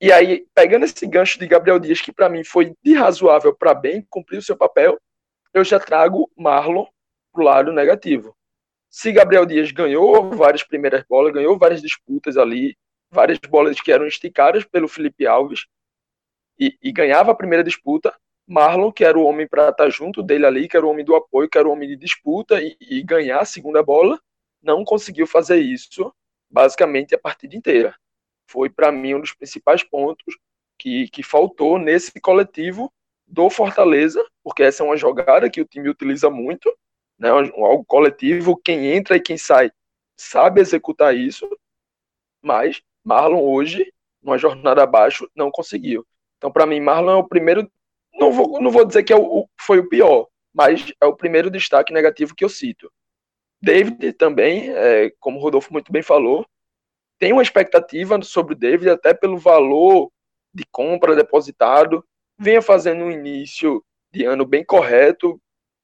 E 0.00 0.10
aí, 0.10 0.46
pegando 0.52 0.84
esse 0.84 1.06
gancho 1.06 1.38
de 1.38 1.46
Gabriel 1.46 1.78
Dias, 1.78 2.00
que 2.00 2.12
para 2.12 2.28
mim 2.28 2.42
foi 2.42 2.74
de 2.82 2.94
razoável 2.94 3.54
para 3.54 3.72
bem, 3.72 4.04
cumpriu 4.10 4.40
o 4.40 4.42
seu 4.42 4.56
papel, 4.56 5.00
eu 5.54 5.64
já 5.64 5.78
trago 5.78 6.28
Marlon 6.36 6.86
pro 7.32 7.44
lado 7.44 7.72
negativo. 7.72 8.34
Se 8.94 9.10
Gabriel 9.10 9.46
Dias 9.46 9.72
ganhou 9.72 10.28
várias 10.36 10.62
primeiras 10.62 11.02
bolas, 11.08 11.32
ganhou 11.32 11.58
várias 11.58 11.80
disputas 11.80 12.36
ali, 12.36 12.76
várias 13.10 13.38
bolas 13.38 13.80
que 13.80 13.90
eram 13.90 14.06
esticadas 14.06 14.66
pelo 14.66 14.86
Felipe 14.86 15.26
Alves 15.26 15.64
e, 16.60 16.76
e 16.82 16.92
ganhava 16.92 17.32
a 17.32 17.34
primeira 17.34 17.64
disputa, 17.64 18.14
Marlon, 18.46 18.92
que 18.92 19.02
era 19.02 19.18
o 19.18 19.24
homem 19.24 19.48
para 19.48 19.70
estar 19.70 19.88
junto 19.88 20.22
dele 20.22 20.44
ali, 20.44 20.68
que 20.68 20.76
era 20.76 20.84
o 20.84 20.90
homem 20.90 21.06
do 21.06 21.16
apoio, 21.16 21.48
que 21.48 21.56
era 21.56 21.66
o 21.66 21.72
homem 21.72 21.88
de 21.88 21.96
disputa 21.96 22.60
e, 22.60 22.76
e 22.82 23.02
ganhar 23.02 23.40
a 23.40 23.46
segunda 23.46 23.82
bola, 23.82 24.20
não 24.62 24.84
conseguiu 24.84 25.26
fazer 25.26 25.56
isso 25.56 26.14
basicamente 26.50 27.14
a 27.14 27.18
partida 27.18 27.56
inteira. 27.56 27.96
Foi 28.46 28.68
para 28.68 28.92
mim 28.92 29.14
um 29.14 29.20
dos 29.20 29.32
principais 29.32 29.82
pontos 29.82 30.36
que, 30.78 31.08
que 31.08 31.22
faltou 31.22 31.78
nesse 31.78 32.20
coletivo 32.20 32.92
do 33.26 33.48
Fortaleza, 33.48 34.22
porque 34.44 34.62
essa 34.62 34.82
é 34.82 34.86
uma 34.86 34.98
jogada 34.98 35.48
que 35.48 35.62
o 35.62 35.64
time 35.64 35.88
utiliza 35.88 36.28
muito, 36.28 36.70
né, 37.22 37.28
algo 37.28 37.84
coletivo, 37.84 38.56
quem 38.56 38.88
entra 38.88 39.16
e 39.16 39.20
quem 39.20 39.38
sai 39.38 39.70
sabe 40.16 40.60
executar 40.60 41.16
isso, 41.16 41.48
mas 42.42 42.82
Marlon 43.04 43.40
hoje, 43.40 43.92
numa 44.20 44.36
jornada 44.36 44.82
abaixo, 44.82 45.30
não 45.34 45.50
conseguiu. 45.50 46.04
Então, 46.36 46.50
para 46.50 46.66
mim, 46.66 46.80
Marlon 46.80 47.12
é 47.12 47.16
o 47.16 47.28
primeiro, 47.28 47.70
não 48.14 48.32
vou, 48.32 48.60
não 48.60 48.70
vou 48.70 48.84
dizer 48.84 49.04
que 49.04 49.12
é 49.12 49.16
o, 49.16 49.48
foi 49.60 49.78
o 49.78 49.88
pior, 49.88 50.26
mas 50.52 50.92
é 51.00 51.06
o 51.06 51.16
primeiro 51.16 51.50
destaque 51.50 51.92
negativo 51.92 52.34
que 52.34 52.44
eu 52.44 52.48
cito. 52.48 52.92
David 53.60 54.12
também, 54.14 54.70
é, 54.70 55.12
como 55.20 55.38
o 55.38 55.42
Rodolfo 55.42 55.72
muito 55.72 55.92
bem 55.92 56.02
falou, 56.02 56.44
tem 57.20 57.32
uma 57.32 57.42
expectativa 57.42 58.20
sobre 58.22 58.54
o 58.54 58.58
David, 58.58 58.90
até 58.90 59.14
pelo 59.14 59.38
valor 59.38 60.10
de 60.52 60.64
compra 60.72 61.14
depositado, 61.14 62.04
venha 62.36 62.60
fazendo 62.60 63.04
um 63.04 63.10
início 63.10 63.82
de 64.12 64.24
ano 64.24 64.44
bem 64.44 64.64
correto, 64.64 65.40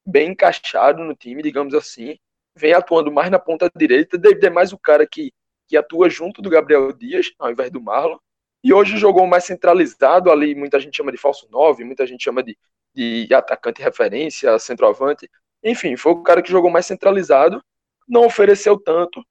bem 0.09 0.31
encaixado 0.31 1.05
no 1.05 1.15
time, 1.15 1.43
digamos 1.43 1.75
assim, 1.75 2.17
vem 2.57 2.73
atuando 2.73 3.13
mais 3.13 3.31
na 3.31 3.39
ponta 3.39 3.71
direita, 3.77 4.17
David 4.17 4.47
é 4.47 4.51
mais 4.51 4.73
o 4.73 4.79
cara 4.79 5.07
que, 5.07 5.33
que 5.67 5.77
atua 5.77 6.09
junto 6.09 6.41
do 6.41 6.49
Gabriel 6.49 6.91
Dias, 6.95 7.31
ao 7.39 7.51
invés 7.51 7.71
do 7.71 7.81
Marlon, 7.81 8.17
e 8.65 8.73
hoje 8.73 8.97
jogou 8.97 9.27
mais 9.27 9.45
centralizado 9.45 10.31
ali, 10.31 10.55
muita 10.55 10.81
gente 10.81 10.97
chama 10.97 11.13
de 11.13 11.19
falso 11.19 11.47
9, 11.51 11.85
muita 11.85 12.07
gente 12.07 12.25
chama 12.25 12.43
de, 12.43 12.57
de 12.95 13.29
atacante 13.35 13.83
referência, 13.83 14.59
centroavante, 14.59 15.31
enfim, 15.63 15.95
foi 15.95 16.13
o 16.13 16.23
cara 16.23 16.41
que 16.41 16.51
jogou 16.51 16.71
mais 16.71 16.87
centralizado, 16.87 17.63
não 18.09 18.25
ofereceu 18.25 18.81
tanto, 18.81 19.23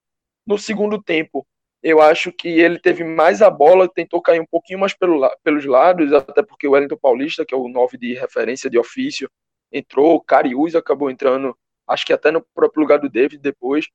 no 0.46 0.60
segundo 0.60 1.02
tempo 1.02 1.46
eu 1.82 2.02
acho 2.02 2.32
que 2.32 2.48
ele 2.48 2.80
teve 2.80 3.04
mais 3.04 3.42
a 3.42 3.50
bola, 3.50 3.88
tentou 3.88 4.22
cair 4.22 4.40
um 4.40 4.46
pouquinho 4.46 4.80
mais 4.80 4.94
pelo, 4.94 5.28
pelos 5.44 5.66
lados, 5.66 6.12
até 6.14 6.44
porque 6.44 6.68
o 6.68 6.72
Wellington 6.72 6.98
Paulista, 6.98 7.46
que 7.46 7.54
é 7.54 7.58
o 7.58 7.68
9 7.68 7.98
de 7.98 8.14
referência 8.14 8.70
de 8.70 8.78
ofício, 8.78 9.30
entrou, 9.72 10.16
o 10.16 10.22
Cariús 10.22 10.76
acabou 10.76 11.10
entrando, 11.10 11.58
acho 11.88 12.06
que 12.06 12.14
até 12.14 12.32
no 12.32 12.42
próprio 12.54 12.82
lugar 12.82 13.00
do 13.00 13.10
David 13.10 13.42
depois. 13.42 13.88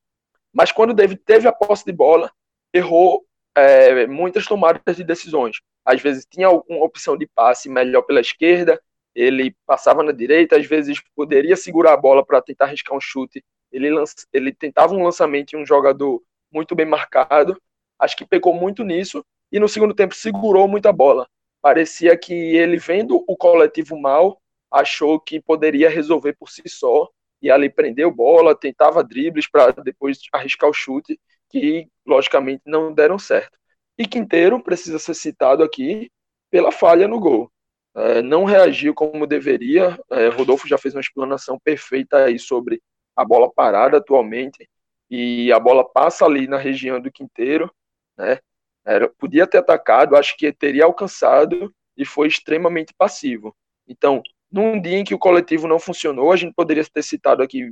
Mas 0.52 0.70
quando 0.70 0.90
o 0.90 0.94
David 0.94 1.20
teve 1.24 1.48
a 1.48 1.52
posse 1.52 1.84
de 1.84 1.92
bola, 1.92 2.30
errou 2.72 3.24
é, 3.54 4.06
muitas 4.06 4.46
tomadas 4.46 4.96
de 4.96 5.04
decisões. 5.04 5.60
Às 5.84 6.00
vezes 6.00 6.26
tinha 6.26 6.46
alguma 6.46 6.84
opção 6.84 7.16
de 7.16 7.26
passe 7.26 7.68
melhor 7.68 8.02
pela 8.02 8.20
esquerda, 8.20 8.80
ele 9.14 9.54
passava 9.66 10.02
na 10.02 10.12
direita, 10.12 10.56
às 10.56 10.66
vezes 10.66 11.02
poderia 11.14 11.56
segurar 11.56 11.92
a 11.92 11.96
bola 11.96 12.24
para 12.24 12.40
tentar 12.40 12.66
arriscar 12.66 12.96
um 12.96 13.00
chute. 13.00 13.44
Ele, 13.70 13.90
lança, 13.90 14.14
ele 14.32 14.52
tentava 14.52 14.94
um 14.94 15.02
lançamento 15.02 15.54
em 15.54 15.62
um 15.62 15.66
jogador 15.66 16.22
muito 16.52 16.74
bem 16.74 16.86
marcado, 16.86 17.60
acho 17.98 18.16
que 18.16 18.26
pecou 18.26 18.54
muito 18.54 18.84
nisso 18.84 19.24
e 19.50 19.58
no 19.58 19.68
segundo 19.68 19.94
tempo 19.94 20.14
segurou 20.14 20.68
muita 20.68 20.92
bola. 20.92 21.26
Parecia 21.60 22.16
que 22.16 22.34
ele, 22.34 22.76
vendo 22.76 23.22
o 23.26 23.36
coletivo 23.36 23.98
mal, 23.98 24.41
achou 24.72 25.20
que 25.20 25.40
poderia 25.40 25.90
resolver 25.90 26.34
por 26.34 26.50
si 26.50 26.62
só 26.66 27.08
e 27.40 27.50
ali 27.50 27.68
prendeu 27.68 28.10
bola, 28.10 28.54
tentava 28.54 29.02
dribles 29.02 29.48
para 29.50 29.72
depois 29.82 30.18
arriscar 30.32 30.70
o 30.70 30.72
chute, 30.72 31.20
que 31.50 31.88
logicamente 32.06 32.62
não 32.66 32.92
deram 32.92 33.18
certo. 33.18 33.58
E 33.98 34.06
Quinteiro 34.06 34.62
precisa 34.62 34.98
ser 34.98 35.14
citado 35.14 35.62
aqui 35.62 36.10
pela 36.50 36.70
falha 36.72 37.08
no 37.08 37.20
gol. 37.20 37.50
É, 37.94 38.22
não 38.22 38.44
reagiu 38.44 38.94
como 38.94 39.26
deveria. 39.26 39.98
É, 40.10 40.28
Rodolfo 40.28 40.68
já 40.68 40.78
fez 40.78 40.94
uma 40.94 41.00
explanação 41.00 41.58
perfeita 41.62 42.24
aí 42.24 42.38
sobre 42.38 42.80
a 43.16 43.24
bola 43.24 43.52
parada 43.52 43.98
atualmente. 43.98 44.68
E 45.10 45.52
a 45.52 45.58
bola 45.60 45.84
passa 45.84 46.24
ali 46.24 46.46
na 46.46 46.56
região 46.56 47.00
do 47.00 47.12
Quinteiro 47.12 47.70
né? 48.16 48.38
Era, 48.84 49.08
podia 49.08 49.46
ter 49.46 49.58
atacado, 49.58 50.16
acho 50.16 50.36
que 50.36 50.52
teria 50.52 50.84
alcançado 50.84 51.72
e 51.96 52.04
foi 52.04 52.28
extremamente 52.28 52.92
passivo. 52.94 53.54
Então, 53.86 54.22
num 54.52 54.80
dia 54.80 54.98
em 54.98 55.04
que 55.04 55.14
o 55.14 55.18
coletivo 55.18 55.66
não 55.66 55.78
funcionou, 55.78 56.30
a 56.30 56.36
gente 56.36 56.52
poderia 56.54 56.84
ter 56.84 57.02
citado 57.02 57.42
aqui 57.42 57.70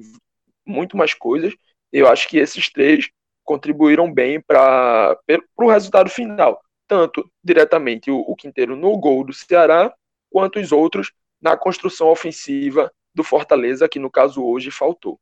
muito 0.67 0.97
mais 0.97 1.13
coisas. 1.13 1.55
Eu 1.93 2.09
acho 2.09 2.29
que 2.29 2.39
esses 2.39 2.71
três 2.71 3.11
contribuíram 3.45 4.13
bem 4.13 4.41
para 4.41 5.19
o 5.57 5.71
resultado 5.71 6.09
final, 6.09 6.61
tanto 6.87 7.29
diretamente 7.43 8.11
o, 8.11 8.19
o 8.19 8.35
Quinteiro 8.35 8.77
no 8.77 8.97
gol 8.97 9.25
do 9.25 9.33
Ceará, 9.33 9.93
quanto 10.31 10.59
os 10.59 10.73
outros 10.73 11.13
na 11.41 11.57
construção 11.57 12.09
ofensiva 12.09 12.93
do 13.15 13.25
Fortaleza, 13.25 13.89
que 13.89 13.99
no 13.99 14.11
caso 14.11 14.45
hoje 14.45 14.71
faltou. 14.71 15.19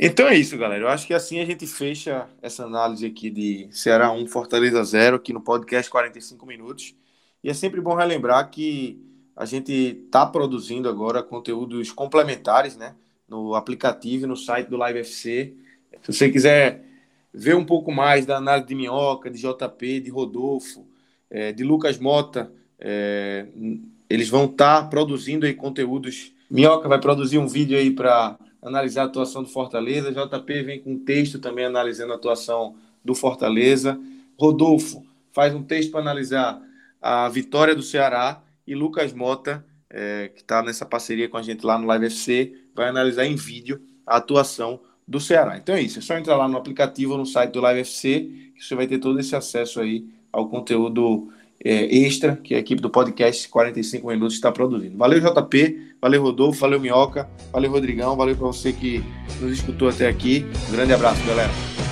Então 0.00 0.28
é 0.28 0.36
isso, 0.36 0.56
galera. 0.56 0.84
Eu 0.84 0.88
acho 0.88 1.06
que 1.06 1.12
assim 1.12 1.40
a 1.40 1.44
gente 1.44 1.66
fecha 1.66 2.28
essa 2.40 2.64
análise 2.64 3.04
aqui 3.04 3.30
de 3.30 3.68
Ceará 3.72 4.12
1, 4.12 4.28
Fortaleza 4.28 4.82
0, 4.82 5.16
aqui 5.16 5.32
no 5.32 5.42
podcast 5.42 5.90
45 5.90 6.46
minutos. 6.46 6.94
E 7.42 7.50
é 7.50 7.54
sempre 7.54 7.80
bom 7.80 7.94
relembrar 7.94 8.48
que 8.50 9.04
a 9.38 9.44
gente 9.44 9.72
está 9.72 10.26
produzindo 10.26 10.88
agora 10.88 11.22
conteúdos 11.22 11.92
complementares, 11.92 12.76
né? 12.76 12.96
No 13.28 13.54
aplicativo 13.54 14.26
no 14.26 14.36
site 14.36 14.66
do 14.66 14.76
Live 14.76 14.98
FC. 14.98 15.54
Se 16.02 16.12
você 16.12 16.28
quiser 16.28 16.84
ver 17.32 17.54
um 17.54 17.64
pouco 17.64 17.92
mais 17.92 18.26
da 18.26 18.38
análise 18.38 18.66
de 18.66 18.74
Minhoca, 18.74 19.30
de 19.30 19.38
JP, 19.38 20.00
de 20.00 20.10
Rodolfo, 20.10 20.84
é, 21.30 21.52
de 21.52 21.62
Lucas 21.62 22.00
Mota, 22.00 22.50
é, 22.80 23.46
eles 24.10 24.28
vão 24.28 24.46
estar 24.46 24.82
tá 24.82 24.88
produzindo 24.88 25.46
aí 25.46 25.54
conteúdos. 25.54 26.32
Minhoca 26.50 26.88
vai 26.88 27.00
produzir 27.00 27.38
um 27.38 27.46
vídeo 27.46 27.78
aí 27.78 27.92
para 27.92 28.36
analisar 28.60 29.02
a 29.02 29.06
atuação 29.06 29.44
do 29.44 29.48
Fortaleza. 29.48 30.10
JP 30.10 30.62
vem 30.64 30.80
com 30.80 30.94
um 30.94 30.98
texto 30.98 31.38
também 31.38 31.64
analisando 31.64 32.12
a 32.12 32.16
atuação 32.16 32.74
do 33.04 33.14
Fortaleza. 33.14 34.00
Rodolfo 34.36 35.06
faz 35.30 35.54
um 35.54 35.62
texto 35.62 35.92
para 35.92 36.00
analisar 36.00 36.60
a 37.00 37.28
vitória 37.28 37.76
do 37.76 37.82
Ceará. 37.82 38.42
E 38.68 38.74
Lucas 38.74 39.14
Mota, 39.14 39.64
é, 39.88 40.28
que 40.28 40.42
está 40.42 40.62
nessa 40.62 40.84
parceria 40.84 41.26
com 41.26 41.38
a 41.38 41.42
gente 41.42 41.64
lá 41.64 41.78
no 41.78 41.86
Live 41.86 42.04
FC, 42.04 42.52
vai 42.74 42.88
analisar 42.88 43.24
em 43.24 43.34
vídeo 43.34 43.80
a 44.06 44.18
atuação 44.18 44.78
do 45.06 45.18
Ceará. 45.18 45.56
Então 45.56 45.74
é 45.74 45.80
isso, 45.80 45.98
é 45.98 46.02
só 46.02 46.18
entrar 46.18 46.36
lá 46.36 46.46
no 46.46 46.58
aplicativo 46.58 47.12
ou 47.12 47.18
no 47.18 47.24
site 47.24 47.52
do 47.52 47.62
Live 47.62 47.80
FC, 47.80 48.28
que 48.54 48.62
você 48.62 48.74
vai 48.74 48.86
ter 48.86 48.98
todo 48.98 49.18
esse 49.18 49.34
acesso 49.34 49.80
aí 49.80 50.06
ao 50.30 50.50
conteúdo 50.50 51.32
é, 51.64 51.96
extra 51.96 52.36
que 52.36 52.54
a 52.54 52.58
equipe 52.58 52.82
do 52.82 52.90
podcast 52.90 53.48
45 53.48 54.06
Minutos 54.06 54.34
está 54.34 54.52
produzindo. 54.52 54.98
Valeu, 54.98 55.18
JP, 55.18 55.94
valeu, 55.98 56.22
Rodolfo, 56.22 56.60
valeu, 56.60 56.78
Minhoca, 56.78 57.26
valeu, 57.50 57.70
Rodrigão, 57.70 58.16
valeu 58.16 58.36
para 58.36 58.48
você 58.48 58.70
que 58.70 59.02
nos 59.40 59.52
escutou 59.52 59.88
até 59.88 60.06
aqui. 60.06 60.44
Um 60.68 60.72
grande 60.72 60.92
abraço, 60.92 61.26
galera. 61.26 61.87